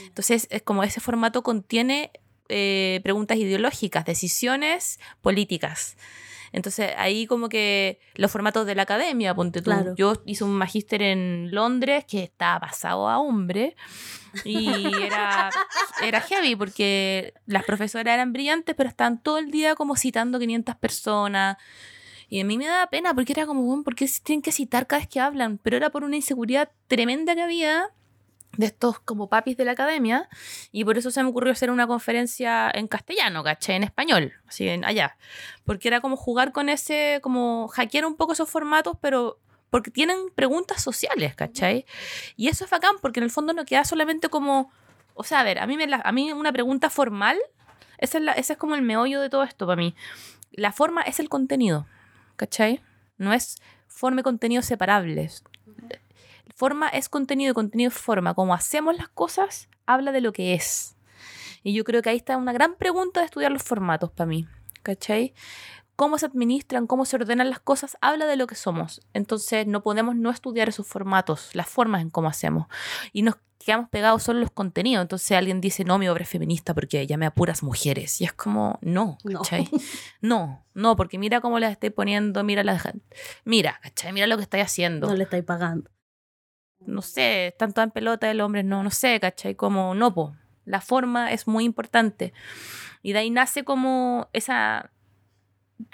Entonces, 0.06 0.46
es 0.50 0.62
como 0.62 0.82
ese 0.82 1.00
formato 1.00 1.42
contiene 1.42 2.10
eh, 2.48 3.00
preguntas 3.02 3.36
ideológicas, 3.36 4.04
decisiones 4.04 4.98
políticas. 5.20 5.96
Entonces 6.52 6.92
ahí 6.96 7.26
como 7.26 7.48
que 7.48 8.00
los 8.14 8.30
formatos 8.30 8.66
de 8.66 8.74
la 8.74 8.82
academia, 8.82 9.34
ponte 9.34 9.62
tú. 9.62 9.70
Yo 9.96 10.14
hice 10.24 10.44
un 10.44 10.52
magíster 10.52 11.02
en 11.02 11.50
Londres 11.52 12.04
que 12.08 12.22
estaba 12.22 12.60
pasado 12.60 13.08
a 13.08 13.18
hombre 13.18 13.76
y 14.44 14.68
era, 15.04 15.50
era 16.02 16.20
heavy 16.20 16.56
porque 16.56 17.34
las 17.46 17.64
profesoras 17.64 18.14
eran 18.14 18.32
brillantes, 18.32 18.74
pero 18.74 18.88
estaban 18.88 19.22
todo 19.22 19.38
el 19.38 19.50
día 19.50 19.74
como 19.74 19.96
citando 19.96 20.38
500 20.38 20.76
personas. 20.76 21.56
Y 22.30 22.40
a 22.40 22.44
mí 22.44 22.58
me 22.58 22.66
daba 22.66 22.86
pena 22.88 23.14
porque 23.14 23.32
era 23.32 23.46
como, 23.46 23.62
bueno, 23.62 23.82
¿por 23.82 23.94
qué 23.94 24.08
tienen 24.22 24.42
que 24.42 24.52
citar 24.52 24.86
cada 24.86 25.00
vez 25.00 25.08
que 25.08 25.20
hablan? 25.20 25.58
Pero 25.58 25.76
era 25.76 25.90
por 25.90 26.04
una 26.04 26.16
inseguridad 26.16 26.70
tremenda 26.86 27.34
que 27.34 27.42
había 27.42 27.90
de 28.56 28.66
estos 28.66 28.98
como 29.00 29.28
papis 29.28 29.56
de 29.56 29.64
la 29.64 29.72
academia 29.72 30.28
y 30.72 30.84
por 30.84 30.98
eso 30.98 31.10
se 31.10 31.22
me 31.22 31.28
ocurrió 31.28 31.52
hacer 31.52 31.70
una 31.70 31.86
conferencia 31.86 32.70
en 32.72 32.88
castellano, 32.88 33.44
¿cachai? 33.44 33.76
En 33.76 33.84
español, 33.84 34.32
así 34.46 34.68
en 34.68 34.84
allá. 34.84 35.16
Porque 35.64 35.88
era 35.88 36.00
como 36.00 36.16
jugar 36.16 36.52
con 36.52 36.68
ese, 36.68 37.20
como 37.22 37.68
hackear 37.68 38.04
un 38.04 38.16
poco 38.16 38.32
esos 38.32 38.50
formatos, 38.50 38.96
pero 39.00 39.38
porque 39.70 39.90
tienen 39.90 40.16
preguntas 40.34 40.82
sociales, 40.82 41.34
¿cachai? 41.34 41.84
Y 42.36 42.48
eso 42.48 42.64
es 42.64 42.70
bacán 42.70 42.96
porque 43.00 43.20
en 43.20 43.24
el 43.24 43.30
fondo 43.30 43.52
no 43.52 43.64
queda 43.64 43.84
solamente 43.84 44.28
como, 44.28 44.72
o 45.14 45.24
sea, 45.24 45.40
a 45.40 45.44
ver, 45.44 45.58
a 45.58 45.66
mí, 45.66 45.76
me 45.76 45.86
a 46.02 46.12
mí 46.12 46.32
una 46.32 46.52
pregunta 46.52 46.90
formal, 46.90 47.38
ese 47.98 48.18
es, 48.18 48.24
la, 48.24 48.32
ese 48.32 48.54
es 48.54 48.58
como 48.58 48.74
el 48.74 48.82
meollo 48.82 49.20
de 49.20 49.28
todo 49.28 49.42
esto 49.42 49.66
para 49.66 49.76
mí. 49.76 49.94
La 50.52 50.72
forma 50.72 51.02
es 51.02 51.20
el 51.20 51.28
contenido, 51.28 51.86
¿cachai? 52.36 52.80
No 53.18 53.32
es 53.32 53.56
forma 53.86 54.20
y 54.20 54.22
contenido 54.22 54.62
separables. 54.62 55.44
Forma 56.54 56.88
es 56.88 57.08
contenido 57.08 57.52
y 57.52 57.54
contenido 57.54 57.88
es 57.88 57.94
forma. 57.94 58.34
Como 58.34 58.54
hacemos 58.54 58.96
las 58.96 59.08
cosas, 59.08 59.68
habla 59.86 60.12
de 60.12 60.20
lo 60.20 60.32
que 60.32 60.54
es. 60.54 60.96
Y 61.62 61.74
yo 61.74 61.84
creo 61.84 62.02
que 62.02 62.10
ahí 62.10 62.16
está 62.16 62.36
una 62.36 62.52
gran 62.52 62.76
pregunta 62.76 63.20
de 63.20 63.26
estudiar 63.26 63.52
los 63.52 63.62
formatos 63.62 64.10
para 64.10 64.26
mí. 64.26 64.46
¿Cachai? 64.82 65.34
Cómo 65.96 66.16
se 66.18 66.26
administran, 66.26 66.86
cómo 66.86 67.04
se 67.04 67.16
ordenan 67.16 67.50
las 67.50 67.58
cosas, 67.58 67.98
habla 68.00 68.26
de 68.26 68.36
lo 68.36 68.46
que 68.46 68.54
somos. 68.54 69.00
Entonces 69.12 69.66
no 69.66 69.82
podemos 69.82 70.14
no 70.14 70.30
estudiar 70.30 70.68
esos 70.68 70.86
formatos, 70.86 71.54
las 71.54 71.68
formas 71.68 72.02
en 72.02 72.10
cómo 72.10 72.28
hacemos. 72.28 72.68
Y 73.12 73.22
nos 73.22 73.34
quedamos 73.58 73.90
pegados 73.90 74.22
solo 74.22 74.38
los 74.38 74.52
contenidos. 74.52 75.02
Entonces 75.02 75.36
alguien 75.36 75.60
dice, 75.60 75.84
no, 75.84 75.98
mi 75.98 76.08
obra 76.08 76.22
es 76.22 76.28
feminista 76.28 76.72
porque 76.72 77.04
llamé 77.06 77.26
a 77.26 77.34
puras 77.34 77.64
mujeres. 77.64 78.20
Y 78.20 78.24
es 78.24 78.32
como, 78.32 78.78
no, 78.80 79.18
¿cachai? 79.24 79.68
No, 80.20 80.64
no, 80.74 80.94
porque 80.96 81.18
mira 81.18 81.40
cómo 81.40 81.58
las 81.58 81.72
estoy 81.72 81.90
poniendo, 81.90 82.44
mira 82.44 82.62
la 82.62 82.80
Mira, 83.44 83.80
¿cachai? 83.82 84.12
Mira 84.12 84.28
lo 84.28 84.36
que 84.36 84.44
estoy 84.44 84.60
haciendo. 84.60 85.08
No 85.08 85.14
le 85.14 85.24
estáis 85.24 85.44
pagando 85.44 85.90
no 86.80 87.02
sé, 87.02 87.48
están 87.48 87.72
todas 87.72 87.88
en 87.88 87.92
pelota 87.92 88.30
el 88.30 88.40
hombre, 88.40 88.62
no, 88.62 88.82
no 88.82 88.90
sé, 88.90 89.20
¿cachai? 89.20 89.54
Como, 89.54 89.94
no, 89.94 90.14
po. 90.14 90.34
La 90.64 90.80
forma 90.80 91.32
es 91.32 91.46
muy 91.46 91.64
importante. 91.64 92.32
Y 93.02 93.12
de 93.12 93.20
ahí 93.20 93.30
nace 93.30 93.64
como 93.64 94.28
esa, 94.32 94.90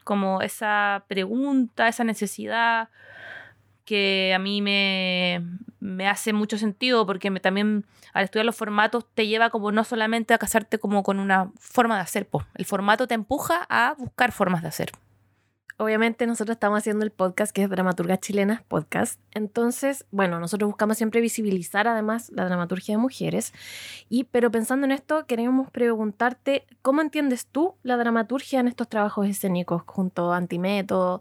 como 0.04 0.40
esa 0.40 1.04
pregunta, 1.08 1.88
esa 1.88 2.04
necesidad 2.04 2.88
que 3.84 4.32
a 4.34 4.38
mí 4.38 4.62
me, 4.62 5.44
me 5.80 6.08
hace 6.08 6.32
mucho 6.32 6.56
sentido 6.58 7.06
porque 7.06 7.30
me, 7.30 7.40
también 7.40 7.84
al 8.14 8.24
estudiar 8.24 8.46
los 8.46 8.56
formatos 8.56 9.06
te 9.14 9.26
lleva 9.26 9.50
como 9.50 9.72
no 9.72 9.84
solamente 9.84 10.32
a 10.32 10.38
casarte 10.38 10.78
como 10.78 11.02
con 11.02 11.20
una 11.20 11.52
forma 11.58 11.96
de 11.96 12.02
hacer, 12.02 12.26
po. 12.26 12.44
el 12.54 12.64
formato 12.64 13.06
te 13.06 13.14
empuja 13.14 13.66
a 13.68 13.94
buscar 13.98 14.32
formas 14.32 14.62
de 14.62 14.68
hacer 14.68 14.92
obviamente 15.76 16.26
nosotros 16.26 16.56
estamos 16.56 16.78
haciendo 16.78 17.04
el 17.04 17.10
podcast 17.10 17.52
que 17.52 17.62
es 17.62 17.70
Dramaturga 17.70 18.18
Chilenas 18.18 18.62
Podcast. 18.62 19.20
Entonces, 19.32 20.06
bueno, 20.10 20.38
nosotros 20.38 20.68
buscamos 20.68 20.96
siempre 20.96 21.20
visibilizar 21.20 21.88
además 21.88 22.30
la 22.30 22.44
dramaturgia 22.44 22.94
de 22.94 22.98
mujeres. 22.98 23.52
Y, 24.08 24.24
pero 24.24 24.50
pensando 24.50 24.86
en 24.86 24.92
esto, 24.92 25.26
queremos 25.26 25.70
preguntarte, 25.70 26.66
¿cómo 26.82 27.00
entiendes 27.00 27.46
tú 27.46 27.74
la 27.82 27.96
dramaturgia 27.96 28.60
en 28.60 28.68
estos 28.68 28.88
trabajos 28.88 29.26
escénicos 29.26 29.82
junto 29.86 30.32
a 30.32 30.36
Antimétodo? 30.36 31.20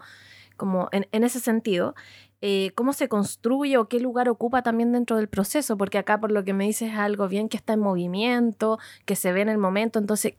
Como 0.56 0.88
en, 0.92 1.08
en 1.12 1.24
ese 1.24 1.39
sentido. 1.39 1.96
Eh, 2.45 2.71
cómo 2.75 2.91
se 2.91 3.08
construye 3.08 3.77
o 3.77 3.88
qué 3.88 4.01
lugar 4.01 4.27
ocupa 4.27 4.63
también 4.63 4.91
dentro 4.91 5.15
del 5.15 5.29
proceso, 5.29 5.77
porque 5.77 5.97
acá 5.97 6.19
por 6.19 6.29
lo 6.29 6.43
que 6.43 6.51
me 6.51 6.65
dices 6.65 6.91
es 6.91 6.97
algo 6.97 7.29
bien 7.29 7.47
que 7.47 7.56
está 7.56 7.71
en 7.71 7.79
movimiento, 7.79 8.79
que 9.06 9.15
se 9.15 9.32
ve 9.32 9.39
en 9.39 9.47
el 9.47 9.58
momento, 9.58 9.97
entonces, 9.97 10.34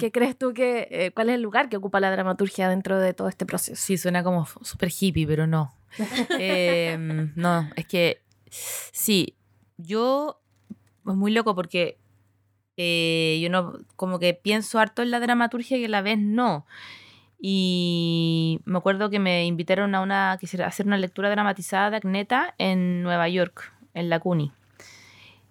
¿qué 0.00 0.10
crees 0.10 0.38
tú 0.38 0.54
que, 0.54 0.88
eh, 0.90 1.10
cuál 1.10 1.28
es 1.28 1.34
el 1.34 1.42
lugar 1.42 1.68
que 1.68 1.76
ocupa 1.76 2.00
la 2.00 2.10
dramaturgia 2.10 2.70
dentro 2.70 2.98
de 2.98 3.12
todo 3.12 3.28
este 3.28 3.44
proceso? 3.44 3.76
Sí, 3.76 3.98
suena 3.98 4.24
como 4.24 4.46
súper 4.46 4.90
hippie, 4.98 5.26
pero 5.26 5.46
no. 5.46 5.74
Em, 6.38 7.34
no, 7.36 7.68
es 7.76 7.86
que 7.86 8.22
sí, 8.48 9.36
yo, 9.76 10.40
es 11.06 11.14
muy 11.14 11.32
loco 11.32 11.54
porque 11.54 11.98
eh, 12.78 13.38
yo 13.42 13.50
no, 13.50 13.74
como 13.96 14.18
que 14.18 14.32
pienso 14.32 14.78
harto 14.78 15.02
en 15.02 15.10
la 15.10 15.20
dramaturgia 15.20 15.76
y 15.76 15.84
a 15.84 15.88
la 15.90 16.00
vez 16.00 16.18
no. 16.18 16.64
Y 17.44 18.60
me 18.66 18.78
acuerdo 18.78 19.10
que 19.10 19.18
me 19.18 19.44
invitaron 19.46 19.96
a 19.96 20.00
una, 20.00 20.38
quisiera 20.38 20.68
hacer 20.68 20.86
una 20.86 20.96
lectura 20.96 21.28
dramatizada 21.28 21.90
de 21.90 21.96
Agneta 21.96 22.54
en 22.56 23.02
Nueva 23.02 23.28
York, 23.28 23.74
en 23.94 24.08
la 24.08 24.20
CUNY. 24.20 24.52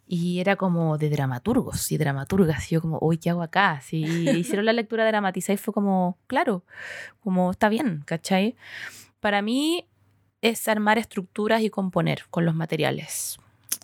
Y 0.07 0.39
era 0.39 0.55
como 0.55 0.97
de 0.97 1.09
dramaturgos 1.09 1.91
y 1.91 1.97
dramaturgas. 1.97 2.71
Y 2.71 2.75
yo 2.75 2.81
como, 2.81 2.97
uy, 3.01 3.17
¿qué 3.17 3.29
hago 3.29 3.43
acá? 3.43 3.81
Sí, 3.81 4.05
hicieron 4.29 4.65
la 4.65 4.71
lectura 4.71 5.05
dramatizada 5.05 5.55
y 5.55 5.57
fue 5.57 5.73
como, 5.73 6.17
claro, 6.27 6.63
como 7.19 7.51
está 7.51 7.67
bien, 7.67 8.03
¿cachai? 8.05 8.55
Para 9.19 9.41
mí 9.41 9.85
es 10.39 10.69
armar 10.69 10.97
estructuras 10.97 11.61
y 11.61 11.69
componer 11.69 12.23
con 12.29 12.45
los 12.45 12.55
materiales. 12.55 13.37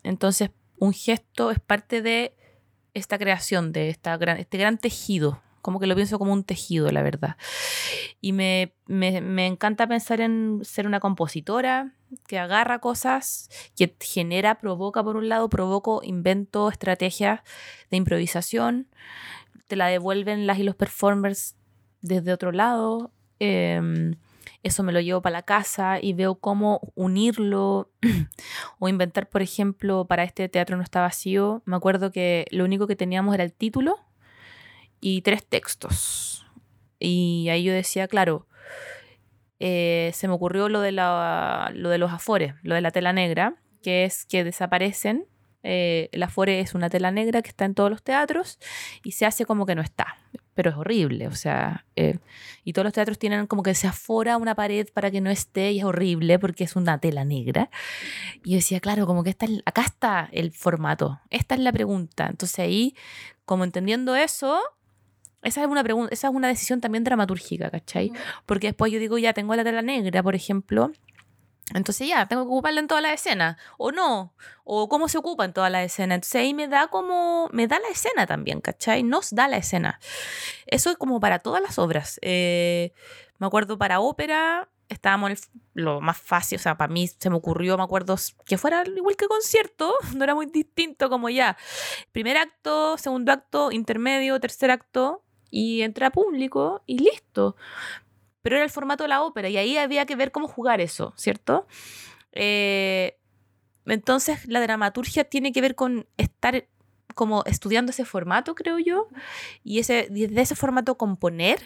Entonces, 0.04 0.52
un 0.80 0.94
gesto 0.94 1.52
es 1.52 1.60
parte 1.60 2.02
de 2.02 2.34
esta 2.94 3.18
creación, 3.18 3.74
de 3.74 3.90
esta 3.90 4.16
este 4.16 4.58
gran 4.58 4.78
tejido 4.78 5.42
como 5.68 5.82
que 5.82 5.88
lo 5.88 5.96
pienso 5.96 6.18
como 6.18 6.32
un 6.32 6.46
tejido, 6.46 6.90
la 6.92 7.04
verdad. 7.04 7.36
Y 8.22 8.32
me, 8.32 8.74
me, 8.86 9.46
encanta 9.48 9.86
pensar 9.86 10.22
en 10.22 10.62
ser 10.64 10.88
una 10.88 11.02
compositora 11.02 11.92
que 12.26 12.40
agarra 12.40 12.80
cosas, 12.80 13.50
que 13.76 13.94
genera, 14.00 14.60
provoca 14.60 15.04
por 15.04 15.18
un 15.18 15.28
lado, 15.28 15.50
provoco, 15.50 16.00
invento 16.06 16.70
estrategias 16.70 17.42
de 17.92 17.98
improvisación, 17.98 18.88
te 19.68 19.76
la 19.76 19.88
devuelven 19.88 20.48
las 20.48 20.58
y 20.58 20.64
los 20.64 20.78
performers 20.78 21.58
desde 22.00 22.32
otro 22.32 22.54
lado. 22.54 23.12
Em, 23.40 24.16
eso 24.64 24.84
me 24.84 24.94
lo 24.94 25.02
llevo 25.02 25.22
para 25.22 25.34
la 25.34 25.44
casa 25.44 26.00
y 26.02 26.14
veo 26.14 26.36
cómo 26.36 26.94
unirlo 26.96 27.92
o 28.80 28.88
inventar, 28.88 29.28
por 29.28 29.42
ejemplo, 29.42 30.06
para 30.06 30.24
este 30.24 30.48
teatro 30.48 30.78
no 30.78 30.84
está 30.84 31.02
vacío. 31.02 31.62
Me 31.66 31.76
acuerdo 31.76 32.10
que 32.14 32.46
lo 32.52 32.64
único 32.64 32.88
que 32.88 32.96
teníamos 32.96 33.36
era 33.36 33.44
el 33.44 33.52
título 33.52 34.07
y 35.00 35.22
tres 35.22 35.46
textos. 35.46 36.46
Y 37.00 37.48
ahí 37.50 37.64
yo 37.64 37.74
decía, 37.74 38.08
claro, 38.08 38.48
eh, 39.60 40.12
se 40.14 40.28
me 40.28 40.34
ocurrió 40.34 40.70
lo 40.70 40.82
de, 40.82 40.92
la, 40.92 41.72
lo 41.74 41.90
de 41.90 41.98
los 41.98 42.12
afores, 42.12 42.54
lo 42.64 42.76
de 42.76 42.82
la 42.82 42.92
tela 42.92 43.14
negra, 43.14 43.56
que 43.82 44.06
es 44.06 44.26
que 44.26 44.44
desaparecen. 44.44 45.26
Eh, 45.64 46.10
el 46.12 46.24
afore 46.24 46.60
es 46.60 46.76
una 46.76 46.90
tela 46.90 47.12
negra 47.12 47.42
que 47.42 47.50
está 47.50 47.66
en 47.66 47.74
todos 47.74 47.90
los 47.90 48.04
teatros 48.04 48.60
y 49.04 49.14
se 49.14 49.26
hace 49.26 49.46
como 49.46 49.66
que 49.66 49.76
no 49.76 49.82
está, 49.82 50.16
pero 50.54 50.70
es 50.70 50.78
horrible, 50.78 51.28
o 51.28 51.36
sea, 51.36 51.86
eh, 51.96 52.20
y 52.64 52.74
todos 52.74 52.86
los 52.86 52.94
teatros 52.94 53.20
tienen 53.20 53.48
como 53.48 53.64
que 53.64 53.74
se 53.74 53.88
afora 53.88 54.38
una 54.38 54.56
pared 54.56 54.88
para 54.94 55.12
que 55.12 55.20
no 55.20 55.30
esté 55.30 55.72
y 55.72 55.80
es 55.80 55.84
horrible 55.84 56.40
porque 56.40 56.64
es 56.64 56.76
una 56.76 57.00
tela 57.00 57.26
negra. 57.26 57.70
Y 58.46 58.52
yo 58.52 58.56
decía, 58.58 58.80
claro, 58.80 59.08
como 59.08 59.24
que 59.24 59.32
está, 59.32 59.48
acá 59.66 59.82
está 59.82 60.30
el 60.32 60.52
formato, 60.52 61.20
esta 61.32 61.56
es 61.56 61.62
la 61.62 61.74
pregunta. 61.74 62.28
Entonces 62.30 62.60
ahí, 62.60 62.96
como 63.44 63.64
entendiendo 63.64 64.16
eso, 64.16 64.62
esa 65.44 65.62
es 65.62 65.68
una 65.68 65.84
pregunta, 65.84 66.14
esa 66.14 66.28
es 66.28 66.34
una 66.34 66.48
decisión 66.48 66.82
también 66.82 67.04
dramatúrgica, 67.04 67.70
¿cachai? 67.70 68.12
Porque 68.46 68.68
después 68.68 68.92
yo 68.92 69.00
digo, 69.00 69.18
ya 69.18 69.34
tengo 69.34 69.56
la 69.56 69.64
tela 69.64 69.82
negra, 69.82 70.24
por 70.24 70.36
ejemplo, 70.36 70.92
entonces 71.74 72.08
ya, 72.08 72.26
tengo 72.28 72.44
que 72.44 72.48
ocuparla 72.48 72.80
en 72.80 72.88
toda 72.88 73.02
la 73.02 73.14
escena. 73.14 73.58
O 73.78 73.92
no. 73.92 74.34
O 74.64 74.88
cómo 74.88 75.10
se 75.10 75.18
ocupa 75.18 75.44
en 75.46 75.54
toda 75.54 75.70
la 75.70 75.84
escena. 75.84 76.16
Entonces 76.16 76.42
ahí 76.42 76.54
me 76.54 76.68
da 76.68 76.88
como. 76.88 77.50
Me 77.52 77.68
da 77.68 77.80
la 77.80 77.90
escena 77.90 78.26
también, 78.26 78.62
¿cachai? 78.62 79.04
Nos 79.04 79.32
da 79.36 79.48
la 79.48 79.58
escena. 79.58 80.00
Eso 80.66 80.90
es 80.92 80.98
como 80.98 81.20
para 81.20 81.40
todas 81.40 81.62
las 81.62 81.78
obras. 81.78 82.20
Eh, 82.22 82.94
me 83.38 83.48
acuerdo 83.48 83.78
para 83.78 84.00
ópera. 84.00 84.70
Estábamos 84.90 85.50
lo 85.74 86.00
más 86.00 86.18
fácil, 86.18 86.58
o 86.58 86.62
sea, 86.62 86.78
para 86.78 86.94
mí 86.94 87.10
se 87.10 87.30
me 87.30 87.36
ocurrió, 87.36 87.76
me 87.76 87.84
acuerdo, 87.84 88.16
que 88.46 88.58
fuera 88.58 88.84
igual 88.86 89.18
que 89.18 89.28
concierto, 89.28 89.94
no 90.16 90.24
era 90.24 90.34
muy 90.34 90.46
distinto 90.46 91.10
como 91.10 91.28
ya. 91.30 91.58
Primer 92.14 92.38
acto, 92.38 92.98
segundo 92.98 93.34
acto, 93.34 93.74
intermedio, 93.74 94.40
tercer 94.40 94.72
acto, 94.72 95.26
y 95.58 95.82
entra 95.82 96.12
público 96.12 96.84
y 96.86 97.00
listo. 97.00 97.56
Pero 98.44 98.58
era 98.58 98.66
el 98.66 98.70
formato 98.70 99.04
de 99.04 99.08
la 99.08 99.24
ópera 99.24 99.50
y 99.50 99.58
ahí 99.58 99.76
había 99.76 100.06
que 100.06 100.16
ver 100.16 100.32
cómo 100.32 100.48
jugar 100.48 100.82
eso, 100.82 101.14
¿cierto? 101.18 101.66
Eh, 102.32 103.18
entonces 103.88 104.48
la 104.48 104.62
dramaturgia 104.62 105.24
tiene 105.24 105.52
que 105.52 105.62
ver 105.62 105.74
con 105.74 106.06
estar 106.18 106.68
como 107.16 107.44
estudiando 107.46 107.90
ese 107.90 108.06
formato, 108.06 108.54
creo 108.54 108.78
yo, 108.78 109.08
y 109.64 109.80
ese, 109.80 110.08
desde 110.12 110.42
ese 110.42 110.56
formato 110.56 110.96
componer, 110.96 111.60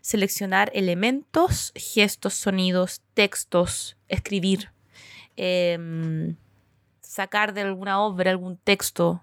seleccionar 0.00 0.70
elementos, 0.72 1.74
gestos, 1.74 2.32
sonidos, 2.32 3.02
textos, 3.12 3.98
escribir, 4.08 4.70
em, 5.36 6.36
sacar 7.02 7.52
de 7.52 7.60
alguna 7.60 8.00
obra 8.00 8.30
algún 8.30 8.56
texto. 8.56 9.22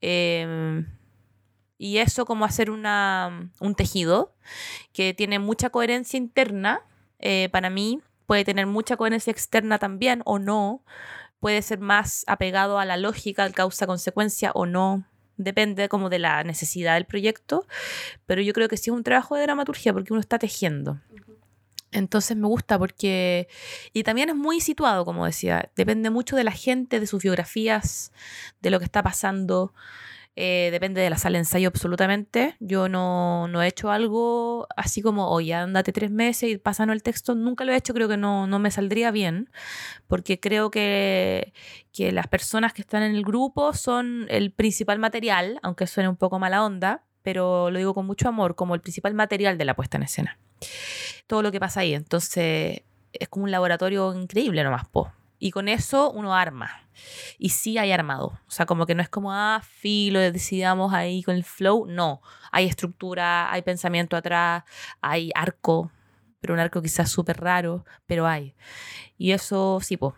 Eh, 0.00 0.84
y 1.78 1.98
eso 1.98 2.24
como 2.24 2.44
hacer 2.44 2.70
una, 2.70 3.50
un 3.60 3.74
tejido 3.74 4.34
que 4.92 5.14
tiene 5.14 5.38
mucha 5.38 5.70
coherencia 5.70 6.16
interna, 6.16 6.82
eh, 7.18 7.48
para 7.50 7.70
mí 7.70 8.00
puede 8.26 8.44
tener 8.44 8.66
mucha 8.66 8.96
coherencia 8.96 9.30
externa 9.30 9.78
también 9.78 10.22
o 10.24 10.38
no, 10.38 10.82
puede 11.40 11.60
ser 11.62 11.78
más 11.78 12.24
apegado 12.26 12.78
a 12.78 12.84
la 12.84 12.96
lógica, 12.96 13.44
al 13.44 13.52
causa-consecuencia 13.52 14.52
o 14.54 14.66
no, 14.66 15.04
depende 15.36 15.88
como 15.88 16.08
de 16.08 16.18
la 16.18 16.44
necesidad 16.44 16.94
del 16.94 17.06
proyecto, 17.06 17.66
pero 18.26 18.40
yo 18.40 18.52
creo 18.52 18.68
que 18.68 18.76
sí 18.76 18.90
es 18.90 18.96
un 18.96 19.02
trabajo 19.02 19.36
de 19.36 19.42
dramaturgia 19.42 19.92
porque 19.92 20.12
uno 20.12 20.20
está 20.20 20.38
tejiendo. 20.38 21.00
Entonces 21.94 22.36
me 22.36 22.48
gusta 22.48 22.76
porque... 22.78 23.48
Y 23.92 24.02
también 24.02 24.28
es 24.28 24.34
muy 24.34 24.60
situado, 24.60 25.04
como 25.04 25.26
decía. 25.26 25.70
Depende 25.76 26.10
mucho 26.10 26.34
de 26.34 26.42
la 26.42 26.50
gente, 26.50 26.98
de 26.98 27.06
sus 27.06 27.22
biografías, 27.22 28.12
de 28.60 28.70
lo 28.70 28.80
que 28.80 28.84
está 28.84 29.02
pasando. 29.02 29.72
Eh, 30.36 30.70
depende 30.72 31.00
de 31.00 31.10
la 31.10 31.16
sala 31.16 31.38
de 31.38 31.40
ensayo 31.40 31.68
absolutamente. 31.68 32.56
Yo 32.60 32.88
no, 32.88 33.46
no, 33.48 33.62
he 33.62 33.68
hecho 33.68 33.90
algo 33.90 34.66
así 34.76 35.02
como, 35.02 35.28
oye, 35.28 35.54
andate 35.54 35.92
tres 35.92 36.10
meses 36.10 36.50
y 36.50 36.58
pásanos 36.58 36.94
el 36.94 37.02
texto. 37.02 37.34
Nunca 37.34 37.64
lo 37.64 37.72
he 37.72 37.76
hecho, 37.76 37.94
creo 37.94 38.08
que 38.08 38.16
no, 38.16 38.46
no 38.46 38.58
me 38.58 38.70
saldría 38.70 39.10
bien, 39.10 39.50
porque 40.06 40.40
creo 40.40 40.70
que, 40.70 41.52
que 41.92 42.12
las 42.12 42.26
personas 42.26 42.72
que 42.72 42.82
están 42.82 43.02
en 43.02 43.14
el 43.14 43.22
grupo 43.24 43.72
son 43.74 44.26
el 44.28 44.52
principal 44.52 44.98
material, 44.98 45.60
aunque 45.62 45.86
suene 45.86 46.08
un 46.08 46.16
poco 46.16 46.38
mala 46.38 46.64
onda, 46.64 47.04
pero 47.22 47.70
lo 47.70 47.78
digo 47.78 47.94
con 47.94 48.06
mucho 48.06 48.28
amor, 48.28 48.54
como 48.54 48.74
el 48.74 48.80
principal 48.80 49.14
material 49.14 49.56
de 49.58 49.64
la 49.64 49.74
puesta 49.76 49.96
en 49.96 50.02
escena 50.02 50.38
todo 51.26 51.42
lo 51.42 51.52
que 51.52 51.60
pasa 51.60 51.80
ahí. 51.80 51.94
Entonces, 51.94 52.82
es 53.12 53.28
como 53.28 53.44
un 53.44 53.50
laboratorio 53.50 54.14
increíble 54.14 54.62
nomás, 54.64 54.88
po. 54.88 55.12
Y 55.44 55.50
con 55.50 55.68
eso 55.68 56.10
uno 56.10 56.34
arma. 56.34 56.70
Y 57.38 57.50
sí 57.50 57.76
hay 57.76 57.92
armado. 57.92 58.40
O 58.48 58.50
sea, 58.50 58.64
como 58.64 58.86
que 58.86 58.94
no 58.94 59.02
es 59.02 59.10
como, 59.10 59.30
ah, 59.30 59.60
filo, 59.62 60.18
decidamos 60.18 60.94
ahí 60.94 61.22
con 61.22 61.34
el 61.34 61.44
flow. 61.44 61.84
No. 61.86 62.22
Hay 62.50 62.64
estructura, 62.64 63.52
hay 63.52 63.60
pensamiento 63.60 64.16
atrás, 64.16 64.64
hay 65.02 65.30
arco, 65.34 65.92
pero 66.40 66.54
un 66.54 66.60
arco 66.60 66.80
quizás 66.80 67.10
súper 67.10 67.42
raro, 67.42 67.84
pero 68.06 68.26
hay. 68.26 68.54
Y 69.18 69.32
eso, 69.32 69.80
sí, 69.82 69.98
pues. 69.98 70.14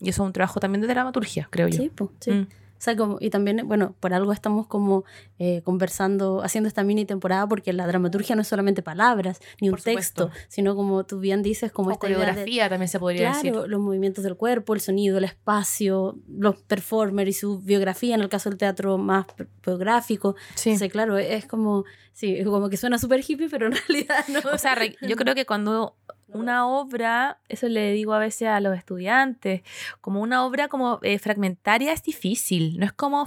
Y 0.00 0.08
eso 0.08 0.22
es 0.22 0.26
un 0.28 0.32
trabajo 0.32 0.60
también 0.60 0.80
de 0.80 0.88
dramaturgia, 0.88 1.46
creo 1.50 1.68
yo. 1.68 1.76
Sí, 1.76 1.90
pues, 1.94 2.10
sí. 2.18 2.30
Mm 2.30 2.48
como, 2.96 3.18
y 3.20 3.30
también, 3.30 3.66
bueno, 3.66 3.94
por 4.00 4.14
algo 4.14 4.32
estamos 4.32 4.66
como 4.66 5.04
eh, 5.38 5.62
conversando, 5.62 6.42
haciendo 6.42 6.68
esta 6.68 6.82
mini 6.82 7.04
temporada, 7.04 7.46
porque 7.46 7.72
la 7.72 7.86
dramaturgia 7.86 8.34
no 8.36 8.42
es 8.42 8.48
solamente 8.48 8.82
palabras, 8.82 9.40
ni 9.60 9.68
un 9.68 9.76
texto, 9.76 10.30
sino 10.48 10.74
como 10.74 11.04
tú 11.04 11.20
bien 11.20 11.42
dices, 11.42 11.72
como 11.72 11.90
esta 11.90 12.00
coreografía 12.00 12.68
también 12.68 12.88
se 12.88 12.98
podría 12.98 13.32
decir. 13.32 13.54
los 13.54 13.80
movimientos 13.80 14.24
del 14.24 14.36
cuerpo, 14.36 14.74
el 14.74 14.80
sonido, 14.80 15.18
el 15.18 15.24
espacio, 15.24 16.18
los 16.28 16.56
performers 16.62 17.30
y 17.30 17.32
su 17.32 17.60
biografía, 17.60 18.14
en 18.14 18.22
el 18.22 18.28
caso 18.28 18.48
del 18.50 18.58
teatro 18.58 18.98
más 18.98 19.26
biográfico. 19.64 20.36
Sí. 20.54 20.76
claro, 20.88 21.18
es 21.18 21.46
como, 21.46 21.84
sí, 22.12 22.42
como 22.44 22.68
que 22.68 22.76
suena 22.76 22.98
súper 22.98 23.20
hippie, 23.26 23.48
pero 23.48 23.66
en 23.66 23.72
realidad 23.88 24.24
no. 24.28 24.40
O 24.52 24.58
sea, 24.58 24.76
yo 25.02 25.16
creo 25.16 25.34
que 25.34 25.46
cuando 25.46 25.96
una 26.32 26.66
obra, 26.66 27.40
eso 27.48 27.68
le 27.68 27.92
digo 27.92 28.14
a 28.14 28.18
veces 28.18 28.48
a 28.48 28.60
los 28.60 28.76
estudiantes, 28.76 29.62
como 30.00 30.20
una 30.20 30.44
obra 30.44 30.68
como 30.68 30.98
eh, 31.02 31.18
fragmentaria 31.18 31.92
es 31.92 32.02
difícil, 32.02 32.78
no 32.78 32.86
es 32.86 32.92
como 32.92 33.26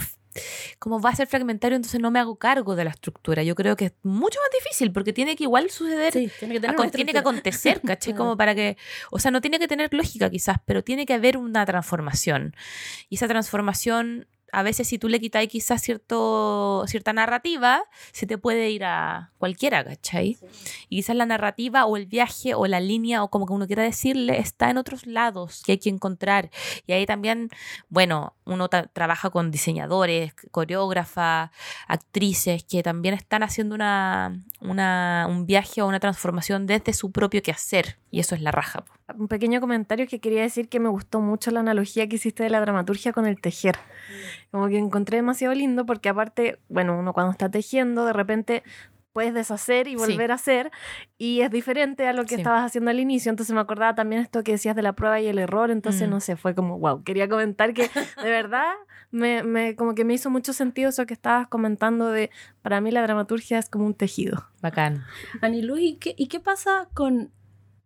como 0.79 0.99
va 0.99 1.11
a 1.11 1.15
ser 1.15 1.27
fragmentario, 1.27 1.75
entonces 1.75 1.99
no 2.01 2.11
me 2.11 2.19
hago 2.19 2.35
cargo 2.35 2.75
de 2.75 2.83
la 2.83 2.89
estructura. 2.89 3.43
Yo 3.43 3.55
creo 3.55 3.75
que 3.75 3.85
es 3.85 3.93
mucho 4.03 4.39
más 4.39 4.49
difícil 4.63 4.91
porque 4.91 5.13
tiene 5.13 5.35
que 5.35 5.43
igual 5.43 5.69
suceder, 5.69 6.11
tiene, 6.11 6.29
que 6.29 6.59
tiene, 6.91 7.11
que 7.11 7.19
acontecer, 7.19 7.81
¿caché? 7.81 8.15
Como 8.15 8.37
para 8.37 8.55
que, 8.55 8.77
o 9.11 9.19
sea, 9.19 9.31
no 9.31 9.41
tiene 9.41 9.59
que 9.59 9.67
tener 9.67 9.93
lógica 9.93 10.29
quizás, 10.29 10.57
pero 10.65 10.83
tiene 10.83 11.05
que 11.05 11.13
haber 11.13 11.37
una 11.37 11.65
transformación. 11.65 12.55
Y 13.09 13.15
esa 13.15 13.27
transformación 13.27 14.27
a 14.53 14.61
veces 14.61 14.87
si 14.87 14.99
tú 14.99 15.09
le 15.09 15.19
quitas 15.19 15.45
quizás 15.47 15.81
cierto, 15.81 16.85
cierta 16.85 17.11
narrativa, 17.11 17.83
se 18.11 18.27
te 18.27 18.37
puede 18.37 18.69
ir 18.69 18.85
a 18.85 19.31
cualquiera, 19.39 19.83
¿cachai? 19.83 20.37
Y 20.89 20.97
quizás 20.97 21.15
la 21.15 21.25
narrativa 21.25 21.85
o 21.85 21.97
el 21.97 22.05
viaje 22.05 22.53
o 22.53 22.67
la 22.67 22.79
línea 22.79 23.23
o 23.23 23.31
como 23.31 23.47
que 23.47 23.53
uno 23.53 23.65
quiera 23.65 23.81
decirle 23.81 24.37
está 24.37 24.69
en 24.69 24.77
otros 24.77 25.07
lados 25.07 25.63
que 25.65 25.71
hay 25.71 25.77
que 25.79 25.89
encontrar. 25.89 26.51
Y 26.85 26.93
ahí 26.93 27.07
también, 27.07 27.49
bueno, 27.89 28.35
uno 28.45 28.69
trabaja 28.69 29.31
con 29.31 29.49
diseñadores, 29.49 30.35
coreógrafas, 30.51 31.49
actrices 31.87 32.63
que 32.63 32.83
también 32.83 33.15
están 33.15 33.41
haciendo 33.41 33.73
una, 33.73 34.39
una, 34.61 35.25
un 35.27 35.47
viaje 35.47 35.81
o 35.81 35.87
una 35.87 35.99
transformación 35.99 36.67
desde 36.67 36.93
su 36.93 37.11
propio 37.11 37.41
quehacer. 37.41 37.97
Y 38.11 38.19
eso 38.19 38.35
es 38.35 38.41
la 38.41 38.51
raja. 38.51 38.85
Un 39.17 39.27
pequeño 39.27 39.59
comentario 39.61 40.07
que 40.07 40.19
quería 40.19 40.41
decir 40.41 40.69
que 40.69 40.79
me 40.79 40.89
gustó 40.89 41.21
mucho 41.21 41.51
la 41.51 41.59
analogía 41.61 42.07
que 42.07 42.15
hiciste 42.15 42.43
de 42.43 42.49
la 42.49 42.61
dramaturgia 42.61 43.13
con 43.13 43.25
el 43.25 43.39
tejer. 43.39 43.75
Como 44.51 44.67
que 44.67 44.77
encontré 44.77 45.17
demasiado 45.17 45.53
lindo 45.53 45.85
porque 45.85 46.09
aparte, 46.09 46.59
bueno, 46.69 46.97
uno 46.97 47.13
cuando 47.13 47.31
está 47.31 47.49
tejiendo, 47.49 48.05
de 48.05 48.13
repente 48.13 48.63
puedes 49.13 49.33
deshacer 49.33 49.87
y 49.87 49.95
volver 49.95 50.31
a 50.31 50.35
hacer 50.35 50.71
y 51.17 51.41
es 51.41 51.51
diferente 51.51 52.07
a 52.07 52.13
lo 52.13 52.25
que 52.25 52.35
estabas 52.35 52.65
haciendo 52.65 52.89
al 52.91 52.99
inicio. 52.99 53.29
Entonces 53.29 53.53
me 53.53 53.61
acordaba 53.61 53.95
también 53.95 54.21
esto 54.21 54.43
que 54.43 54.53
decías 54.53 54.75
de 54.75 54.81
la 54.81 54.93
prueba 54.93 55.21
y 55.21 55.27
el 55.27 55.37
error. 55.37 55.71
Entonces, 55.71 56.07
mm. 56.07 56.11
no 56.11 56.19
sé, 56.19 56.35
fue 56.35 56.55
como, 56.55 56.79
wow, 56.79 57.03
quería 57.03 57.29
comentar 57.29 57.73
que 57.73 57.83
de 57.83 57.89
verdad 58.29 58.73
me, 59.11 59.43
me, 59.43 59.75
como 59.75 59.93
que 59.93 60.03
me 60.03 60.15
hizo 60.15 60.29
mucho 60.31 60.51
sentido 60.51 60.89
eso 60.89 61.05
que 61.05 61.13
estabas 61.13 61.47
comentando 61.47 62.09
de, 62.09 62.31
para 62.63 62.81
mí 62.81 62.91
la 62.91 63.03
dramaturgia 63.03 63.59
es 63.59 63.69
como 63.69 63.85
un 63.85 63.93
tejido. 63.93 64.49
Bacán. 64.61 65.03
Anilu, 65.41 65.77
¿y 65.77 65.95
qué, 65.97 66.15
¿y 66.17 66.27
qué 66.27 66.39
pasa 66.39 66.89
con 66.93 67.31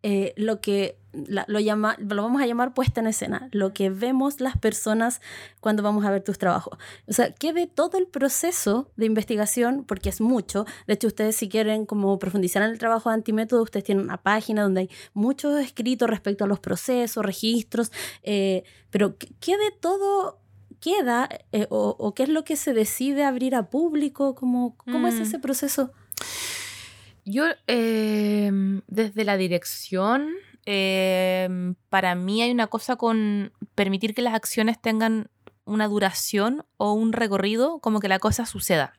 eh, 0.10 0.34
lo 0.38 0.62
que 0.62 0.98
lo, 1.12 1.60
llama, 1.60 1.98
lo 2.00 2.24
vamos 2.24 2.42
a 2.42 2.46
llamar 2.46 2.74
puesta 2.74 3.02
en 3.02 3.08
escena, 3.08 3.50
lo 3.52 3.74
que 3.74 3.90
vemos 3.90 4.40
las 4.40 4.58
personas 4.58 5.20
cuando 5.60 5.84
vamos 5.84 6.06
a 6.06 6.12
ver 6.12 6.24
tus 6.24 6.38
trabajos. 6.38 6.80
O 7.10 7.12
sea, 7.12 7.34
que 7.34 7.52
de 7.52 7.68
todo 7.68 7.98
el 7.98 8.08
proceso 8.08 8.90
de 8.96 9.06
investigación, 9.06 9.84
porque 9.86 10.08
es 10.08 10.22
mucho, 10.22 10.66
de 10.88 10.94
hecho 10.94 11.08
ustedes 11.08 11.36
si 11.36 11.50
quieren 11.50 11.86
como 11.86 12.18
profundizar 12.20 12.64
en 12.64 12.70
el 12.70 12.80
trabajo 12.80 13.10
de 13.10 13.16
antimétodo, 13.16 13.62
ustedes 13.62 13.84
tienen 13.84 14.06
una 14.06 14.16
página 14.16 14.64
donde 14.64 14.80
hay 14.80 14.90
mucho 15.14 15.58
escrito 15.58 16.08
respecto 16.08 16.46
a 16.46 16.48
los 16.48 16.62
procesos, 16.62 17.26
registros, 17.26 17.92
eh, 18.24 18.64
pero 18.92 19.18
¿qué 19.18 19.58
de 19.58 19.72
todo 19.78 20.40
queda 20.80 21.28
eh, 21.52 21.68
o, 21.70 22.14
qué 22.16 22.24
es 22.24 22.30
lo 22.30 22.46
que 22.46 22.56
se 22.56 22.72
decide 22.74 23.26
abrir 23.26 23.56
a 23.56 23.70
público? 23.70 24.36
¿Cómo, 24.36 24.78
cómo 24.78 25.10
es 25.10 25.16
mm. 25.16 25.24
ese 25.24 25.40
proceso? 25.40 25.92
Yo, 27.30 27.44
em, 27.68 28.84
desde 28.88 29.26
la 29.26 29.36
dirección, 29.36 30.30
em, 30.66 31.76
para 31.90 32.16
mí 32.16 32.42
hay 32.42 32.52
una 32.52 32.68
cosa 32.68 32.96
con 32.96 33.52
permitir 33.76 34.16
que 34.16 34.22
las 34.22 34.34
acciones 34.34 34.82
tengan 34.82 35.30
una 35.66 35.90
duración 35.90 36.66
o 36.78 36.94
un 36.94 37.12
recorrido, 37.12 37.80
como 37.80 38.00
que 38.00 38.08
la 38.08 38.20
cosa 38.20 38.46
suceda. 38.46 38.94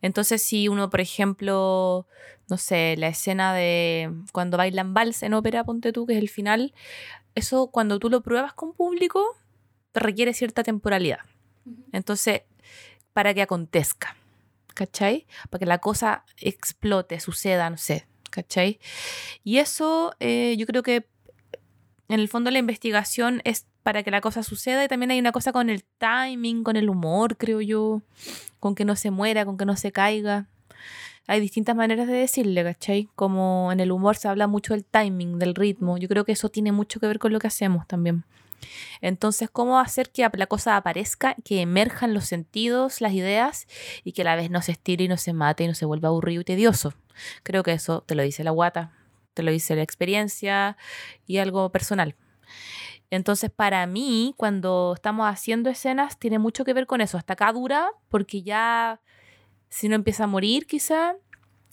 Entonces, 0.00 0.44
si 0.44 0.68
uno, 0.68 0.90
por 0.90 1.00
ejemplo, 1.00 2.06
no 2.48 2.56
sé, 2.56 2.94
la 2.98 3.08
escena 3.08 3.52
de 3.52 4.12
cuando 4.30 4.56
bailan 4.56 4.94
vals 4.94 5.24
en 5.24 5.34
ópera, 5.34 5.64
ponte 5.64 5.92
tú, 5.92 6.06
que 6.06 6.12
es 6.12 6.20
el 6.20 6.28
final, 6.28 6.72
eso 7.34 7.66
cuando 7.66 7.98
tú 7.98 8.10
lo 8.10 8.22
pruebas 8.22 8.52
con 8.52 8.74
público, 8.74 9.24
requiere 9.92 10.34
cierta 10.34 10.62
temporalidad. 10.62 11.18
Entonces, 11.90 12.42
para 13.12 13.34
que 13.34 13.42
acontezca. 13.42 14.16
¿Cachai? 14.74 15.26
Para 15.50 15.60
que 15.60 15.66
la 15.66 15.78
cosa 15.78 16.24
explote, 16.36 17.20
suceda, 17.20 17.70
no 17.70 17.78
sé, 17.78 18.06
¿cachai? 18.30 18.78
Y 19.42 19.58
eso 19.58 20.14
eh, 20.20 20.56
yo 20.58 20.66
creo 20.66 20.82
que 20.82 21.06
en 22.08 22.20
el 22.20 22.28
fondo 22.28 22.50
la 22.50 22.58
investigación 22.58 23.40
es 23.44 23.66
para 23.82 24.02
que 24.02 24.10
la 24.10 24.20
cosa 24.20 24.42
suceda 24.42 24.84
y 24.84 24.88
también 24.88 25.10
hay 25.10 25.18
una 25.18 25.32
cosa 25.32 25.52
con 25.52 25.70
el 25.70 25.84
timing, 25.98 26.64
con 26.64 26.76
el 26.76 26.88
humor, 26.90 27.36
creo 27.36 27.60
yo, 27.60 28.02
con 28.60 28.74
que 28.74 28.84
no 28.84 28.96
se 28.96 29.10
muera, 29.10 29.44
con 29.44 29.56
que 29.56 29.66
no 29.66 29.76
se 29.76 29.92
caiga. 29.92 30.48
Hay 31.26 31.40
distintas 31.40 31.74
maneras 31.74 32.06
de 32.06 32.14
decirle, 32.14 32.64
¿cachai? 32.64 33.08
Como 33.14 33.72
en 33.72 33.80
el 33.80 33.92
humor 33.92 34.16
se 34.16 34.28
habla 34.28 34.46
mucho 34.46 34.74
del 34.74 34.84
timing, 34.84 35.38
del 35.38 35.54
ritmo. 35.54 35.96
Yo 35.96 36.08
creo 36.08 36.24
que 36.24 36.32
eso 36.32 36.50
tiene 36.50 36.72
mucho 36.72 37.00
que 37.00 37.06
ver 37.06 37.18
con 37.18 37.32
lo 37.32 37.38
que 37.38 37.46
hacemos 37.46 37.86
también. 37.86 38.24
Entonces, 39.00 39.50
¿cómo 39.50 39.78
hacer 39.78 40.10
que 40.10 40.28
la 40.32 40.46
cosa 40.46 40.76
aparezca, 40.76 41.36
que 41.44 41.60
emerjan 41.60 42.14
los 42.14 42.24
sentidos, 42.24 43.00
las 43.00 43.12
ideas 43.12 43.66
y 44.02 44.12
que 44.12 44.22
a 44.22 44.24
la 44.24 44.36
vez 44.36 44.50
no 44.50 44.62
se 44.62 44.72
estire 44.72 45.04
y 45.04 45.08
no 45.08 45.16
se 45.16 45.32
mate 45.32 45.64
y 45.64 45.68
no 45.68 45.74
se 45.74 45.84
vuelva 45.84 46.08
aburrido 46.08 46.40
y 46.40 46.44
tedioso? 46.44 46.94
Creo 47.42 47.62
que 47.62 47.72
eso 47.72 48.02
te 48.02 48.14
lo 48.14 48.22
dice 48.22 48.44
la 48.44 48.50
guata, 48.50 48.92
te 49.34 49.42
lo 49.42 49.50
dice 49.50 49.76
la 49.76 49.82
experiencia 49.82 50.76
y 51.26 51.38
algo 51.38 51.70
personal. 51.70 52.16
Entonces, 53.10 53.50
para 53.50 53.86
mí, 53.86 54.34
cuando 54.36 54.92
estamos 54.94 55.26
haciendo 55.28 55.70
escenas, 55.70 56.18
tiene 56.18 56.38
mucho 56.38 56.64
que 56.64 56.72
ver 56.72 56.86
con 56.86 57.00
eso. 57.00 57.16
Hasta 57.16 57.34
acá 57.34 57.52
dura, 57.52 57.90
porque 58.08 58.42
ya 58.42 59.00
si 59.68 59.88
no 59.88 59.94
empieza 59.94 60.24
a 60.24 60.26
morir, 60.26 60.66
quizá, 60.66 61.14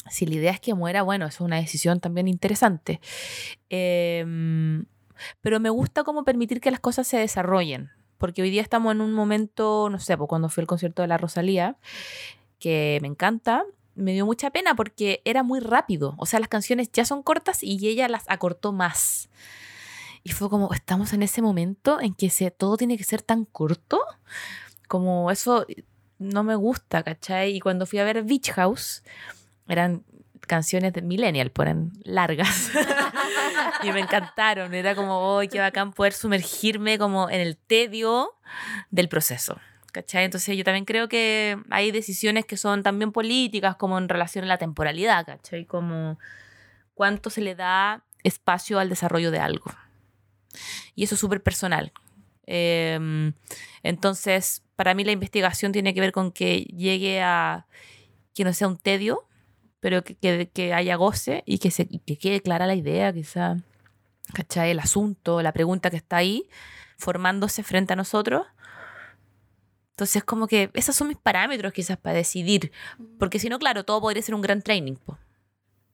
si 0.10 0.26
la 0.26 0.36
idea 0.36 0.52
es 0.52 0.60
que 0.60 0.74
muera, 0.74 1.02
bueno, 1.04 1.26
eso 1.26 1.44
es 1.44 1.48
una 1.48 1.58
decisión 1.58 2.00
también 2.00 2.28
interesante. 2.28 3.00
Eh, 3.70 4.84
pero 5.42 5.60
me 5.60 5.70
gusta 5.70 6.04
como 6.04 6.24
permitir 6.24 6.62
que 6.62 6.72
las 6.72 6.80
cosas 6.80 7.08
se 7.08 7.18
desarrollen, 7.18 7.90
porque 8.18 8.42
hoy 8.42 8.50
día 8.50 8.62
estamos 8.62 8.94
en 8.94 9.02
un 9.02 9.14
momento, 9.14 9.90
no 9.90 10.00
sé, 10.00 10.18
cuando 10.18 10.50
fui 10.50 10.62
al 10.62 10.68
concierto 10.68 11.02
de 11.02 11.08
la 11.08 11.18
Rosalía, 11.18 11.78
que 12.60 13.00
me 13.02 13.08
encanta, 13.08 13.64
me 13.96 14.14
dio 14.14 14.26
mucha 14.26 14.52
pena 14.52 14.76
porque 14.76 15.22
era 15.26 15.44
muy 15.44 15.60
rápido, 15.60 16.16
o 16.18 16.26
sea, 16.26 16.40
las 16.40 16.50
canciones 16.50 16.92
ya 16.92 17.06
son 17.06 17.24
cortas 17.24 17.64
y 17.64 17.88
ella 17.88 18.08
las 18.08 18.24
acortó 18.30 18.72
más. 18.72 19.30
Y 20.24 20.32
fue 20.32 20.50
como, 20.50 20.72
estamos 20.74 21.14
en 21.14 21.24
ese 21.24 21.42
momento 21.42 22.00
en 22.00 22.14
que 22.14 22.30
se, 22.30 22.52
todo 22.52 22.78
tiene 22.78 22.98
que 22.98 23.04
ser 23.04 23.24
tan 23.24 23.46
corto, 23.46 24.00
como 24.88 25.32
eso 25.32 25.66
no 26.20 26.44
me 26.44 26.56
gusta, 26.56 27.02
¿cachai? 27.02 27.56
Y 27.56 27.60
cuando 27.60 27.88
fui 27.88 27.98
a 27.98 28.04
ver 28.04 28.22
Beach 28.24 28.52
House, 28.52 29.04
eran 29.68 30.04
canciones 30.48 30.94
de 30.94 31.02
Millennial, 31.02 31.52
ponen 31.52 31.92
largas. 32.04 32.72
y 33.84 33.92
me 33.92 34.00
encantaron. 34.00 34.74
Era 34.74 34.96
como, 34.96 35.38
oh, 35.38 35.42
qué 35.50 35.60
bacán 35.60 35.94
poder 35.94 36.14
sumergirme 36.14 36.98
como 36.98 37.30
en 37.30 37.42
el 37.42 37.58
tedio 37.58 38.34
del 38.90 39.10
proceso. 39.10 39.60
¿Cachai? 39.92 40.24
Entonces 40.24 40.56
yo 40.56 40.64
también 40.64 40.86
creo 40.86 41.10
que 41.10 41.58
hay 41.70 41.92
decisiones 41.92 42.46
que 42.46 42.56
son 42.56 42.82
también 42.82 43.12
políticas, 43.12 43.76
como 43.76 43.98
en 43.98 44.08
relación 44.08 44.46
a 44.46 44.48
la 44.48 44.58
temporalidad, 44.58 45.26
¿cachai? 45.26 45.66
Como 45.66 46.18
cuánto 46.94 47.30
se 47.30 47.42
le 47.42 47.56
da 47.56 48.04
espacio 48.24 48.80
al 48.80 48.88
desarrollo 48.88 49.32
de 49.32 49.40
algo. 49.40 49.72
Y 50.96 51.04
eso 51.04 51.16
es 51.16 51.22
súper 51.22 51.44
personal. 51.44 51.92
Em, 52.46 53.34
entonces, 53.84 54.64
para 54.76 54.94
mí 54.94 55.04
la 55.04 55.12
investigación 55.12 55.72
tiene 55.72 55.94
que 55.94 56.02
ver 56.02 56.12
con 56.12 56.32
que 56.32 56.62
llegue 56.62 57.22
a 57.22 57.66
que 58.34 58.44
no 58.44 58.54
sea 58.54 58.68
un 58.68 58.78
tedio, 58.78 59.28
pero 59.82 60.04
que, 60.04 60.50
que, 60.54 60.74
haya 60.74 60.96
goce 60.96 61.44
y 61.46 61.58
que, 61.58 61.72
se, 61.72 61.88
que 61.88 62.18
quede 62.18 62.42
clara 62.42 62.68
la 62.68 62.76
idea, 62.76 63.12
quizá, 63.12 63.58
¿cachai? 64.34 64.72
El 64.72 64.80
asunto, 64.80 65.42
la 65.42 65.52
pregunta 65.52 65.90
que 65.90 65.98
está 65.98 66.18
ahí 66.18 66.48
formándose 66.98 67.64
frente 67.64 67.94
a 67.94 67.96
nosotros. 67.98 68.46
Entonces, 69.90 70.24
como 70.24 70.48
que 70.48 70.70
esos 70.74 70.96
son 70.96 71.10
mis 71.10 71.18
parámetros 71.18 71.74
quizás 71.74 71.98
para 71.98 72.16
decidir, 72.16 72.72
porque 73.20 73.40
si 73.40 73.50
no, 73.50 73.60
claro, 73.60 73.84
todo 73.84 74.00
podría 74.00 74.24
ser 74.24 74.36
un 74.36 74.42
gran 74.42 74.62
training. 74.62 74.96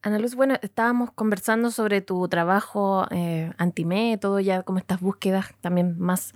Ana 0.02 0.18
Luz, 0.18 0.34
bueno, 0.34 0.56
estábamos 0.62 1.10
conversando 1.10 1.70
sobre 1.70 2.00
tu 2.00 2.28
trabajo 2.28 3.06
eh, 3.10 3.50
antimétodo, 3.58 4.38
ya 4.38 4.62
como 4.62 4.78
estas 4.78 5.00
búsquedas 5.00 5.54
también 5.60 5.98
más 5.98 6.34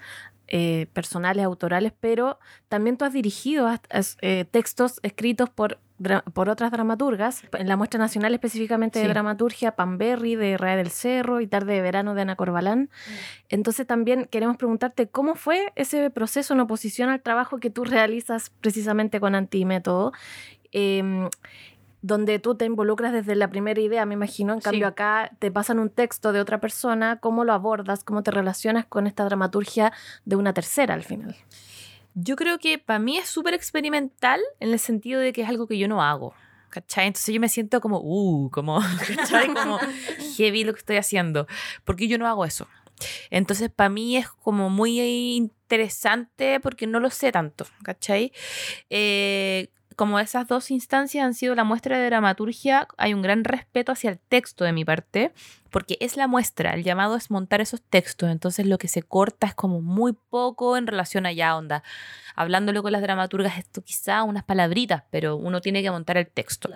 eh, 0.48 0.86
personales, 0.92 1.44
autorales, 1.44 1.92
pero 2.00 2.38
también 2.68 2.96
tú 2.96 3.04
has 3.04 3.12
dirigido 3.12 3.70
eh, 4.20 4.44
textos 4.50 4.98
escritos 5.02 5.48
por, 5.48 5.78
por 6.32 6.48
otras 6.48 6.70
dramaturgas, 6.70 7.42
en 7.52 7.68
la 7.68 7.76
muestra 7.76 7.98
nacional 7.98 8.34
específicamente 8.34 8.98
de 8.98 9.08
dramaturgia, 9.08 9.72
Panberry 9.72 10.36
de 10.36 10.56
Rea 10.56 10.76
del 10.76 10.90
Cerro 10.90 11.40
y 11.40 11.46
Tarde 11.46 11.74
de 11.74 11.80
Verano 11.80 12.14
de 12.14 12.22
Ana 12.22 12.36
Corbalán. 12.36 12.82
Mm. 12.82 13.12
Entonces 13.50 13.86
también 13.86 14.26
queremos 14.30 14.56
preguntarte 14.56 15.08
cómo 15.08 15.34
fue 15.34 15.72
ese 15.76 16.10
proceso 16.10 16.54
en 16.54 16.60
oposición 16.60 17.10
al 17.10 17.22
trabajo 17.22 17.58
que 17.58 17.70
tú 17.70 17.84
realizas 17.84 18.50
precisamente 18.60 19.20
con 19.20 19.34
Antimétodo. 19.34 20.12
Eh, 20.72 21.28
donde 22.02 22.40
tú 22.40 22.56
te 22.56 22.64
involucras 22.64 23.12
desde 23.12 23.36
la 23.36 23.48
primera 23.48 23.80
idea, 23.80 24.04
me 24.04 24.14
imagino. 24.14 24.52
En 24.52 24.60
cambio, 24.60 24.88
acá 24.88 25.30
te 25.38 25.50
pasan 25.52 25.78
un 25.78 25.88
texto 25.88 26.32
de 26.32 26.40
otra 26.40 26.60
persona, 26.60 27.18
¿cómo 27.20 27.44
lo 27.44 27.52
abordas? 27.52 28.02
¿Cómo 28.02 28.24
te 28.24 28.32
relacionas 28.32 28.84
con 28.84 29.06
esta 29.06 29.24
dramaturgia 29.24 29.92
de 30.24 30.36
una 30.36 30.52
tercera 30.52 30.94
al 30.94 31.04
final? 31.04 31.36
Yo 32.14 32.36
creo 32.36 32.58
que 32.58 32.78
para 32.78 32.98
mí 32.98 33.16
es 33.16 33.28
súper 33.28 33.54
experimental 33.54 34.40
en 34.60 34.72
el 34.72 34.78
sentido 34.78 35.20
de 35.20 35.32
que 35.32 35.42
es 35.42 35.48
algo 35.48 35.66
que 35.66 35.78
yo 35.78 35.88
no 35.88 36.02
hago. 36.02 36.34
¿Cachai? 36.68 37.06
Entonces 37.06 37.34
yo 37.34 37.40
me 37.40 37.50
siento 37.50 37.80
como, 37.82 38.00
uh, 38.02 38.50
como, 38.50 38.80
¿cachai? 39.16 39.52
Como 39.52 39.78
heavy 40.36 40.64
lo 40.64 40.72
que 40.72 40.78
estoy 40.78 40.96
haciendo. 40.96 41.46
Porque 41.84 42.08
yo 42.08 42.16
no 42.16 42.26
hago 42.26 42.44
eso. 42.44 42.66
Entonces, 43.30 43.70
para 43.70 43.88
mí 43.88 44.16
es 44.16 44.28
como 44.28 44.70
muy 44.70 45.00
interesante 45.00 46.60
porque 46.60 46.86
no 46.86 47.00
lo 47.00 47.10
sé 47.10 47.32
tanto, 47.32 47.66
¿cachai? 47.82 48.32
Eh, 48.90 49.68
como 49.94 50.18
esas 50.18 50.48
dos 50.48 50.70
instancias 50.70 51.24
han 51.24 51.34
sido 51.34 51.54
la 51.54 51.64
muestra 51.64 51.98
de 51.98 52.06
dramaturgia, 52.06 52.88
hay 52.96 53.14
un 53.14 53.22
gran 53.22 53.44
respeto 53.44 53.92
hacia 53.92 54.10
el 54.10 54.18
texto 54.18 54.64
de 54.64 54.72
mi 54.72 54.84
parte, 54.84 55.32
porque 55.70 55.96
es 56.00 56.16
la 56.16 56.26
muestra, 56.26 56.74
el 56.74 56.84
llamado 56.84 57.16
es 57.16 57.30
montar 57.30 57.60
esos 57.60 57.80
textos, 57.82 58.30
entonces 58.30 58.66
lo 58.66 58.78
que 58.78 58.88
se 58.88 59.02
corta 59.02 59.46
es 59.46 59.54
como 59.54 59.80
muy 59.80 60.12
poco 60.12 60.76
en 60.76 60.86
relación 60.86 61.26
a 61.26 61.32
ya 61.32 61.56
onda. 61.56 61.82
Hablándolo 62.34 62.82
con 62.82 62.92
las 62.92 63.02
dramaturgas, 63.02 63.58
esto 63.58 63.82
quizá 63.82 64.22
unas 64.22 64.44
palabritas, 64.44 65.04
pero 65.10 65.36
uno 65.36 65.60
tiene 65.60 65.82
que 65.82 65.90
montar 65.90 66.16
el 66.16 66.28
texto. 66.28 66.70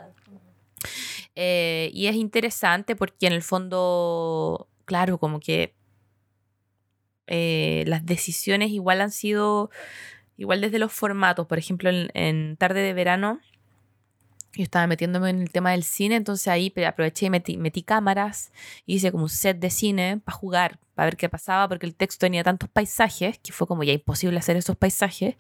Eh, 1.35 1.91
y 1.93 2.07
es 2.07 2.17
interesante 2.17 2.97
porque 2.97 3.27
en 3.27 3.33
el 3.33 3.43
fondo, 3.43 4.69
claro, 4.85 5.19
como 5.19 5.41
que 5.41 5.75
eh, 7.27 7.85
las 7.87 8.07
decisiones 8.07 8.71
igual 8.71 9.01
han 9.01 9.11
sido 9.11 9.71
Igual 10.37 10.61
desde 10.61 10.79
los 10.79 10.93
formatos, 10.93 11.47
por 11.47 11.59
ejemplo, 11.59 11.91
en, 11.91 12.57
tarde 12.57 12.81
de 12.81 12.93
verano, 12.93 13.41
yo 14.53 14.63
estaba 14.63 14.87
metiéndome 14.87 15.31
en 15.31 15.43
el 15.43 15.51
tema 15.51 15.73
del 15.73 15.83
cine, 15.83 16.17
entonces 16.17 16.49
ahí 16.49 16.73
aproveché 16.87 17.27
y 17.27 17.31
metí, 17.31 17.57
metí 17.59 17.83
cámaras, 17.83 18.53
hice 18.87 19.13
como 19.13 19.25
un 19.25 19.29
set 19.29 19.59
de 19.59 19.69
cine 19.69 20.21
para 20.25 20.37
jugar, 20.37 20.79
para 20.95 21.07
ver 21.07 21.17
qué 21.19 21.29
pasaba, 21.29 21.69
porque 21.69 21.85
el 21.85 21.95
texto 21.95 22.25
tenía 22.25 22.43
tantos 22.43 22.71
paisajes 22.71 23.39
que 23.39 23.53
fue 23.53 23.67
como 23.67 23.83
ya 23.83 23.93
imposible 23.93 24.39
hacer 24.39 24.57
esos 24.57 24.77
paisajes. 24.77 25.37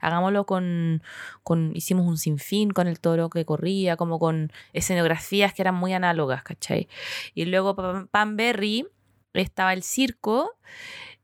Hagámoslo 0.00 0.46
con, 0.46 1.02
con, 1.44 1.76
hicimos 1.76 2.06
un 2.06 2.18
sinfín 2.18 2.70
con 2.70 2.88
el 2.88 2.98
toro 2.98 3.30
que 3.30 3.44
corría, 3.44 3.96
como 3.96 4.18
con 4.18 4.52
escenografías 4.72 5.54
que 5.54 5.62
eran 5.62 5.76
muy 5.76 5.92
análogas, 5.92 6.42
¿cachai? 6.42 6.88
Y 7.34 7.44
luego 7.44 7.76
Pam 8.10 8.36
Berry 8.36 8.86
estaba 9.32 9.72
el 9.74 9.82
circo 9.82 10.56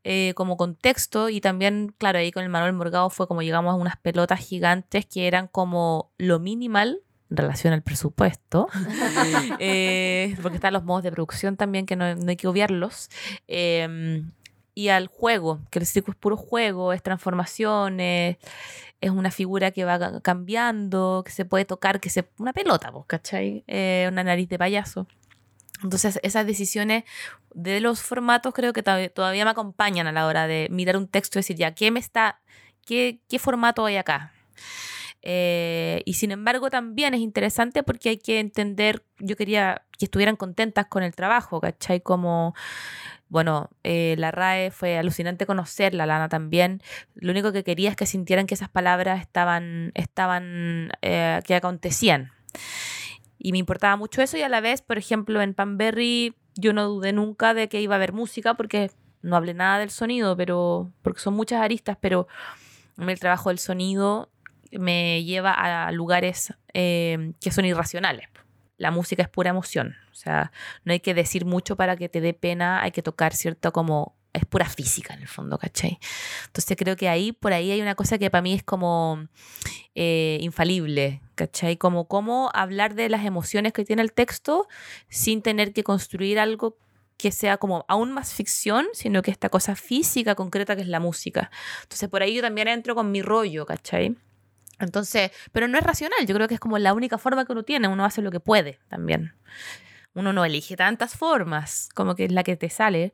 eh, 0.04 0.32
como 0.34 0.56
contexto 0.56 1.28
y 1.28 1.40
también, 1.40 1.94
claro, 1.96 2.18
ahí 2.18 2.32
con 2.32 2.42
el 2.42 2.48
Manuel 2.48 2.72
Morgado 2.72 3.08
fue 3.08 3.28
como 3.28 3.42
llegamos 3.42 3.72
a 3.72 3.76
unas 3.76 3.96
pelotas 3.96 4.40
gigantes 4.40 5.06
que 5.06 5.26
eran 5.26 5.46
como 5.46 6.10
lo 6.18 6.40
minimal 6.40 7.02
en 7.30 7.36
relación 7.36 7.72
al 7.72 7.82
presupuesto, 7.82 8.68
eh, 9.58 10.36
porque 10.42 10.56
están 10.56 10.72
los 10.72 10.84
modos 10.84 11.02
de 11.02 11.12
producción 11.12 11.56
también 11.56 11.86
que 11.86 11.96
no, 11.96 12.04
hay 12.04 12.36
que 12.36 12.48
obviarlos, 12.48 13.10
em, 13.46 14.32
y 14.74 14.88
al 14.88 15.06
juego, 15.06 15.60
que 15.70 15.78
el 15.78 15.86
circo 15.86 16.10
es 16.10 16.16
puro 16.16 16.36
juego, 16.36 16.92
es 16.92 17.02
transformaciones, 17.02 18.38
es 19.00 19.10
una 19.10 19.30
figura 19.30 19.70
que 19.70 19.84
va 19.84 20.20
cambiando, 20.20 21.22
que 21.24 21.32
se 21.32 21.44
puede 21.44 21.64
tocar, 21.64 22.00
que 22.00 22.08
se... 22.08 22.28
una 22.38 22.52
pelota, 22.52 22.92
¿cachai? 23.06 23.64
Eh, 23.66 24.06
una 24.10 24.24
nariz 24.24 24.48
de 24.48 24.58
payaso. 24.58 25.06
Entonces, 25.82 26.20
esas 26.22 26.46
decisiones 26.46 27.04
de 27.54 27.80
los 27.80 28.02
formatos 28.02 28.54
creo 28.54 28.72
que 28.72 28.82
todavía 28.82 29.44
me 29.44 29.50
acompañan 29.50 30.06
a 30.06 30.12
la 30.12 30.26
hora 30.26 30.46
de 30.46 30.68
mirar 30.70 30.96
un 30.96 31.08
texto 31.08 31.38
y 31.38 31.40
decir, 31.40 31.56
ya, 31.56 31.74
¿qué 31.74 31.90
me 31.90 32.00
está, 32.00 32.40
qué, 32.86 33.20
qué 33.28 33.38
formato 33.38 33.84
hay 33.84 33.96
acá? 33.96 34.32
Eh, 35.24 36.02
y 36.04 36.14
sin 36.14 36.32
embargo 36.32 36.68
también 36.68 37.14
es 37.14 37.20
interesante 37.20 37.84
porque 37.84 38.08
hay 38.10 38.18
que 38.18 38.40
entender, 38.40 39.04
yo 39.20 39.36
quería 39.36 39.82
que 39.96 40.06
estuvieran 40.06 40.34
contentas 40.34 40.86
con 40.86 41.04
el 41.04 41.14
trabajo, 41.14 41.60
¿cachai? 41.60 42.00
Como, 42.00 42.54
bueno, 43.28 43.70
eh, 43.84 44.16
la 44.18 44.32
RAE 44.32 44.72
fue 44.72 44.98
alucinante 44.98 45.46
conocerla, 45.46 46.06
Lana 46.06 46.28
también. 46.28 46.82
Lo 47.14 47.30
único 47.30 47.52
que 47.52 47.62
quería 47.62 47.90
es 47.90 47.96
que 47.96 48.06
sintieran 48.06 48.46
que 48.46 48.54
esas 48.54 48.68
palabras 48.68 49.20
estaban, 49.20 49.92
estaban, 49.94 50.90
eh, 51.02 51.40
que 51.46 51.54
acontecían. 51.54 52.32
Y 53.44 53.50
me 53.50 53.58
importaba 53.58 53.96
mucho 53.96 54.22
eso 54.22 54.36
y 54.36 54.42
a 54.42 54.48
la 54.48 54.60
vez, 54.60 54.82
por 54.82 54.98
ejemplo, 54.98 55.42
en 55.42 55.52
Panberry 55.52 56.36
yo 56.54 56.72
no 56.72 56.86
dudé 56.86 57.12
nunca 57.12 57.54
de 57.54 57.68
que 57.68 57.80
iba 57.80 57.94
a 57.94 57.96
haber 57.96 58.12
música 58.12 58.54
porque 58.54 58.92
no 59.20 59.34
hablé 59.34 59.52
nada 59.52 59.80
del 59.80 59.90
sonido, 59.90 60.36
pero 60.36 60.92
porque 61.02 61.18
son 61.18 61.34
muchas 61.34 61.60
aristas, 61.60 61.96
pero 62.00 62.28
el 62.96 63.18
trabajo 63.18 63.48
del 63.48 63.58
sonido 63.58 64.30
me 64.70 65.24
lleva 65.24 65.52
a 65.52 65.90
lugares 65.90 66.54
eh, 66.72 67.32
que 67.40 67.50
son 67.50 67.64
irracionales. 67.64 68.28
La 68.76 68.92
música 68.92 69.24
es 69.24 69.28
pura 69.28 69.50
emoción, 69.50 69.96
o 70.12 70.14
sea, 70.14 70.52
no 70.84 70.92
hay 70.92 71.00
que 71.00 71.12
decir 71.12 71.44
mucho 71.44 71.74
para 71.74 71.96
que 71.96 72.08
te 72.08 72.20
dé 72.20 72.34
pena, 72.34 72.80
hay 72.80 72.92
que 72.92 73.02
tocar, 73.02 73.34
¿cierto? 73.34 73.72
Como 73.72 74.14
es 74.32 74.44
pura 74.46 74.68
física 74.68 75.14
en 75.14 75.22
el 75.22 75.28
fondo, 75.28 75.58
¿cachai? 75.58 75.98
Entonces 76.46 76.76
creo 76.76 76.96
que 76.96 77.08
ahí, 77.08 77.32
por 77.32 77.52
ahí 77.52 77.70
hay 77.70 77.80
una 77.80 77.94
cosa 77.94 78.18
que 78.18 78.30
para 78.30 78.42
mí 78.42 78.54
es 78.54 78.62
como 78.62 79.28
eh, 79.94 80.38
infalible, 80.40 81.20
¿cachai? 81.34 81.76
Como 81.76 82.08
cómo 82.08 82.50
hablar 82.54 82.94
de 82.94 83.08
las 83.08 83.24
emociones 83.24 83.72
que 83.72 83.84
tiene 83.84 84.02
el 84.02 84.12
texto 84.12 84.68
sin 85.08 85.42
tener 85.42 85.72
que 85.72 85.84
construir 85.84 86.38
algo 86.38 86.78
que 87.18 87.30
sea 87.30 87.58
como 87.58 87.84
aún 87.88 88.12
más 88.12 88.32
ficción, 88.32 88.86
sino 88.94 89.22
que 89.22 89.30
esta 89.30 89.48
cosa 89.48 89.76
física, 89.76 90.34
concreta 90.34 90.74
que 90.74 90.82
es 90.82 90.88
la 90.88 90.98
música. 90.98 91.50
Entonces 91.82 92.08
por 92.08 92.22
ahí 92.22 92.34
yo 92.34 92.42
también 92.42 92.68
entro 92.68 92.94
con 92.94 93.12
mi 93.12 93.22
rollo, 93.22 93.66
¿cachai? 93.66 94.16
Entonces, 94.78 95.30
pero 95.52 95.68
no 95.68 95.78
es 95.78 95.84
racional, 95.84 96.26
yo 96.26 96.34
creo 96.34 96.48
que 96.48 96.54
es 96.54 96.60
como 96.60 96.78
la 96.78 96.92
única 96.92 97.18
forma 97.18 97.44
que 97.44 97.52
uno 97.52 97.62
tiene, 97.62 97.86
uno 97.86 98.04
hace 98.04 98.22
lo 98.22 98.32
que 98.32 98.40
puede 98.40 98.80
también. 98.88 99.34
Uno 100.14 100.32
no 100.32 100.44
elige 100.44 100.76
tantas 100.76 101.16
formas, 101.16 101.88
como 101.94 102.14
que 102.14 102.24
es 102.24 102.32
la 102.32 102.42
que 102.42 102.56
te 102.56 102.68
sale. 102.68 103.12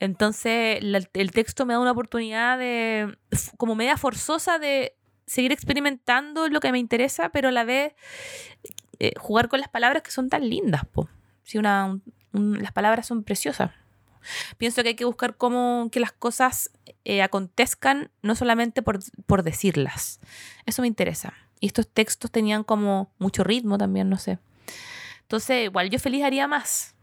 Entonces, 0.00 0.80
el 0.82 1.30
texto 1.30 1.66
me 1.66 1.74
da 1.74 1.80
una 1.80 1.92
oportunidad 1.92 2.58
de, 2.58 3.16
como 3.56 3.74
media 3.74 3.96
forzosa, 3.96 4.58
de 4.58 4.96
seguir 5.26 5.52
experimentando 5.52 6.48
lo 6.48 6.60
que 6.60 6.72
me 6.72 6.78
interesa, 6.78 7.30
pero 7.30 7.48
a 7.48 7.52
la 7.52 7.64
vez 7.64 7.94
eh, 8.98 9.12
jugar 9.18 9.48
con 9.48 9.60
las 9.60 9.68
palabras 9.68 10.02
que 10.02 10.10
son 10.10 10.28
tan 10.28 10.48
lindas. 10.48 10.84
Po. 10.86 11.08
Si 11.42 11.58
una, 11.58 11.98
las 12.32 12.72
palabras 12.72 13.06
son 13.06 13.24
preciosas. 13.24 13.70
Pienso 14.56 14.82
que 14.82 14.90
hay 14.90 14.94
que 14.94 15.04
buscar 15.04 15.36
cómo 15.36 15.88
que 15.92 16.00
las 16.00 16.12
cosas 16.12 16.70
eh, 17.04 17.22
acontezcan, 17.22 18.10
no 18.22 18.34
solamente 18.34 18.82
por, 18.82 19.00
por 19.26 19.42
decirlas. 19.42 20.20
Eso 20.66 20.82
me 20.82 20.88
interesa. 20.88 21.34
Y 21.60 21.66
estos 21.66 21.88
textos 21.88 22.30
tenían 22.30 22.64
como 22.64 23.12
mucho 23.18 23.44
ritmo 23.44 23.78
también, 23.78 24.08
no 24.08 24.18
sé. 24.18 24.38
Entonces, 25.22 25.64
igual 25.64 25.90
yo 25.90 25.98
feliz 25.98 26.24
haría 26.24 26.48
más, 26.48 26.94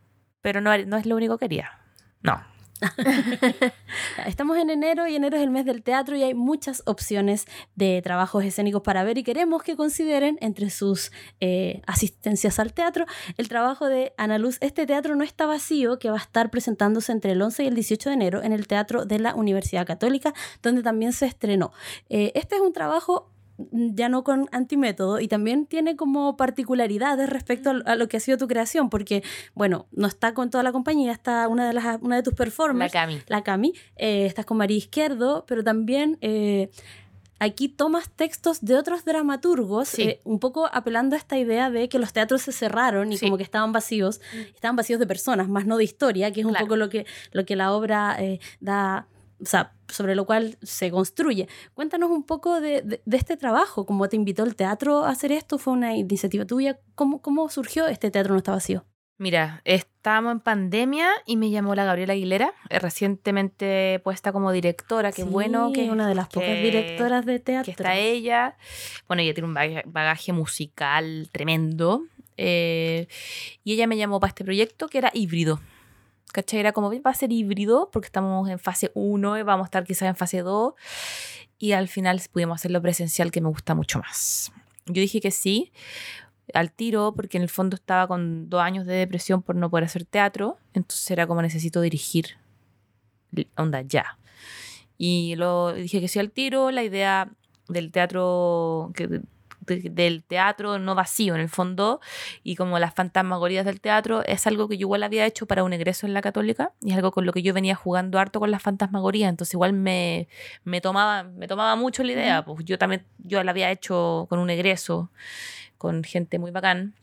pero 0.42 0.62
no, 0.62 0.76
no 0.86 0.98
es 0.98 1.06
lo 1.06 1.16
único 1.16 1.38
que 1.38 1.46
quería. 1.46 1.80
No. 2.22 2.51
Estamos 4.26 4.58
en 4.58 4.70
enero 4.70 5.08
y 5.08 5.16
enero 5.16 5.38
es 5.38 5.44
el 5.44 5.52
mes 5.52 5.66
del 5.66 5.84
teatro 5.84 6.16
y 6.16 6.24
hay 6.24 6.34
muchas 6.34 6.82
opciones 6.86 7.46
de 7.76 8.02
trabajos 8.04 8.44
escénicos 8.44 8.82
para 8.82 9.04
ver 9.04 9.18
y 9.18 9.24
queremos 9.24 9.64
que 9.64 9.76
consideren 9.76 10.38
entre 10.42 10.70
sus 10.70 11.12
eh, 11.40 11.82
asistencias 11.86 12.60
al 12.60 12.74
teatro 12.74 13.06
el 13.38 13.50
trabajo 13.50 13.88
de 13.88 14.14
Ana 14.18 14.38
Luz. 14.38 14.58
Este 14.62 14.86
teatro 14.86 15.16
no 15.16 15.24
está 15.24 15.46
vacío, 15.46 16.00
que 16.00 16.10
va 16.10 16.18
a 16.18 16.22
estar 16.22 16.50
presentándose 16.50 17.12
entre 17.12 17.34
el 17.34 17.42
11 17.42 17.64
y 17.64 17.68
el 17.68 17.76
18 17.76 18.10
de 18.10 18.14
enero 18.14 18.44
en 18.44 18.54
el 18.54 18.68
Teatro 18.68 19.06
de 19.06 19.20
la 19.20 19.36
Universidad 19.36 19.86
Católica, 19.86 20.34
donde 20.62 20.84
también 20.84 21.14
se 21.14 21.26
estrenó. 21.26 21.72
Eh, 22.10 22.32
este 22.36 22.56
es 22.56 22.62
un 22.62 22.74
trabajo 22.74 23.30
ya 23.72 24.10
no 24.10 24.24
con 24.24 24.48
antimétodo, 24.52 25.20
y 25.20 25.28
también 25.28 25.66
tiene 25.66 25.96
como 25.96 26.38
particularidades 26.38 27.30
respecto 27.30 27.74
a, 27.86 27.96
lo 27.96 28.08
que 28.08 28.18
ha 28.18 28.20
sido 28.20 28.38
tu 28.38 28.48
creación, 28.48 28.90
porque, 28.90 29.24
bueno, 29.54 29.88
no 29.92 30.08
está 30.08 30.34
con 30.34 30.50
toda 30.50 30.64
la 30.64 30.72
compañía, 30.72 31.12
está 31.12 31.48
una 31.48 31.68
de, 31.68 31.74
las, 31.74 32.02
una 32.02 32.18
de 32.18 32.24
tus 32.24 32.34
performers. 32.34 32.94
La 32.94 33.02
Cami. 33.02 33.22
La 33.28 33.44
Cami, 33.44 33.74
eh, 33.96 34.26
estás 34.26 34.46
con 34.46 34.58
María 34.58 34.78
Izquierdo, 34.78 35.46
pero 35.48 35.64
también... 35.64 36.18
Eh, 36.22 36.70
aquí 37.44 37.70
tomas 37.70 38.12
textos 38.12 38.62
de 38.62 38.76
otros 38.76 39.04
dramaturgos, 39.04 39.98
eh, 39.98 40.22
un 40.26 40.38
poco 40.38 40.70
apelando 40.72 41.16
a 41.16 41.18
esta 41.18 41.40
idea 41.40 41.72
de 41.72 41.90
que 41.90 41.98
los 41.98 42.14
teatros 42.14 42.44
se 42.44 42.52
cerraron 42.52 43.12
y 43.12 43.18
como 43.18 43.36
que 43.36 43.42
estaban 43.42 43.72
vacíos, 43.72 44.22
mm. 44.32 44.54
estaban 44.54 44.76
vacíos 44.76 45.00
de 45.00 45.08
personas, 45.08 45.50
más 45.50 45.66
no 45.66 45.78
de 45.78 45.84
historia, 45.84 46.32
que 46.32 46.42
es 46.42 46.46
un 46.46 46.54
poco 46.54 46.76
lo 46.76 46.90
que, 46.90 47.08
lo 47.32 47.44
que 47.44 47.56
la 47.56 47.74
obra 47.74 48.16
da, 48.60 49.08
o 49.42 49.46
sea, 49.46 49.74
sobre 49.88 50.16
lo 50.16 50.26
cual 50.26 50.58
se 50.62 50.92
construye. 50.92 51.48
Cuéntanos 51.74 52.12
un 52.12 52.24
poco 52.24 52.62
de, 52.62 53.02
este 53.12 53.38
trabajo, 53.38 53.86
cómo 53.86 54.08
te 54.08 54.16
invitó 54.16 54.44
el 54.44 54.56
teatro 54.56 55.06
a 55.06 55.10
hacer 55.10 55.32
esto, 55.32 55.58
fue 55.58 55.74
una 55.74 55.96
iniciativa 55.96 56.46
tuya, 56.46 56.80
¿cómo, 56.96 57.22
cómo 57.22 57.50
surgió 57.50 57.88
este 57.88 58.12
teatro 58.12 58.34
no 58.34 58.38
está 58.38 58.52
vacío? 58.52 58.86
Mira, 59.22 59.62
estábamos 59.66 60.32
en 60.32 60.40
pandemia 60.40 61.08
y 61.28 61.38
me 61.38 61.52
llamó 61.52 61.76
la 61.76 61.86
Gabriela 61.86 62.14
Aguilera, 62.14 62.56
eh, 62.70 62.80
recientemente 62.80 64.02
puesta 64.04 64.32
como 64.32 64.52
directora, 64.52 65.12
qué 65.12 65.24
bueno 65.24 65.72
que 65.74 65.86
es 65.86 65.92
una 65.92 66.08
de 66.08 66.16
las 66.16 66.28
pocas 66.28 66.56
directoras 66.56 67.24
de 67.28 67.38
teatro. 67.40 67.66
Que 67.66 67.72
está 67.72 67.96
ella. 67.98 68.58
Bueno, 69.08 69.22
ella 69.22 69.36
tiene 69.36 69.48
un 69.48 69.54
bagaje, 69.94 70.34
musical 70.34 71.30
tremendo. 71.32 72.04
Eh, 72.38 73.08
y 73.64 73.74
ella 73.74 73.86
me 73.86 73.96
llamó 73.96 74.20
para 74.20 74.30
este 74.30 74.44
proyecto 74.44 74.88
que 74.88 74.98
era 74.98 75.12
híbrido. 75.14 75.60
¿Cachai? 76.32 76.60
Era 76.60 76.72
como, 76.72 76.90
va 76.90 77.12
a 77.12 77.14
ser 77.14 77.32
híbrido 77.32 77.90
porque 77.92 78.08
estamos 78.08 78.50
en 78.50 78.60
fase 78.60 78.92
1 78.94 79.40
y 79.40 79.44
vamos 79.44 79.66
a 79.66 79.68
estar 79.68 79.84
quizás 79.84 80.10
en 80.10 80.16
fase 80.16 80.42
2. 80.42 80.74
Y 81.60 81.74
al 81.74 81.88
final 81.88 82.22
pudimos 82.32 82.56
hacerlo 82.56 82.82
presencial, 82.82 83.32
que 83.32 83.42
me 83.42 83.50
gusta 83.50 83.76
mucho 83.76 84.00
más. 84.00 84.52
Yo 84.88 85.02
dije 85.02 85.22
que 85.22 85.32
sí, 85.32 85.72
al 86.54 86.72
tiro, 86.72 87.14
porque 87.16 87.38
en 87.38 87.44
el 87.44 87.50
fondo 87.50 87.76
estaba 87.76 88.08
con 88.08 88.50
dos 88.50 88.62
años 88.62 88.86
de 88.86 88.94
depresión 88.96 89.42
por 89.42 89.56
no 89.56 89.70
poder 89.70 89.86
hacer 89.86 90.06
teatro. 90.06 90.58
Entonces 90.74 91.10
era 91.12 91.28
como 91.28 91.42
necesito 91.42 91.82
dirigir. 91.82 92.38
Onda, 93.56 93.82
ya. 93.82 94.18
Y 94.98 95.36
lo 95.36 95.74
dije 95.74 96.02
que 96.02 96.08
sí 96.08 96.20
al 96.20 96.32
tiro. 96.32 96.72
La 96.72 96.84
idea 96.84 97.32
del 97.68 97.92
teatro, 97.92 98.92
que 98.94 99.22
del 99.80 100.24
teatro 100.24 100.80
no 100.80 100.96
vacío 100.96 101.36
en 101.36 101.42
el 101.42 101.50
fondo 101.50 102.00
y 102.44 102.56
como 102.56 102.80
las 102.80 102.94
fantasmagorías 102.94 103.66
del 103.66 103.82
teatro 103.82 104.24
es 104.26 104.46
algo 104.48 104.68
que 104.68 104.78
yo 104.78 104.82
igual 104.82 105.04
había 105.04 105.26
hecho 105.26 105.46
para 105.46 105.64
un 105.64 105.74
egreso 105.74 106.06
en 106.06 106.14
la 106.14 106.22
católica 106.22 106.74
y 106.82 106.92
es 106.92 106.98
algo 106.98 107.12
con 107.12 107.26
lo 107.26 107.34
que 107.34 107.42
yo 107.42 107.54
venía 107.54 107.76
jugando 107.76 108.20
harto 108.20 108.40
con 108.40 108.52
las 108.52 108.62
fantasmagorías 108.62 109.30
entonces 109.30 109.54
igual 109.54 109.74
me, 109.74 110.28
me 110.64 110.82
tomaba 110.82 111.24
me 111.24 111.48
tomaba 111.48 111.76
mucho 111.76 112.04
la 112.04 112.12
idea 112.14 112.46
pues 112.46 112.66
yo 112.66 112.78
también 112.78 113.06
yo 113.20 113.44
la 113.44 113.52
había 113.52 113.72
hecho 113.72 114.28
con 114.30 114.40
un 114.40 114.50
egreso 114.50 115.12
con 115.78 116.04
gente 116.04 116.40
muy 116.40 116.52
bacán 116.52 116.96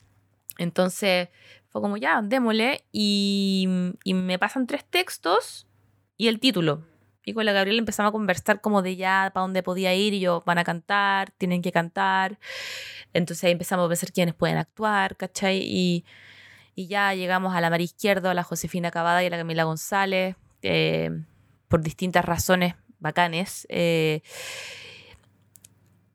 entonces 0.59 1.29
fue 1.69 1.81
como 1.81 1.97
ya 1.97 2.21
démosle 2.23 2.85
y, 2.93 3.69
y 4.05 4.15
me 4.15 4.39
pasan 4.39 4.67
tres 4.67 4.85
textos 4.85 5.67
y 6.17 6.29
el 6.29 6.41
título 6.41 6.83
y 7.29 7.35
con 7.35 7.45
la 7.45 7.53
Gabriela 7.53 7.79
empezamos 7.79 8.09
a 8.09 8.13
conversar 8.13 8.63
como 8.63 8.81
de 8.81 8.97
ya 8.97 9.31
para 9.35 9.43
dónde 9.43 9.63
podía 9.63 9.95
ir 9.95 10.15
y 10.15 10.21
yo, 10.21 10.43
van 10.47 10.57
a 10.57 10.65
cantar, 10.65 11.31
tienen 11.33 11.61
que 11.61 11.73
cantar. 11.73 12.39
Entonces 13.13 13.45
ahí 13.45 13.53
empezamos 13.53 13.85
a 13.85 13.89
pensar 13.89 14.13
quiénes 14.13 14.35
pueden 14.35 14.57
actuar, 14.57 15.15
¿cachai? 15.17 15.59
Y, 15.63 16.05
ya 16.75 17.13
llegamos 17.13 17.55
a 17.57 17.61
la 17.61 17.71
María 17.71 17.85
Izquierdo, 17.85 18.31
a 18.31 18.35
la 18.35 18.45
Josefina 18.45 18.93
Cavada 18.93 19.23
y 19.25 19.27
a 19.27 19.31
la 19.31 19.37
Camila 19.37 19.65
González, 19.65 20.37
eh, 20.63 21.11
por 21.67 21.83
distintas 21.83 22.25
razones 22.25 22.77
bacanes. 23.01 23.67
Eh, 23.69 24.23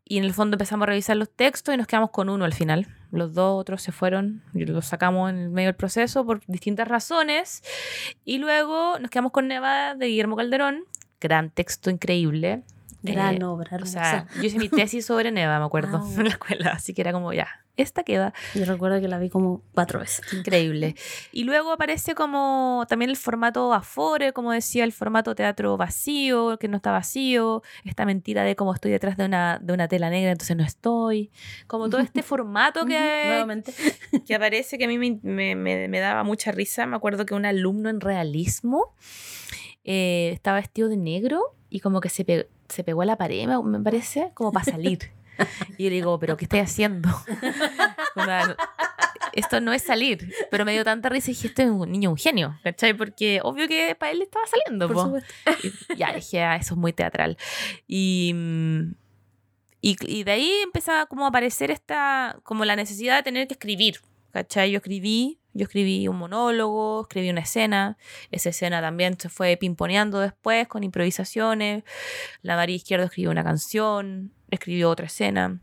y 0.05 0.17
en 0.17 0.23
el 0.23 0.33
fondo 0.33 0.55
empezamos 0.55 0.83
a 0.83 0.87
revisar 0.87 1.17
los 1.17 1.29
textos 1.29 1.75
y 1.75 1.77
nos 1.77 1.85
quedamos 1.85 2.11
con 2.11 2.29
uno 2.29 2.45
al 2.45 2.53
final. 2.53 2.87
Los 3.13 3.35
dos 3.35 3.61
otros 3.61 3.81
se 3.83 3.91
fueron 3.91 4.41
los 4.53 4.85
sacamos 4.85 5.29
en 5.29 5.37
el 5.37 5.49
medio 5.49 5.67
del 5.67 5.75
proceso 5.75 6.25
por 6.25 6.41
distintas 6.47 6.87
razones. 6.87 7.61
Y 8.25 8.39
luego 8.39 8.97
nos 8.99 9.11
quedamos 9.11 9.31
con 9.31 9.47
Nevada 9.47 9.93
de 9.93 10.07
Guillermo 10.07 10.35
Calderón, 10.35 10.85
gran 11.21 11.51
texto 11.51 11.91
increíble. 11.91 12.63
Gran 13.03 13.41
eh, 13.41 13.45
obra, 13.45 13.77
O 13.81 13.85
sea, 13.85 14.27
yo 14.37 14.43
hice 14.43 14.57
mi 14.57 14.69
tesis 14.69 15.05
sobre 15.05 15.31
Neva, 15.31 15.59
me 15.59 15.65
acuerdo, 15.65 15.97
ah, 16.03 16.13
en 16.15 16.23
la 16.23 16.29
escuela, 16.29 16.71
así 16.71 16.93
que 16.93 17.01
era 17.01 17.11
como 17.11 17.33
ya, 17.33 17.62
esta 17.75 18.03
queda. 18.03 18.33
Yo 18.53 18.65
recuerdo 18.65 19.01
que 19.01 19.07
la 19.07 19.17
vi 19.19 19.29
como 19.29 19.63
cuatro 19.73 19.99
veces. 19.99 20.31
Increíble. 20.33 20.95
Y 21.31 21.45
luego 21.45 21.71
aparece 21.71 22.15
como 22.15 22.85
también 22.87 23.09
el 23.09 23.17
formato 23.17 23.73
Afore, 23.73 24.33
como 24.33 24.51
decía, 24.51 24.83
el 24.83 24.91
formato 24.91 25.35
teatro 25.35 25.77
vacío, 25.77 26.57
que 26.59 26.67
no 26.67 26.77
está 26.77 26.91
vacío, 26.91 27.63
esta 27.83 28.05
mentira 28.05 28.43
de 28.43 28.55
cómo 28.55 28.73
estoy 28.73 28.91
detrás 28.91 29.17
de 29.17 29.25
una, 29.25 29.59
de 29.61 29.73
una 29.73 29.87
tela 29.87 30.09
negra, 30.09 30.31
entonces 30.31 30.55
no 30.55 30.63
estoy. 30.63 31.31
Como 31.65 31.89
todo 31.89 32.01
este 32.01 32.21
formato 32.23 32.85
que, 32.85 33.23
Nuevamente. 33.25 33.73
que 34.27 34.35
aparece, 34.35 34.77
que 34.77 34.85
a 34.85 34.87
mí 34.87 34.97
me, 34.97 35.55
me, 35.55 35.87
me 35.87 35.99
daba 35.99 36.23
mucha 36.23 36.51
risa. 36.51 36.85
Me 36.85 36.95
acuerdo 36.95 37.25
que 37.25 37.33
un 37.33 37.45
alumno 37.45 37.89
en 37.89 37.99
realismo 37.99 38.93
eh, 39.83 40.31
estaba 40.33 40.59
vestido 40.59 40.87
de 40.87 40.97
negro 40.97 41.55
y 41.69 41.79
como 41.79 41.99
que 41.99 42.09
se, 42.09 42.47
se 42.69 42.83
pegó 42.83 43.01
a 43.01 43.05
la 43.05 43.17
pared, 43.17 43.47
me 43.47 43.79
parece, 43.79 44.31
como 44.33 44.51
para 44.51 44.65
salir. 44.65 44.99
y 45.77 45.83
yo 45.83 45.89
le 45.89 45.95
digo, 45.95 46.19
¿pero 46.19 46.37
qué 46.37 46.45
estoy 46.45 46.59
haciendo? 46.59 47.09
esto 49.33 49.61
no 49.61 49.73
es 49.73 49.83
salir. 49.83 50.33
Pero 50.51 50.65
me 50.65 50.73
dio 50.73 50.83
tanta 50.83 51.09
risa 51.09 51.31
y 51.31 51.33
dije, 51.33 51.47
este 51.47 51.63
es 51.63 51.69
un 51.69 51.91
niño, 51.91 52.09
un 52.11 52.17
genio, 52.17 52.59
¿cachai? 52.63 52.93
Porque 52.93 53.39
obvio 53.43 53.67
que 53.67 53.95
para 53.95 54.11
él 54.11 54.21
estaba 54.21 54.45
saliendo. 54.47 54.87
Por 54.87 55.23
y 55.91 55.97
ya 55.97 56.13
dije, 56.13 56.43
ah, 56.43 56.55
eso 56.55 56.75
es 56.75 56.79
muy 56.79 56.93
teatral. 56.93 57.37
Y, 57.87 58.35
y, 59.81 59.97
y, 60.01 60.23
de 60.23 60.31
ahí 60.31 60.51
empezaba 60.63 61.05
como 61.05 61.25
a 61.25 61.29
aparecer 61.29 61.71
esta, 61.71 62.39
como 62.43 62.65
la 62.65 62.75
necesidad 62.75 63.17
de 63.17 63.23
tener 63.23 63.47
que 63.47 63.53
escribir, 63.53 63.99
¿cachai? 64.31 64.71
Yo 64.71 64.77
escribí 64.77 65.39
yo 65.53 65.65
escribí 65.65 66.07
un 66.07 66.17
monólogo, 66.17 67.01
escribí 67.01 67.29
una 67.29 67.41
escena, 67.41 67.97
esa 68.31 68.49
escena 68.49 68.81
también 68.81 69.19
se 69.19 69.29
fue 69.29 69.55
pimponeando 69.55 70.19
después 70.19 70.67
con 70.67 70.83
improvisaciones, 70.83 71.83
la 72.41 72.55
María 72.55 72.75
Izquierdo 72.75 73.05
escribió 73.05 73.29
una 73.29 73.43
canción, 73.43 74.33
escribió 74.53 74.89
otra 74.89 75.05
escena, 75.05 75.59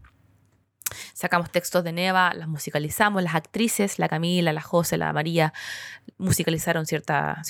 sacamos 1.14 1.50
textos 1.50 1.84
de 1.84 1.92
Neva, 1.92 2.34
las 2.34 2.48
musicalizamos, 2.48 3.22
las 3.22 3.34
actrices, 3.34 3.98
la 3.98 4.08
Camila, 4.08 4.52
la 4.52 4.60
José, 4.60 4.96
la 4.96 5.12
María, 5.12 5.52
musicalizaron 6.18 6.86
ciertas 6.86 7.46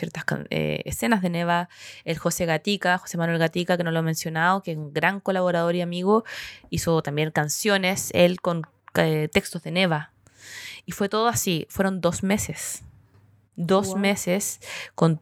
eh, 0.50 0.82
escenas 0.84 1.22
de 1.22 1.30
Neva, 1.30 1.68
el 2.04 2.18
José 2.18 2.46
Gatica, 2.46 2.98
José 2.98 3.18
Manuel 3.18 3.38
Gatica, 3.38 3.76
que 3.76 3.84
no 3.84 3.90
lo 3.90 4.00
he 4.00 4.02
mencionado, 4.02 4.62
que 4.62 4.72
es 4.72 4.78
un 4.78 4.92
gran 4.92 5.20
colaborador 5.20 5.74
y 5.74 5.80
amigo, 5.80 6.24
hizo 6.70 7.02
también 7.02 7.30
canciones, 7.30 8.10
él 8.14 8.40
con 8.40 8.66
eh, 8.94 9.28
textos 9.32 9.62
de 9.62 9.70
Neva, 9.70 10.12
y 10.86 10.92
fue 10.92 11.08
todo 11.08 11.28
así, 11.28 11.66
fueron 11.68 12.00
dos 12.00 12.22
meses. 12.22 12.82
Dos 13.56 13.94
meses 13.94 14.60
con 14.94 15.20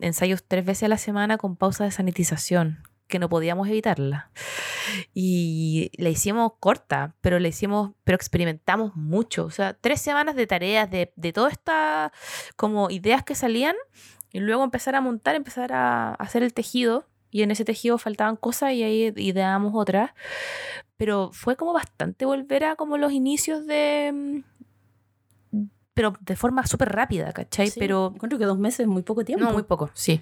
ensayos 0.00 0.42
tres 0.46 0.64
veces 0.64 0.84
a 0.84 0.88
la 0.88 0.98
semana 0.98 1.38
con 1.38 1.56
pausa 1.56 1.84
de 1.84 1.92
sanitización, 1.92 2.82
que 3.06 3.18
no 3.18 3.28
podíamos 3.28 3.68
evitarla. 3.68 4.30
Y 5.12 5.90
la 5.96 6.10
hicimos 6.10 6.52
corta, 6.60 7.14
pero 7.20 7.38
la 7.38 7.48
hicimos, 7.48 7.92
pero 8.04 8.16
experimentamos 8.16 8.94
mucho. 8.96 9.44
O 9.44 9.50
sea, 9.50 9.74
tres 9.74 10.00
semanas 10.00 10.36
de 10.36 10.46
tareas, 10.46 10.90
de, 10.90 11.12
de 11.16 11.32
todas 11.32 11.52
estas 11.52 12.12
como 12.56 12.90
ideas 12.90 13.24
que 13.24 13.34
salían, 13.34 13.76
y 14.34 14.40
luego 14.40 14.64
empezar 14.64 14.96
a 14.96 15.00
montar, 15.00 15.36
empezar 15.36 15.72
a 15.72 16.14
hacer 16.14 16.42
el 16.42 16.52
tejido. 16.52 17.06
Y 17.30 17.42
en 17.42 17.50
ese 17.50 17.64
tejido 17.64 17.98
faltaban 17.98 18.36
cosas 18.36 18.72
y 18.72 18.82
ahí 18.82 19.12
ideamos 19.16 19.72
otras. 19.74 20.10
Pero 20.96 21.30
fue 21.32 21.56
como 21.56 21.72
bastante 21.72 22.24
volver 22.24 22.64
a 22.64 22.76
como 22.76 22.96
los 22.96 23.12
inicios 23.12 23.66
de, 23.66 24.42
pero 25.94 26.14
de 26.20 26.34
forma 26.36 26.66
súper 26.66 26.90
rápida, 26.90 27.32
¿cachai? 27.32 27.72
pero 27.78 28.12
encuentro 28.14 28.38
que 28.38 28.44
dos 28.44 28.58
meses 28.58 28.80
es 28.80 28.86
muy 28.88 29.02
poco 29.02 29.24
tiempo. 29.24 29.44
No, 29.44 29.52
muy 29.52 29.62
poco, 29.62 29.90
sí. 29.94 30.20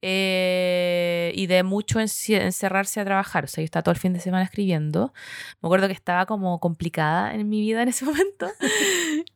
Eh, 0.00 1.32
y 1.34 1.46
de 1.48 1.64
mucho 1.64 1.98
encerrarse 2.00 3.00
a 3.00 3.04
trabajar. 3.04 3.44
O 3.44 3.46
sea, 3.48 3.62
yo 3.62 3.66
estaba 3.66 3.82
todo 3.82 3.92
el 3.92 3.98
fin 3.98 4.12
de 4.12 4.20
semana 4.20 4.44
escribiendo. 4.44 5.12
Me 5.60 5.66
acuerdo 5.66 5.88
que 5.88 5.92
estaba 5.92 6.26
como 6.26 6.60
complicada 6.60 7.34
en 7.34 7.48
mi 7.48 7.60
vida 7.60 7.82
en 7.82 7.88
ese 7.88 8.04
momento. 8.06 8.48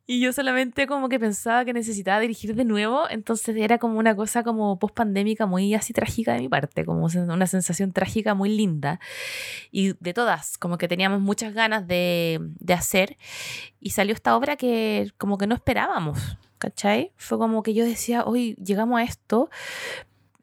Y 0.06 0.20
yo 0.20 0.32
solamente 0.32 0.86
como 0.86 1.08
que 1.08 1.18
pensaba 1.18 1.64
que 1.64 1.72
necesitaba 1.72 2.20
dirigir 2.20 2.54
de 2.54 2.64
nuevo. 2.64 3.08
Entonces 3.08 3.56
era 3.56 3.78
como 3.78 3.98
una 3.98 4.14
cosa 4.14 4.42
como 4.42 4.78
post 4.78 4.94
pandémica 4.94 5.46
muy 5.46 5.74
así 5.74 5.94
trágica 5.94 6.34
de 6.34 6.40
mi 6.40 6.48
parte, 6.48 6.84
como 6.84 7.06
una 7.06 7.46
sensación 7.46 7.92
trágica 7.92 8.34
muy 8.34 8.50
linda. 8.50 9.00
Y 9.70 9.94
de 10.00 10.12
todas, 10.12 10.58
como 10.58 10.76
que 10.76 10.88
teníamos 10.88 11.20
muchas 11.20 11.54
ganas 11.54 11.86
de, 11.86 12.38
de 12.40 12.74
hacer. 12.74 13.16
Y 13.80 13.90
salió 13.90 14.14
esta 14.14 14.36
obra 14.36 14.56
que 14.56 15.10
como 15.16 15.38
que 15.38 15.46
no 15.46 15.54
esperábamos, 15.54 16.18
¿cachai? 16.58 17.12
Fue 17.16 17.38
como 17.38 17.62
que 17.62 17.72
yo 17.72 17.86
decía, 17.86 18.24
hoy 18.24 18.56
llegamos 18.56 19.00
a 19.00 19.04
esto. 19.04 19.48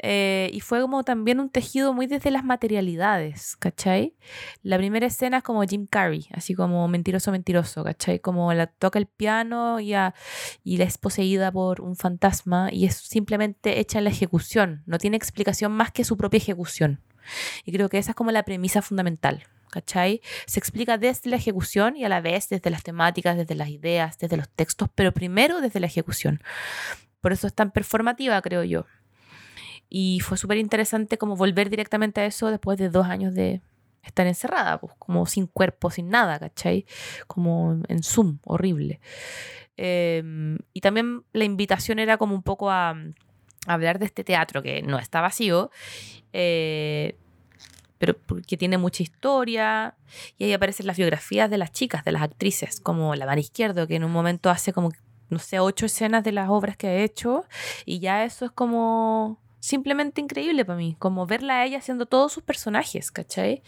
Eh, 0.03 0.49
y 0.51 0.61
fue 0.61 0.81
como 0.81 1.03
también 1.03 1.39
un 1.39 1.49
tejido 1.49 1.93
muy 1.93 2.07
desde 2.07 2.31
las 2.31 2.43
materialidades, 2.43 3.55
¿cachai? 3.57 4.15
La 4.63 4.77
primera 4.77 5.05
escena 5.05 5.37
es 5.37 5.43
como 5.43 5.61
Jim 5.61 5.85
Carrey, 5.85 6.27
así 6.33 6.55
como 6.55 6.87
mentiroso, 6.87 7.31
mentiroso, 7.31 7.83
¿cachai? 7.83 8.19
Como 8.19 8.51
la 8.53 8.65
toca 8.65 8.97
el 8.97 9.05
piano 9.05 9.79
y, 9.79 9.93
y 10.63 10.77
la 10.77 10.85
es 10.85 10.97
poseída 10.97 11.51
por 11.51 11.81
un 11.81 11.95
fantasma 11.95 12.69
y 12.71 12.85
es 12.85 12.95
simplemente 12.95 13.79
hecha 13.79 13.99
en 13.99 14.05
la 14.05 14.09
ejecución, 14.09 14.81
no 14.87 14.97
tiene 14.97 15.17
explicación 15.17 15.71
más 15.71 15.91
que 15.91 16.03
su 16.03 16.17
propia 16.17 16.37
ejecución. 16.37 16.99
Y 17.63 17.71
creo 17.71 17.87
que 17.87 17.99
esa 17.99 18.11
es 18.11 18.15
como 18.15 18.31
la 18.31 18.41
premisa 18.41 18.81
fundamental, 18.81 19.43
¿cachai? 19.69 20.21
Se 20.47 20.59
explica 20.59 20.97
desde 20.97 21.29
la 21.29 21.35
ejecución 21.35 21.95
y 21.95 22.05
a 22.05 22.09
la 22.09 22.21
vez 22.21 22.49
desde 22.49 22.71
las 22.71 22.81
temáticas, 22.81 23.37
desde 23.37 23.53
las 23.53 23.69
ideas, 23.69 24.17
desde 24.17 24.37
los 24.37 24.49
textos, 24.49 24.89
pero 24.95 25.11
primero 25.11 25.61
desde 25.61 25.79
la 25.79 25.85
ejecución. 25.85 26.41
Por 27.21 27.33
eso 27.33 27.45
es 27.45 27.53
tan 27.53 27.69
performativa, 27.69 28.41
creo 28.41 28.63
yo. 28.63 28.87
Y 29.93 30.21
fue 30.21 30.37
súper 30.37 30.57
interesante 30.57 31.17
como 31.17 31.35
volver 31.35 31.69
directamente 31.69 32.21
a 32.21 32.25
eso 32.25 32.49
después 32.49 32.79
de 32.79 32.87
dos 32.87 33.07
años 33.07 33.33
de 33.33 33.61
estar 34.03 34.25
encerrada, 34.25 34.79
pues, 34.79 34.93
como 34.97 35.25
sin 35.25 35.47
cuerpo, 35.47 35.91
sin 35.91 36.07
nada, 36.07 36.39
¿cachai? 36.39 36.85
Como 37.27 37.77
en 37.89 38.01
Zoom, 38.01 38.39
horrible. 38.45 39.01
Em, 39.75 40.57
y 40.71 40.79
también 40.79 41.25
la 41.33 41.43
invitación 41.43 41.99
era 41.99 42.17
como 42.17 42.33
un 42.33 42.41
poco 42.41 42.71
a, 42.71 42.95
hablar 43.67 43.99
de 43.99 44.05
este 44.05 44.23
teatro 44.23 44.63
que 44.63 44.81
no 44.81 44.97
está 44.97 45.19
vacío, 45.19 45.71
eh, 46.31 47.15
pero 47.97 48.15
que 48.47 48.55
tiene 48.55 48.77
mucha 48.77 49.03
historia. 49.03 49.95
Y 50.37 50.45
ahí 50.45 50.53
aparecen 50.53 50.87
las 50.87 50.95
biografías 50.95 51.49
de 51.49 51.57
las 51.57 51.73
chicas, 51.73 52.05
de 52.05 52.13
las 52.13 52.21
actrices, 52.21 52.79
como 52.79 53.13
la 53.15 53.25
Mara 53.25 53.41
Izquierdo, 53.41 53.87
que 53.87 53.95
en 53.95 54.05
un 54.05 54.11
momento 54.13 54.49
hace 54.49 54.71
como, 54.71 54.91
no 55.29 55.39
sé, 55.39 55.59
ocho 55.59 55.85
escenas 55.85 56.23
de 56.23 56.31
las 56.31 56.49
obras 56.49 56.77
que 56.77 56.87
ha 56.87 56.95
hecho. 56.95 57.43
Y 57.85 57.99
ya 57.99 58.23
eso 58.23 58.45
es 58.45 58.51
como 58.51 59.37
simplemente 59.61 60.19
increíble 60.19 60.65
para 60.65 60.77
mí, 60.77 60.97
como 60.99 61.25
verla 61.25 61.61
a 61.61 61.65
ella 61.65 61.77
haciendo 61.77 62.05
todos 62.05 62.33
sus 62.33 62.43
personajes, 62.43 63.11
¿cachai? 63.11 63.61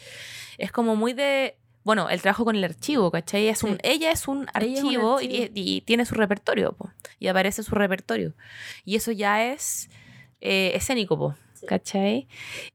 Es 0.57 0.73
como 0.73 0.97
muy 0.97 1.13
de 1.13 1.57
bueno, 1.83 2.09
el 2.09 2.21
trabajo 2.21 2.45
con 2.45 2.55
el 2.55 2.63
archivo, 2.63 3.11
¿cachai? 3.11 3.47
Es 3.49 3.61
un, 3.63 3.77
ella 3.83 4.11
es 4.11 4.27
un 4.27 4.47
archivo, 4.53 5.19
Y, 5.21 5.81
tiene 5.85 6.05
su 6.05 6.15
repertorio, 6.15 6.75
y 7.19 7.27
aparece 7.27 7.61
su 7.61 7.75
repertorio. 7.75 8.33
Y 8.85 8.95
eso 8.95 9.11
ya 9.11 9.51
es 9.51 9.89
eh, 10.39 10.71
escénico, 10.75 11.17
po, 11.17 11.35
¿cachai? 11.67 12.27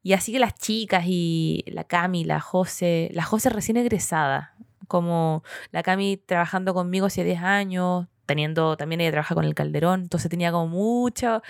Y 0.03 0.13
así 0.13 0.33
que 0.33 0.39
las 0.39 0.55
chicas 0.55 1.05
y 1.07 1.65
la 1.69 1.85
Cami, 1.85 2.25
la 2.25 2.41
José, 2.41 3.09
la 3.13 3.25
José 3.25 3.49
recién 3.49 3.79
egresada, 3.79 4.55
como 4.89 5.43
la 5.71 5.83
Cami 5.83 6.19
trabajando 6.19 6.75
conmigo 6.75 7.07
hace 7.07 7.25
10 7.25 7.43
años, 7.43 8.09
teniendo, 8.29 8.77
también 8.77 9.01
ella 9.01 9.11
trabaja 9.11 9.35
con 9.35 9.45
el 9.45 9.55
Calderón, 9.55 10.03
entonces 10.03 10.31
tenía 10.31 10.53
como 10.53 10.69
mucho, 10.69 11.43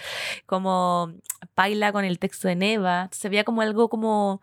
como 0.47 1.13
baila 1.57 1.93
con 1.93 2.05
el 2.05 2.19
texto 2.19 2.49
de 2.49 2.55
Neva, 2.55 3.09
se 3.11 3.29
veía 3.29 3.45
como 3.45 3.61
algo 3.61 3.91
como 3.91 4.41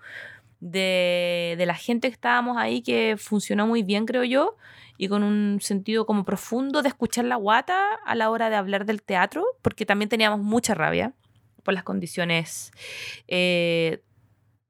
de, 0.59 1.55
la 1.65 1.73
gente 1.73 2.09
que 2.09 2.13
estábamos 2.13 2.57
ahí 2.57 2.81
que 2.81 3.15
funcionó 3.17 3.65
muy 3.65 3.83
bien, 3.83 4.05
creo 4.05 4.25
yo, 4.25 4.57
y 4.97 5.07
con 5.07 5.23
un 5.23 5.59
sentido 5.61 6.05
como 6.05 6.25
profundo 6.25 6.81
de 6.81 6.89
escuchar 6.89 7.25
la 7.25 7.38
guata 7.38 7.79
a 8.05 8.15
la 8.15 8.29
hora 8.29 8.49
de 8.49 8.57
hablar 8.57 8.86
del 8.86 9.01
teatro, 9.01 9.45
porque 9.61 9.86
también 9.86 10.09
teníamos 10.09 10.41
mucha 10.41 10.73
rabia 10.73 11.13
por 11.63 11.73
las 11.73 11.83
condiciones 11.83 12.71
eh, 13.27 14.01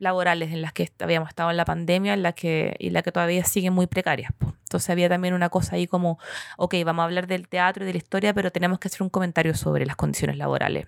laborales 0.06 0.54
en 0.54 0.62
las 0.62 0.72
que 0.72 0.90
habíamos 1.00 1.28
estado 1.30 1.52
en 1.52 1.58
la 1.58 1.66
pandemia 1.66 2.14
en 2.14 2.24
la 2.24 2.32
que, 2.32 2.78
y 2.80 2.92
la 2.92 3.02
que 3.02 3.12
todavía 3.12 3.44
siguen 3.44 3.74
muy 3.74 3.88
precarias. 3.88 4.32
Entonces 4.40 4.90
había 4.90 5.10
también 5.10 5.34
una 5.34 5.50
cosa 5.50 5.76
ahí 5.76 5.88
como, 5.88 6.18
ok, 6.58 6.76
vamos 6.86 7.04
a 7.04 7.06
hablar 7.06 7.28
del 7.28 7.48
teatro 7.48 7.84
y 7.84 7.88
de 7.88 7.94
la 7.94 7.98
historia, 7.98 8.34
pero 8.34 8.52
tenemos 8.52 8.80
que 8.80 8.88
hacer 8.88 9.04
un 9.04 9.10
comentario 9.10 9.54
sobre 9.56 9.86
las 9.86 9.96
condiciones 9.98 10.38
laborales. 10.38 10.88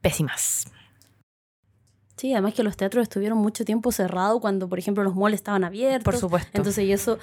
Pésimas. 0.00 0.66
Sí, 2.16 2.32
además 2.32 2.54
que 2.54 2.64
los 2.64 2.76
teatros 2.76 3.04
estuvieron 3.04 3.38
mucho 3.38 3.64
tiempo 3.64 3.92
cerrados 3.92 4.40
cuando, 4.40 4.68
por 4.68 4.78
ejemplo, 4.78 5.04
los 5.04 5.14
malls 5.14 5.36
estaban 5.36 5.62
abiertos. 5.62 6.04
Por 6.04 6.16
supuesto. 6.16 6.50
Entonces, 6.54 6.84
y 6.84 6.92
eso 6.92 7.18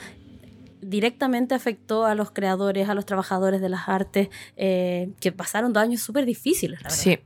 directamente 0.81 1.53
afectó 1.55 2.05
a 2.05 2.15
los 2.15 2.31
creadores, 2.31 2.87
a 2.87 2.93
los 2.93 3.05
trabajadores 3.05 3.59
de 3.59 3.69
las 3.69 3.89
artes, 3.89 4.29
eh, 4.55 5.09
que 5.19 5.31
pasaron 5.31 5.73
dos 5.73 5.83
años 5.83 6.01
súper 6.01 6.25
difíciles, 6.25 6.81
la 6.81 6.89
verdad. 6.89 7.03
Sí. 7.03 7.19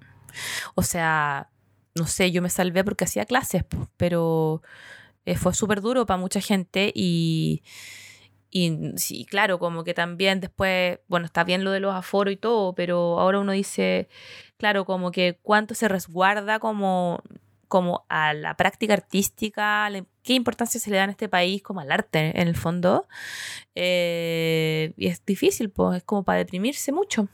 O 0.76 0.82
sea, 0.82 1.50
no 2.00 2.08
sé, 2.08 2.32
yo 2.32 2.42
me 2.42 2.50
salvé 2.50 2.84
porque 2.84 3.04
hacía 3.04 3.26
clases, 3.26 3.64
pero 3.98 4.62
eh, 5.26 5.36
fue 5.36 5.54
súper 5.54 5.82
duro 5.82 6.06
para 6.06 6.18
mucha 6.18 6.42
gente 6.42 6.92
y, 6.96 7.64
y 8.50 8.94
sí, 8.96 9.26
claro, 9.26 9.60
como 9.60 9.84
que 9.84 9.94
también 9.94 10.40
después, 10.40 11.00
bueno, 11.08 11.26
está 11.26 11.44
bien 11.44 11.64
lo 11.64 11.72
de 11.72 11.80
los 11.80 11.94
aforos 11.94 12.34
y 12.34 12.38
todo, 12.38 12.74
pero 12.74 13.20
ahora 13.20 13.40
uno 13.40 13.52
dice, 13.52 14.10
claro, 14.58 14.86
como 14.86 15.12
que 15.12 15.40
cuánto 15.44 15.76
se 15.76 15.88
resguarda 15.88 16.60
como 16.60 17.22
como 17.70 18.06
a 18.10 18.34
la 18.34 18.58
práctica 18.58 18.94
artística, 18.94 19.88
qué 20.24 20.34
importancia 20.34 20.80
se 20.80 20.90
le 20.90 20.98
da 20.98 21.04
en 21.04 21.12
este 21.12 21.30
país 21.30 21.62
como 21.62 21.80
al 21.80 21.92
arte 21.92 22.42
en 22.42 22.48
el 22.48 22.56
fondo. 22.56 23.08
Eh, 23.76 24.94
y 24.98 25.08
es 25.08 25.24
difícil, 25.24 25.70
pues 25.70 25.98
es 25.98 26.04
como 26.04 26.24
para 26.24 26.40
deprimirse 26.40 26.92
mucho. 26.92 27.30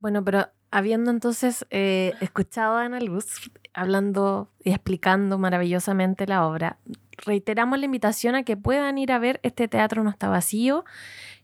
Bueno, 0.00 0.24
pero 0.24 0.50
habiendo 0.70 1.10
entonces 1.10 1.66
eh, 1.70 2.14
escuchado 2.20 2.76
a 2.76 2.84
Ana 2.84 3.00
Luz 3.00 3.50
hablando 3.72 4.50
y 4.64 4.70
explicando 4.70 5.38
maravillosamente 5.38 6.26
la 6.26 6.46
obra, 6.46 6.78
reiteramos 7.24 7.78
la 7.78 7.84
invitación 7.84 8.34
a 8.34 8.42
que 8.42 8.56
puedan 8.56 8.98
ir 8.98 9.12
a 9.12 9.18
ver 9.18 9.40
este 9.42 9.68
teatro 9.68 10.02
no 10.02 10.10
está 10.10 10.28
vacío. 10.28 10.84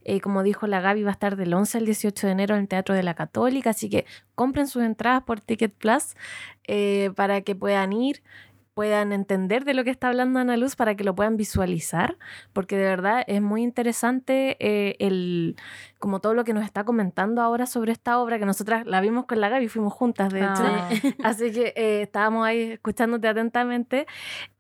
Eh, 0.09 0.21
como 0.21 0.45
dijo 0.45 0.69
la 0.69 0.81
Gaby, 0.81 1.03
va 1.03 1.11
a 1.11 1.13
estar 1.13 1.35
del 1.35 1.53
11 1.53 1.79
al 1.79 1.87
18 1.87 2.29
de 2.29 2.33
enero 2.33 2.55
en 2.55 2.61
el 2.61 2.69
Teatro 2.69 2.95
de 2.95 3.03
la 3.03 3.15
Católica, 3.15 3.71
así 3.71 3.91
que 3.91 4.07
compren 4.37 4.69
sus 4.69 4.85
entradas 4.85 5.25
por 5.25 5.41
Ticket 5.41 5.75
Plus 5.75 6.15
eh, 6.69 7.11
para 7.17 7.41
que 7.41 7.57
puedan 7.57 7.93
ir 7.93 8.23
puedan 8.77 9.13
entender 9.13 9.65
de 9.65 9.73
lo 9.73 9.85
que 9.85 9.91
está 9.91 10.09
hablando 10.09 10.39
Ana 10.39 10.59
Luz 10.59 10.77
para 10.77 10.97
que 10.97 11.03
lo 11.03 11.15
puedan 11.15 11.39
visualizar, 11.39 12.19
porque 12.53 12.77
de 12.77 12.85
verdad 12.85 13.25
es 13.27 13.41
muy 13.41 13.63
interesante 13.63 14.59
eh, 14.61 14.97
el, 14.99 15.57
como 15.99 16.21
todo 16.21 16.35
lo 16.35 16.45
que 16.45 16.53
nos 16.53 16.63
está 16.63 16.85
comentando 16.85 17.41
ahora 17.41 17.65
sobre 17.65 17.93
esta 17.93 18.19
obra, 18.19 18.39
que 18.39 18.45
nosotras 18.45 18.85
la 18.85 19.01
vimos 19.01 19.25
con 19.25 19.41
la 19.41 19.49
Gaby, 19.49 19.69
fuimos 19.69 19.95
juntas, 19.95 20.31
de 20.31 20.41
hecho, 20.41 20.63
ah. 20.63 20.91
así 21.25 21.53
que 21.53 21.73
eh, 21.75 22.03
estábamos 22.03 22.47
ahí 22.47 22.73
escuchándote 22.73 23.27
atentamente, 23.29 24.07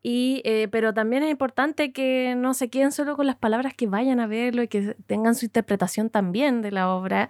y, 0.02 0.40
eh, 0.46 0.68
pero 0.72 0.94
también 0.94 1.22
es 1.22 1.30
importante 1.30 1.92
que 1.92 2.34
no 2.38 2.54
se 2.54 2.70
queden 2.70 2.92
solo 2.92 3.16
con 3.16 3.26
las 3.26 3.36
palabras, 3.36 3.74
que 3.74 3.86
vayan 3.86 4.18
a 4.20 4.26
verlo 4.26 4.62
y 4.62 4.68
que 4.68 4.96
tengan 5.06 5.34
su 5.34 5.44
interpretación 5.44 6.08
también 6.08 6.62
de 6.62 6.72
la 6.72 6.88
obra. 6.88 7.28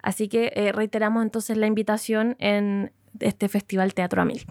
Así 0.00 0.28
que 0.28 0.72
reiteramos 0.74 1.22
entonces 1.22 1.58
la 1.58 1.66
invitación 1.66 2.34
en 2.38 2.92
este 3.20 3.50
Festival 3.50 3.92
Teatro 3.92 4.22
a 4.22 4.24
Mil. 4.24 4.46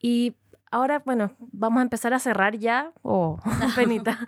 Y 0.00 0.36
ahora, 0.70 1.02
bueno, 1.04 1.32
vamos 1.52 1.80
a 1.80 1.82
empezar 1.82 2.14
a 2.14 2.18
cerrar 2.18 2.56
ya, 2.56 2.92
o 3.02 3.38
oh, 3.38 3.40
penita, 3.76 4.18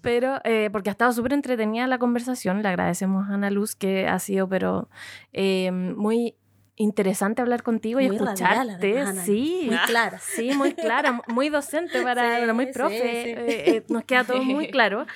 pero 0.00 0.40
eh, 0.44 0.68
porque 0.72 0.90
ha 0.90 0.92
estado 0.92 1.12
súper 1.12 1.32
entretenida 1.32 1.86
la 1.86 1.98
conversación, 1.98 2.62
le 2.62 2.68
agradecemos 2.68 3.28
a 3.28 3.34
Ana 3.34 3.50
Luz 3.50 3.74
que 3.74 4.08
ha 4.08 4.18
sido, 4.18 4.48
pero 4.48 4.88
eh, 5.32 5.70
muy 5.72 6.36
interesante 6.76 7.42
hablar 7.42 7.62
contigo 7.62 8.00
y 8.00 8.06
escucharte. 8.06 9.06
sí, 9.24 9.66
muy 9.68 9.78
clara. 9.86 10.18
Sí, 10.18 10.52
muy 10.54 10.74
clara, 10.74 11.22
muy 11.28 11.48
docente 11.48 12.02
para, 12.02 12.52
muy 12.52 12.66
profe. 12.72 13.76
Eh, 13.76 13.84
nos 13.88 14.04
queda 14.04 14.24
todo 14.24 14.42
muy 14.42 14.68
claro. 14.70 15.06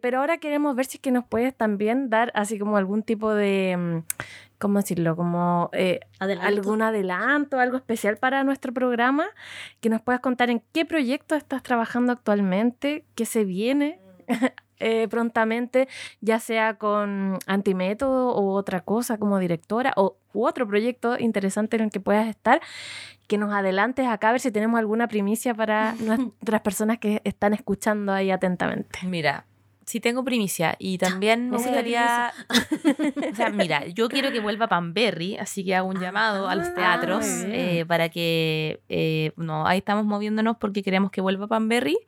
pero 0.00 0.20
ahora 0.20 0.38
queremos 0.38 0.74
ver 0.76 0.86
si 0.86 0.98
es 0.98 1.02
que 1.02 1.10
nos 1.10 1.24
puedes 1.24 1.54
también 1.54 2.10
dar 2.10 2.32
así 2.34 2.58
como 2.58 2.76
algún 2.76 3.02
tipo 3.02 3.32
de 3.34 3.76
mm, 3.76 3.98
¿cómo 4.58 4.78
decirlo? 4.78 5.16
Como 5.16 5.70
eh, 5.72 6.00
algún 6.18 6.82
adelanto, 6.82 7.60
algo 7.60 7.76
especial 7.76 8.16
para 8.16 8.44
nuestro 8.44 8.72
programa, 8.72 9.26
que 9.80 9.88
nos 9.88 10.00
puedas 10.02 10.20
contar 10.20 10.50
en 10.50 10.62
qué 10.72 10.84
proyecto 10.84 11.34
estás 11.34 11.62
trabajando 11.62 12.12
actualmente, 12.12 13.04
qué 13.14 13.24
se 13.24 13.44
viene 13.44 14.00
eh, 14.80 15.08
prontamente, 15.08 15.88
ya 16.20 16.38
sea 16.38 16.74
con 16.74 17.38
Antimétodo 17.46 18.30
o 18.30 18.54
otra 18.54 18.80
cosa 18.80 19.18
como 19.18 19.38
directora 19.38 19.92
o 19.96 20.16
u 20.32 20.46
otro 20.46 20.66
proyecto 20.68 21.18
interesante 21.18 21.76
en 21.76 21.84
el 21.84 21.90
que 21.90 22.00
puedas 22.00 22.28
estar, 22.28 22.60
que 23.26 23.38
nos 23.38 23.52
adelantes 23.52 24.06
acá 24.06 24.28
a 24.28 24.32
ver 24.32 24.40
si 24.40 24.50
tenemos 24.50 24.78
alguna 24.78 25.08
primicia 25.08 25.54
para 25.54 25.94
nuestras 26.00 26.60
personas 26.60 26.98
que 26.98 27.20
están 27.24 27.54
escuchando 27.54 28.12
ahí 28.12 28.30
atentamente. 28.30 29.00
Mira, 29.04 29.44
sí 29.88 30.00
tengo 30.00 30.22
primicia 30.22 30.76
y 30.78 30.98
también 30.98 31.50
necesitaría, 31.50 32.32
o 33.32 33.34
sea, 33.34 33.48
mira, 33.48 33.86
yo 33.86 34.08
quiero 34.08 34.30
que 34.30 34.38
vuelva 34.38 34.68
Pamberry, 34.68 35.38
así 35.38 35.64
que 35.64 35.74
hago 35.74 35.88
un 35.88 35.98
llamado 35.98 36.46
a 36.48 36.54
los 36.54 36.68
ah, 36.68 36.74
teatros 36.74 37.24
eh, 37.26 37.86
para 37.88 38.10
que, 38.10 38.82
eh, 38.90 39.32
no, 39.36 39.66
ahí 39.66 39.78
estamos 39.78 40.04
moviéndonos 40.04 40.58
porque 40.58 40.82
queremos 40.82 41.10
que 41.10 41.22
vuelva 41.22 41.46
Pamberry. 41.46 41.98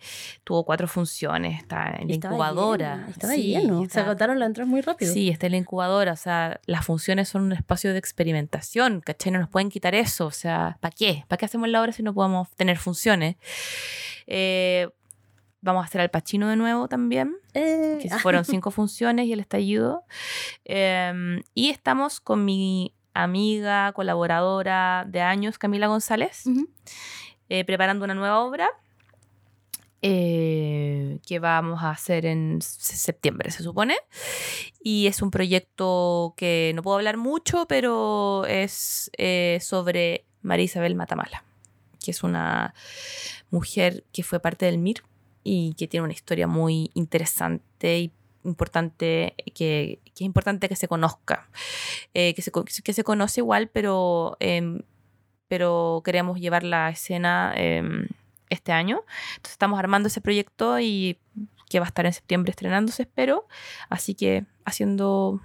Tuvo 0.44 0.64
cuatro 0.64 0.88
funciones, 0.88 1.58
está 1.58 1.96
en 1.98 2.08
la 2.08 2.14
incubadora. 2.14 3.06
estaba 3.08 3.32
sí, 3.32 3.54
lleno, 3.54 3.86
se 3.88 4.00
agotaron 4.00 4.38
las 4.38 4.48
entradas 4.48 4.68
muy 4.68 4.82
rápido. 4.82 5.12
Sí, 5.12 5.30
está 5.30 5.46
en 5.46 5.52
la 5.52 5.58
incubadora, 5.58 6.12
o 6.12 6.16
sea, 6.16 6.60
las 6.66 6.84
funciones 6.84 7.30
son 7.30 7.42
un 7.42 7.52
espacio 7.52 7.92
de 7.92 7.98
experimentación, 7.98 9.00
¿cachai? 9.00 9.32
No 9.32 9.38
nos 9.38 9.48
pueden 9.48 9.70
quitar 9.70 9.94
eso, 9.94 10.26
o 10.26 10.30
sea, 10.30 10.76
¿para 10.80 10.94
qué? 10.94 11.24
¿Para 11.28 11.38
qué 11.38 11.46
hacemos 11.46 11.68
la 11.70 11.80
obra 11.80 11.92
si 11.92 12.02
no 12.02 12.12
podemos 12.12 12.50
tener 12.50 12.76
funciones? 12.76 13.36
Eh, 14.26 14.90
Vamos 15.62 15.82
a 15.82 15.86
hacer 15.86 16.00
al 16.00 16.10
Pachino 16.10 16.48
de 16.48 16.56
nuevo 16.56 16.88
también, 16.88 17.36
que 17.52 18.00
eh. 18.00 18.10
fueron 18.20 18.44
cinco 18.46 18.70
funciones 18.70 19.26
y 19.26 19.32
el 19.32 19.40
estallido. 19.40 20.04
Em, 20.64 21.42
y 21.54 21.68
estamos 21.68 22.20
con 22.20 22.44
mi 22.44 22.94
amiga, 23.12 23.92
colaboradora 23.92 25.04
de 25.06 25.20
años, 25.20 25.58
Camila 25.58 25.88
González, 25.88 26.44
eh, 27.48 27.64
preparando 27.64 28.04
una 28.06 28.14
nueva 28.14 28.40
obra 28.40 28.70
eh, 30.00 31.18
que 31.26 31.38
vamos 31.40 31.82
a 31.82 31.90
hacer 31.90 32.24
en 32.24 32.62
septiembre, 32.62 33.50
se 33.50 33.62
supone. 33.62 33.96
Y 34.82 35.08
es 35.08 35.20
un 35.20 35.30
proyecto 35.30 36.32
que 36.38 36.72
no 36.74 36.82
puedo 36.82 36.96
hablar 36.96 37.18
mucho, 37.18 37.66
pero 37.66 38.46
es 38.46 39.10
sobre 39.60 40.24
María 40.40 40.64
Isabel 40.64 40.94
Matamala, 40.94 41.44
que 42.02 42.12
es 42.12 42.22
una 42.22 42.72
mujer 43.50 44.04
que 44.10 44.22
fue 44.22 44.40
parte 44.40 44.64
del 44.64 44.78
MIR 44.78 45.02
y 45.42 45.74
que 45.74 45.88
tiene 45.88 46.04
una 46.04 46.12
historia 46.12 46.46
muy 46.46 46.90
interesante 46.94 47.98
y 47.98 48.12
importante 48.44 49.34
que, 49.54 50.00
que 50.04 50.10
es 50.14 50.20
importante 50.22 50.68
que 50.68 50.76
se 50.76 50.88
conozca 50.88 51.50
eh, 52.14 52.32
que, 52.32 52.40
se, 52.40 52.50
que 52.82 52.92
se 52.94 53.04
conoce 53.04 53.40
igual 53.40 53.68
pero 53.68 54.38
em, 54.40 54.80
pero 55.50 56.00
queremos 56.04 56.38
llevar 56.38 56.62
la 56.62 56.90
escena 56.90 57.52
em, 57.56 58.06
este 58.50 58.70
año. 58.70 59.02
Entonces 59.30 59.52
estamos 59.52 59.80
armando 59.80 60.06
ese 60.06 60.20
proyecto 60.20 60.78
y 60.78 61.18
que 61.68 61.80
va 61.80 61.86
a 61.86 61.88
estar 61.88 62.06
en 62.06 62.12
septiembre 62.12 62.50
estrenándose 62.50 63.02
espero. 63.02 63.48
Así 63.88 64.14
que 64.14 64.44
haciendo 64.64 65.40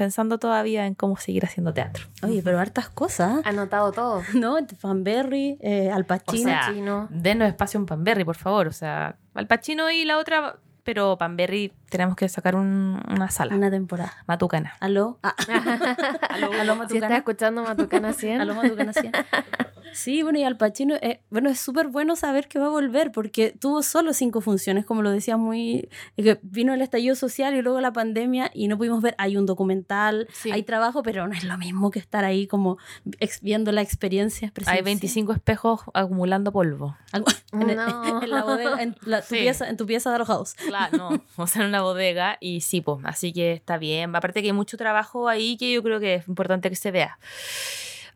pensando 0.00 0.38
todavía 0.38 0.86
en 0.86 0.94
cómo 0.94 1.18
seguir 1.18 1.44
haciendo 1.44 1.74
teatro. 1.74 2.06
Oye, 2.22 2.40
pero 2.42 2.58
hartas 2.58 2.88
cosas. 2.88 3.42
Anotado 3.44 3.92
todo. 3.92 4.22
¿No? 4.34 4.56
Fanberry, 4.78 5.58
eh, 5.60 5.90
Al 5.92 6.06
Pacino. 6.06 6.50
O 6.50 6.54
sea, 6.54 7.06
denos 7.10 7.46
espacio 7.48 7.78
en 7.78 7.84
Panberry, 7.84 8.24
por 8.24 8.36
favor. 8.36 8.66
O 8.66 8.72
sea, 8.72 9.16
Al 9.34 9.46
Pacino 9.46 9.90
y 9.90 10.06
la 10.06 10.16
otra, 10.16 10.56
pero 10.84 11.18
Panberry 11.18 11.74
tenemos 11.90 12.16
que 12.16 12.30
sacar 12.30 12.56
un- 12.56 12.98
una 13.10 13.30
sala. 13.30 13.54
Una 13.54 13.70
temporada. 13.70 14.14
Matucana. 14.26 14.72
¿Aló? 14.80 15.18
Ah. 15.22 15.34
¿Aló, 16.30 16.46
aló 16.46 16.54
Si 16.54 16.60
estás 16.60 16.78
Matucana? 16.78 17.16
escuchando 17.18 17.62
Matucana 17.62 18.12
100, 18.14 18.40
¿Aló 18.40 18.54
Matucana 18.54 18.94
100? 18.94 19.12
Sí, 19.92 20.22
bueno, 20.22 20.38
y 20.38 20.44
Al 20.44 20.56
Pacino, 20.56 20.94
eh, 20.96 21.20
bueno, 21.30 21.50
es 21.50 21.60
súper 21.60 21.88
bueno 21.88 22.16
saber 22.16 22.48
que 22.48 22.58
va 22.58 22.66
a 22.66 22.70
volver 22.70 23.12
porque 23.12 23.54
tuvo 23.58 23.82
solo 23.82 24.12
cinco 24.12 24.40
funciones, 24.40 24.84
como 24.86 25.02
lo 25.02 25.10
decía 25.10 25.36
muy, 25.36 25.88
que 26.16 26.38
vino 26.42 26.72
el 26.74 26.80
estallido 26.82 27.14
social 27.14 27.54
y 27.54 27.62
luego 27.62 27.80
la 27.80 27.92
pandemia 27.92 28.50
y 28.54 28.68
no 28.68 28.78
pudimos 28.78 29.02
ver, 29.02 29.14
hay 29.18 29.36
un 29.36 29.46
documental, 29.46 30.28
Sí. 30.32 30.50
hay 30.50 30.62
trabajo, 30.62 31.02
pero 31.02 31.26
no 31.28 31.34
es 31.34 31.44
lo 31.44 31.58
mismo 31.58 31.90
que 31.90 31.98
estar 31.98 32.24
ahí 32.24 32.46
como 32.46 32.78
ex- 33.18 33.40
viendo 33.40 33.72
la 33.72 33.82
experiencia 33.82 34.48
Hay 34.48 34.52
presencial. 34.52 34.84
25 34.84 35.32
espejos 35.32 35.80
acumulando 35.94 36.52
polvo. 36.52 36.96
Algo- 37.12 37.26
en, 37.52 37.70
el- 37.70 37.76
No. 37.76 38.22
en 38.22 38.30
la 38.30 38.42
bodega, 38.44 38.82
en, 38.82 38.96
la- 39.02 39.20
tu 39.22 39.34
Sí. 39.34 39.40
pieza, 39.40 39.68
en 39.68 39.76
tu 39.76 39.86
pieza 39.86 40.10
de 40.10 40.16
alojados. 40.16 40.54
Claro, 40.54 40.96
no. 41.10 41.24
O 41.36 41.46
sea, 41.46 41.62
en 41.62 41.68
una 41.68 41.82
bodega 41.82 42.36
y 42.40 42.60
sí, 42.60 42.80
pues. 42.80 42.98
Así 43.04 43.32
que 43.32 43.52
está 43.52 43.76
bien. 43.78 44.14
Aparte 44.14 44.40
que 44.42 44.48
hay 44.48 44.52
mucho 44.52 44.76
trabajo 44.76 45.28
ahí 45.28 45.56
que 45.56 45.72
yo 45.72 45.82
creo 45.82 46.00
que 46.00 46.14
es 46.16 46.28
importante 46.28 46.68
que 46.70 46.76
se 46.76 46.90
vea. 46.90 47.18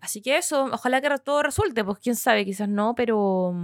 Así 0.05 0.21
que 0.21 0.37
eso, 0.37 0.67
ojalá 0.71 1.01
que 1.01 1.09
todo 1.25 1.43
resulte, 1.43 1.83
pues 1.83 1.99
quién 1.99 2.15
sabe, 2.15 2.45
quizás 2.45 2.69
no, 2.69 2.95
pero, 2.95 3.55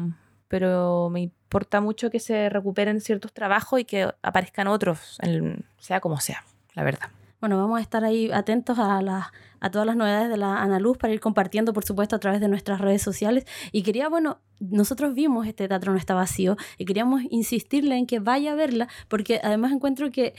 pero 0.48 1.10
me 1.10 1.20
importa 1.20 1.82
mucho 1.82 2.08
que 2.10 2.18
se 2.18 2.48
recuperen 2.48 3.02
ciertos 3.02 3.34
trabajos 3.34 3.78
y 3.80 3.84
que 3.84 4.10
aparezcan 4.22 4.66
otros, 4.66 5.18
en- 5.20 5.66
sea 5.78 6.00
como 6.00 6.18
sea, 6.18 6.42
la 6.74 6.82
verdad. 6.82 7.10
Bueno, 7.40 7.58
vamos 7.58 7.78
a 7.78 7.82
estar 7.82 8.04
ahí 8.04 8.30
atentos 8.32 8.78
a, 8.78 9.02
las 9.02 9.26
a 9.60 9.70
todas 9.70 9.86
las 9.86 9.96
novedades 9.96 10.30
de 10.30 10.38
la 10.38 10.62
Ana 10.62 10.78
Luz 10.80 10.96
para 10.96 11.12
ir 11.12 11.20
compartiendo, 11.20 11.74
por 11.74 11.84
supuesto, 11.84 12.16
a 12.16 12.18
través 12.18 12.40
de 12.40 12.48
nuestras 12.48 12.80
redes 12.80 13.02
sociales. 13.02 13.44
Y 13.70 13.82
quería, 13.82 14.08
bueno, 14.08 14.38
nosotros 14.60 15.12
vimos 15.14 15.46
este 15.46 15.68
teatro 15.68 15.92
no 15.92 15.98
está 15.98 16.14
vacío 16.14 16.56
y 16.78 16.86
queríamos 16.86 17.20
insistirle 17.28 17.96
en 17.96 18.06
que 18.06 18.18
vaya 18.18 18.52
a 18.52 18.54
verla, 18.54 18.88
porque 19.08 19.40
además 19.42 19.72
encuentro 19.72 20.10
que 20.10 20.34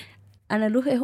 Ana 0.54 0.70
Luz 0.70 0.86
es... 0.88 1.02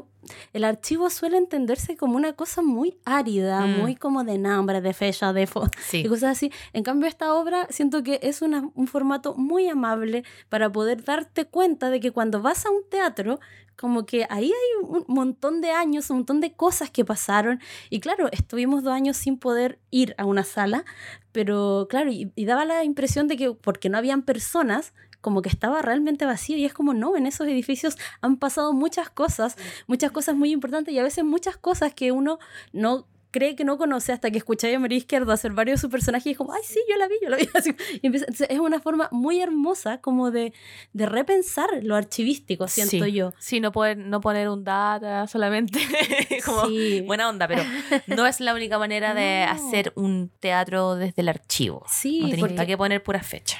El 0.52 0.66
archivo 0.66 1.10
suele 1.10 1.38
entenderse 1.38 1.95
como 1.95 2.18
una 2.18 2.34
cosa 2.34 2.62
muy 2.62 2.98
árida, 3.06 3.66
Mm. 3.66 3.80
muy 3.80 3.95
como 3.95 4.24
de 4.26 4.38
nombre, 4.38 4.82
de 4.82 4.93
fecha, 4.93 5.32
de 5.32 5.48
fo 5.48 5.68
Sí. 5.80 6.00
y 6.00 6.08
cosas 6.10 6.32
así. 6.38 6.52
En 6.74 6.84
cambio, 6.84 7.08
esta 7.08 7.34
obra 7.34 7.66
siento 7.70 8.04
que 8.04 8.20
es 8.22 8.41
una- 8.41 8.70
un 8.76 8.88
formato 8.88 9.36
muy 9.36 9.70
amable 9.70 10.24
para 10.50 10.70
poder 10.72 11.04
darte 11.06 11.45
cuenta 11.45 11.89
de 11.89 12.00
que 12.02 12.12
cuando 12.12 12.41
vas 12.41 12.66
a 12.66 12.72
un 12.72 12.82
teatro, 12.89 13.39
como 13.78 14.06
que 14.06 14.26
ahí 14.30 14.48
hay 14.52 14.86
un 14.86 15.06
montón 15.08 15.62
de 15.62 15.72
años, 15.72 16.10
un 16.10 16.18
montón 16.18 16.41
de 16.41 16.52
cosas 16.54 16.89
que 16.89 17.06
pasaron. 17.06 17.60
Y 17.89 18.00
claro, 18.02 18.28
estuvimos 18.32 18.84
dos 18.84 18.91
años 18.93 19.16
sin 19.18 19.38
poder 19.38 19.80
ir 19.91 20.14
a 20.18 20.26
una 20.26 20.43
sala, 20.43 20.84
pero 21.32 21.88
claro, 21.89 22.12
y, 22.12 22.32
y 22.36 22.45
daba 22.45 22.66
la 22.66 22.84
impresión 22.84 23.28
de 23.28 23.38
que 23.38 23.52
porque 23.54 23.89
no 23.89 23.98
habían 23.98 24.24
personas, 24.24 24.93
como 25.22 25.41
que 25.41 25.49
estaba 25.49 25.82
realmente 25.82 26.26
vacío 26.26 26.57
y 26.57 26.65
es 26.65 26.74
como 26.74 26.93
no, 26.93 27.15
en 27.18 27.26
esos 27.28 27.47
edificios 27.47 27.97
han 28.22 28.38
pasado 28.38 28.74
muchas 28.74 29.09
cosas, 29.09 29.57
muchas 29.88 30.11
cosas 30.11 30.36
muy 30.36 30.51
importantes 30.51 30.93
y 30.93 30.99
a 30.99 31.03
veces 31.03 31.24
muchas 31.24 31.57
cosas 31.57 31.93
que 31.93 32.11
uno 32.11 32.39
no 32.72 33.07
cree 33.30 33.55
que 33.57 33.65
no 33.65 33.78
conoce 33.78 34.13
hasta 34.13 34.32
que 34.32 34.38
escucha 34.38 34.68
a 34.74 34.80
María 34.80 34.97
Izquierdo 34.97 35.32
hacer 35.34 35.51
varios 35.51 35.78
de 35.80 35.82
sus 35.82 35.91
personajes 35.91 36.26
y 36.28 36.32
es 36.32 36.38
como, 36.38 36.53
ay, 36.53 36.61
sí, 36.63 36.80
yo 36.89 36.95
la 36.97 37.07
vi, 37.07 37.15
yo 37.22 37.30
la 37.30 37.36
vi. 37.38 37.47
Así, 37.53 37.76
y 38.01 38.07
empieza- 38.07 38.26
es 38.47 38.59
una 38.59 38.80
forma 38.80 39.09
muy 39.11 39.41
hermosa 39.41 39.99
como 39.99 40.32
de, 40.32 40.53
de 40.93 41.05
repensar 41.05 41.68
lo 41.84 41.95
archivístico, 41.95 42.68
siento 42.68 43.03
sí. 43.05 43.11
yo. 43.11 43.34
Sí, 43.38 43.59
no 43.59 43.72
poner, 43.74 43.97
no 43.97 44.22
poner 44.22 44.49
un 44.49 44.63
data 44.63 45.28
solamente 45.28 45.80
como 46.45 46.68
Sí. 46.68 47.01
buena 47.01 47.28
onda, 47.30 47.47
pero 47.47 47.63
no 48.07 48.26
es 48.26 48.39
la 48.39 48.53
única 48.55 48.80
manera 48.80 49.13
de 49.13 49.45
No. 49.45 49.51
hacer 49.51 49.91
un 49.95 50.32
teatro 50.39 50.95
desde 50.95 51.22
el 51.22 51.30
archivo. 51.30 51.84
Sí, 51.89 52.22
no 52.22 52.30
tenéis 52.30 52.53
para 52.53 52.65
qué 52.65 52.78
poner 52.78 53.03
pura 53.03 53.22
fecha. 53.22 53.57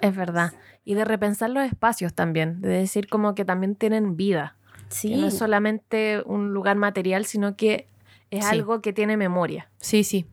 es 0.00 0.16
verdad. 0.16 0.52
Y 0.84 0.94
de 0.94 1.04
repensar 1.04 1.50
los 1.50 1.64
espacios 1.64 2.14
también, 2.14 2.60
de 2.60 2.68
decir 2.68 3.08
como 3.08 3.34
que 3.34 3.44
también 3.44 3.74
tienen 3.76 4.16
vida. 4.16 4.56
sí. 4.88 5.10
Que 5.10 5.16
no 5.18 5.26
es 5.28 5.38
solamente 5.38 6.22
un 6.26 6.52
lugar 6.52 6.76
material, 6.76 7.24
sino 7.24 7.54
que 7.56 7.86
es 8.30 8.44
Sí. 8.44 8.50
algo 8.50 8.80
que 8.80 8.92
tiene 8.92 9.16
memoria. 9.16 9.70
Sí, 9.78 10.02
sí. 10.04 10.26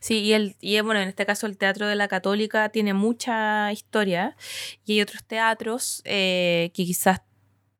Sí, 0.00 0.20
y, 0.20 0.32
el, 0.32 0.56
y 0.60 0.80
bueno, 0.80 1.00
en 1.00 1.08
este 1.08 1.26
caso 1.26 1.46
el 1.46 1.58
Teatro 1.58 1.86
de 1.86 1.94
la 1.94 2.08
Católica 2.08 2.70
tiene 2.70 2.94
mucha 2.94 3.70
historia 3.70 4.34
y 4.86 4.92
hay 4.94 5.02
otros 5.02 5.24
teatros 5.24 6.00
eh, 6.06 6.70
que 6.74 6.84
quizás 6.86 7.20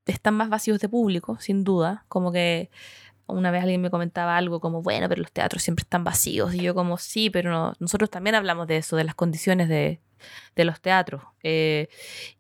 están 0.05 0.35
más 0.35 0.51
vacíos 0.51 0.81
de 0.81 0.89
público, 0.91 1.39
sin 1.41 1.65
duda. 1.65 2.05
Como 2.09 2.31
que 2.31 2.69
una 3.27 3.51
vez 3.51 3.63
alguien 3.63 3.81
me 3.81 3.89
comentaba 3.91 4.37
algo 4.37 4.61
como, 4.61 4.83
bueno, 4.83 5.09
pero 5.09 5.23
los 5.23 5.33
teatros 5.33 5.63
siempre 5.63 5.83
están 5.85 6.05
vacíos. 6.05 6.53
Y 6.55 6.59
yo 6.59 6.75
como, 6.75 6.99
sí, 6.99 7.31
pero 7.31 7.51
no- 7.51 7.73
nosotros 7.79 8.11
también 8.11 8.35
hablamos 8.35 8.67
de 8.67 8.77
eso, 8.79 8.97
de 8.97 9.05
las 9.05 9.15
condiciones 9.15 9.69
de, 9.69 10.01
de 10.57 10.65
los 10.65 10.81
teatros. 10.81 11.23
Eh, 11.43 11.89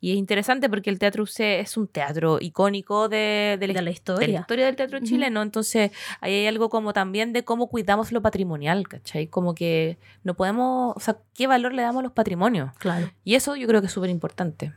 y 0.01 0.12
es 0.12 0.16
interesante 0.16 0.68
porque 0.68 0.91
el 0.91 0.99
Teatro 0.99 1.24
UC 1.24 1.41
es 1.61 1.76
un 1.76 1.89
teatro 1.89 2.39
icónico 2.41 3.09
de, 3.09 3.57
de 3.59 3.66
la 3.66 3.66
de 3.66 3.66
la 3.66 3.80
de 3.80 3.83
la 3.83 3.91
historia. 3.91 4.47
del 4.49 4.76
teatro 4.76 4.99
Ujú. 4.99 5.07
chileno. 5.07 5.43
Entonces, 5.43 5.91
ahí 6.20 6.35
hay 6.35 6.47
algo 6.47 6.68
como 6.68 6.93
también 6.93 7.33
de 7.33 7.45
cómo 7.45 7.68
cuidamos 7.68 8.12
lo 8.12 8.22
patrimonial, 8.22 8.87
¿cachai? 8.89 9.26
Como 9.26 9.55
que 9.55 9.99
no 10.24 10.35
podemos, 10.35 10.97
o 10.97 11.01
sea, 11.01 11.18
¿qué 11.35 11.47
valor 11.47 11.74
le 11.74 11.83
damos 11.83 12.01
a 12.01 12.03
los 12.05 12.12
patrimonios? 12.12 12.70
Claro. 12.78 13.11
Y 13.24 13.35
eso 13.35 13.57
yo 13.57 13.66
creo 13.66 13.80
que 13.80 13.87
es 13.89 13.93
súper 13.93 14.11
importante. 14.11 14.72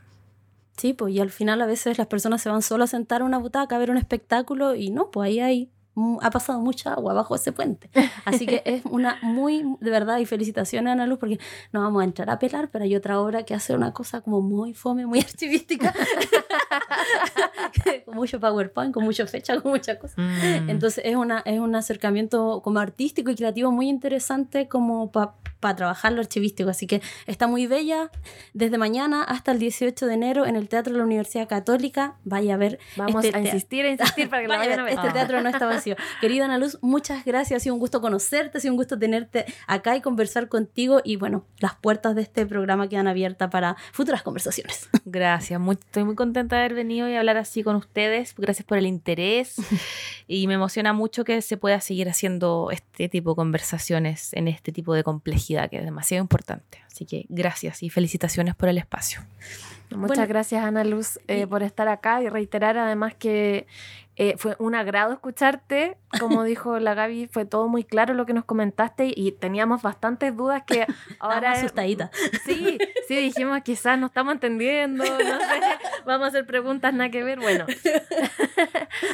Sí, 0.76 0.92
pues 0.92 1.14
y 1.14 1.20
al 1.20 1.30
final 1.30 1.62
a 1.62 1.66
veces 1.66 1.96
las 1.96 2.06
personas 2.06 2.42
se 2.42 2.50
van 2.50 2.60
solo 2.62 2.84
a 2.84 2.86
sentar 2.86 3.22
a 3.22 3.24
una 3.24 3.38
butaca 3.38 3.76
a 3.76 3.78
ver 3.78 3.90
un 3.90 3.96
espectáculo 3.96 4.74
y 4.74 4.90
no, 4.90 5.10
pues 5.10 5.28
ahí 5.28 5.40
hay 5.40 5.70
ha 6.20 6.30
pasado 6.30 6.60
mucha 6.60 6.92
agua 6.92 7.14
bajo 7.14 7.34
ese 7.34 7.52
puente. 7.52 7.90
Así 8.24 8.46
que 8.46 8.62
es 8.66 8.82
una 8.84 9.18
muy, 9.22 9.64
de 9.80 9.90
verdad, 9.90 10.18
y 10.18 10.26
felicitaciones 10.26 10.90
a 10.90 10.92
Ana 10.92 11.06
Luz 11.06 11.18
porque 11.18 11.38
no 11.72 11.80
vamos 11.80 12.02
a 12.02 12.04
entrar 12.04 12.30
a 12.30 12.38
pelar, 12.38 12.70
pero 12.70 12.84
hay 12.84 12.94
otra 12.94 13.20
obra 13.20 13.44
que 13.44 13.54
hace 13.54 13.74
una 13.74 13.92
cosa 13.92 14.20
como 14.20 14.40
muy 14.42 14.74
fome, 14.74 15.06
muy 15.06 15.18
archivística, 15.26 15.94
con 18.04 18.14
mucho 18.14 18.40
PowerPoint, 18.40 18.92
con 18.92 19.04
mucha 19.04 19.26
fecha, 19.26 19.60
con 19.60 19.72
muchas 19.72 19.98
cosas. 19.98 20.16
Mm. 20.18 20.70
Entonces 20.70 21.04
es, 21.04 21.16
una, 21.16 21.40
es 21.44 21.58
un 21.58 21.74
acercamiento 21.74 22.60
como 22.62 22.78
artístico 22.80 23.30
y 23.30 23.34
creativo 23.34 23.70
muy 23.70 23.88
interesante 23.88 24.68
como 24.68 25.10
para 25.10 25.34
trabajar 25.76 26.12
lo 26.12 26.20
archivístico. 26.20 26.70
Así 26.70 26.86
que 26.86 27.02
está 27.26 27.46
muy 27.46 27.66
bella 27.66 28.10
desde 28.54 28.78
mañana 28.78 29.22
hasta 29.24 29.52
el 29.52 29.58
18 29.58 30.06
de 30.06 30.14
enero 30.14 30.46
en 30.46 30.54
el 30.56 30.68
Teatro 30.68 30.92
de 30.92 30.98
la 30.98 31.04
Universidad 31.04 31.48
Católica. 31.48 32.16
Vaya 32.24 32.54
a 32.54 32.56
ver. 32.56 32.78
Vamos 32.96 33.24
este 33.24 33.36
a 33.36 33.40
insistir, 33.40 33.84
a 33.86 33.90
insistir 33.90 34.28
para 34.28 34.42
que 34.42 34.48
la 34.48 34.58
Vaya 34.58 34.74
a 34.74 34.76
vayan 34.76 34.80
a 34.80 34.84
ver, 34.84 34.94
ver. 34.94 34.98
este 35.04 35.08
Ah. 35.08 35.12
teatro 35.12 35.40
no 35.42 35.48
está 35.48 35.66
vacío. 35.66 35.96
Querida 36.20 36.44
Ana 36.44 36.58
Luz, 36.58 36.78
muchas 36.82 37.24
gracias. 37.24 37.56
Ha 37.56 37.60
sido 37.62 37.74
un 37.74 37.80
gusto 37.80 38.00
conocerte, 38.00 38.58
ha 38.58 38.60
sido 38.60 38.74
un 38.74 38.76
gusto 38.76 38.98
tenerte 38.98 39.46
acá 39.66 39.96
y 39.96 40.00
conversar 40.02 40.48
contigo. 40.48 41.00
Y 41.04 41.16
bueno, 41.16 41.44
las 41.58 41.74
puertas 41.74 42.14
de 42.14 42.22
este 42.22 42.46
programa 42.46 42.88
quedan 42.88 43.08
abiertas 43.08 43.50
para 43.50 43.76
futuras 43.92 44.22
conversaciones. 44.22 44.88
Gracias, 45.04 45.58
muy- 45.58 45.74
estoy 45.76 46.04
muy 46.04 46.14
contenta 46.14 46.45
de 46.54 46.60
haber 46.60 46.74
venido 46.74 47.08
y 47.08 47.14
hablar 47.14 47.36
así 47.36 47.62
con 47.62 47.76
ustedes. 47.76 48.34
Gracias 48.36 48.64
por 48.64 48.78
el 48.78 48.86
interés 48.86 49.56
y 50.28 50.46
me 50.46 50.54
emociona 50.54 50.92
mucho 50.92 51.24
que 51.24 51.42
se 51.42 51.56
pueda 51.56 51.80
seguir 51.80 52.08
haciendo 52.08 52.70
este 52.70 53.08
tipo 53.08 53.30
de 53.30 53.36
conversaciones 53.36 54.32
en 54.34 54.48
este 54.48 54.72
tipo 54.72 54.94
de 54.94 55.02
complejidad 55.02 55.68
que 55.70 55.78
es 55.78 55.84
demasiado 55.84 56.22
importante. 56.22 56.78
Así 56.86 57.04
que 57.04 57.26
gracias 57.28 57.82
y 57.82 57.90
felicitaciones 57.90 58.54
por 58.54 58.68
el 58.68 58.78
espacio. 58.78 59.20
Muchas 59.90 60.16
Bueno, 60.16 60.26
gracias, 60.26 60.64
Ana 60.64 60.82
Luz, 60.82 61.20
eh, 61.28 61.46
por 61.46 61.62
estar 61.62 61.86
acá 61.88 62.22
y 62.22 62.28
reiterar 62.28 62.76
además 62.76 63.14
que 63.14 63.66
eh, 64.16 64.34
fue 64.38 64.56
un 64.58 64.74
agrado 64.74 65.12
escucharte. 65.12 65.96
Como 66.18 66.42
dijo 66.44 66.78
la 66.78 66.94
Gaby, 66.94 67.28
fue 67.28 67.44
todo 67.44 67.68
muy 67.68 67.84
claro 67.84 68.14
lo 68.14 68.26
que 68.26 68.32
nos 68.32 68.44
comentaste 68.44 69.12
y 69.14 69.32
teníamos 69.32 69.82
bastantes 69.82 70.34
dudas 70.36 70.62
que 70.66 70.86
ahora... 71.20 71.52
Asustadita. 71.52 72.10
Sí, 72.44 72.78
sí, 73.06 73.16
dijimos 73.16 73.60
quizás 73.62 73.98
no 73.98 74.06
estamos 74.06 74.34
entendiendo, 74.34 75.04
no 75.04 75.16
sé, 75.18 75.60
vamos 76.06 76.24
a 76.24 76.28
hacer 76.28 76.46
preguntas 76.46 76.92
nada 76.94 77.10
que 77.10 77.22
ver. 77.22 77.38
Bueno, 77.40 77.66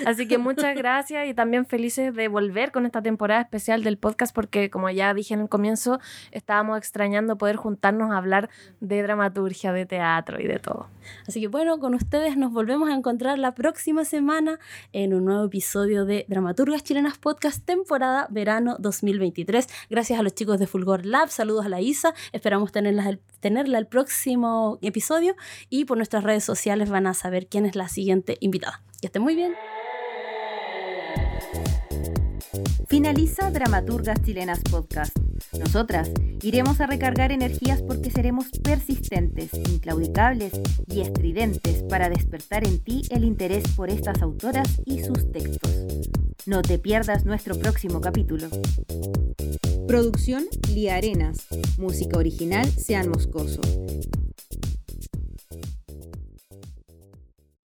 Así 0.07 0.29
que 0.29 0.39
muchas 0.39 0.77
gracias 0.77 1.27
y 1.27 1.35
también 1.35 1.67
felices 1.67 2.15
de 2.15 2.29
volver 2.29 2.73
con 2.73 2.87
esta 2.87 3.03
temporada 3.03 3.41
especial 3.41 3.83
del 3.83 3.99
podcast 3.99 4.35
porque 4.35 4.71
como 4.71 4.89
ya 4.91 5.13
dije 5.15 5.35
en 5.35 5.41
el 5.41 5.49
comienzo, 5.49 6.01
estábamos 6.31 6.79
extrañando 6.79 7.37
poder 7.37 7.57
juntarnos 7.57 8.13
a 8.13 8.17
hablar 8.17 8.51
de 8.81 9.03
dramaturgia, 9.03 9.73
de 9.73 9.87
teatro 9.87 10.41
y 10.41 10.47
de 10.47 10.59
todo. 10.59 10.89
Así 11.27 11.41
que 11.41 11.49
bueno, 11.49 11.79
con 11.79 11.95
ustedes 11.95 12.37
nos 12.37 12.53
volvemos 12.53 12.89
a 12.91 12.95
encontrar 12.95 13.39
la 13.39 13.55
próxima 13.55 14.05
semana 14.05 14.59
en 14.93 15.15
un 15.15 15.25
nuevo 15.25 15.45
episodio 15.45 16.05
de 16.05 16.25
Dramaturgas 16.29 16.85
Chilenas 16.85 17.19
Podcast 17.19 17.65
temporada 17.65 18.27
verano 18.31 18.77
2023. 18.79 19.67
Gracias 19.91 20.19
a 20.19 20.23
los 20.23 20.35
chicos 20.35 20.59
de 20.59 20.67
Fulgor 20.67 21.07
Lab, 21.07 21.29
saludos 21.31 21.67
a 21.67 21.69
la 21.69 21.81
Isa, 21.81 22.15
esperamos 22.33 22.73
tenerla, 22.73 23.19
tenerla 23.41 23.79
el 23.79 23.87
próximo 23.87 24.79
episodio 24.83 25.37
y 25.69 25.85
por 25.85 25.97
nuestras 25.97 26.25
redes 26.25 26.45
sociales 26.45 26.91
van 26.91 27.07
a 27.07 27.15
saber 27.15 27.47
quién 27.47 27.67
es 27.67 27.77
la 27.77 27.89
siguiente 27.89 28.37
invitada. 28.41 28.83
Que 29.01 29.09
estén 29.09 29.23
muy 29.23 29.35
bien. 29.35 29.55
Finaliza 32.89 33.51
Dramaturgas 33.51 34.23
Chilenas 34.23 34.61
Podcast. 34.61 35.17
Nosotras 35.59 36.11
iremos 36.43 36.81
a 36.81 36.87
recargar 36.87 37.33
energías 37.33 37.81
porque 37.83 38.11
seremos 38.11 38.51
persistentes, 38.63 39.51
inclaudicables 39.55 40.53
y 40.89 41.01
estridentes 41.01 41.83
para 41.85 42.09
despertar 42.09 42.65
en 42.65 42.79
ti 42.79 43.03
el 43.11 43.25
interés 43.25 43.65
por 43.75 43.91
estas 43.91 44.21
autoras 44.23 44.69
y 44.85 45.03
sus 45.03 45.31
textos. 45.33 45.73
No 46.45 46.61
te 46.63 46.79
pierdas 46.79 47.25
nuestro 47.25 47.59
próximo 47.59 48.01
capítulo. 48.01 48.49
Producción 49.87 50.45
Lía 50.75 50.97
Arenas. 50.97 51.47
Música 51.79 52.19
original 52.19 52.71
Sean 52.71 53.09
Moscoso. 53.09 53.61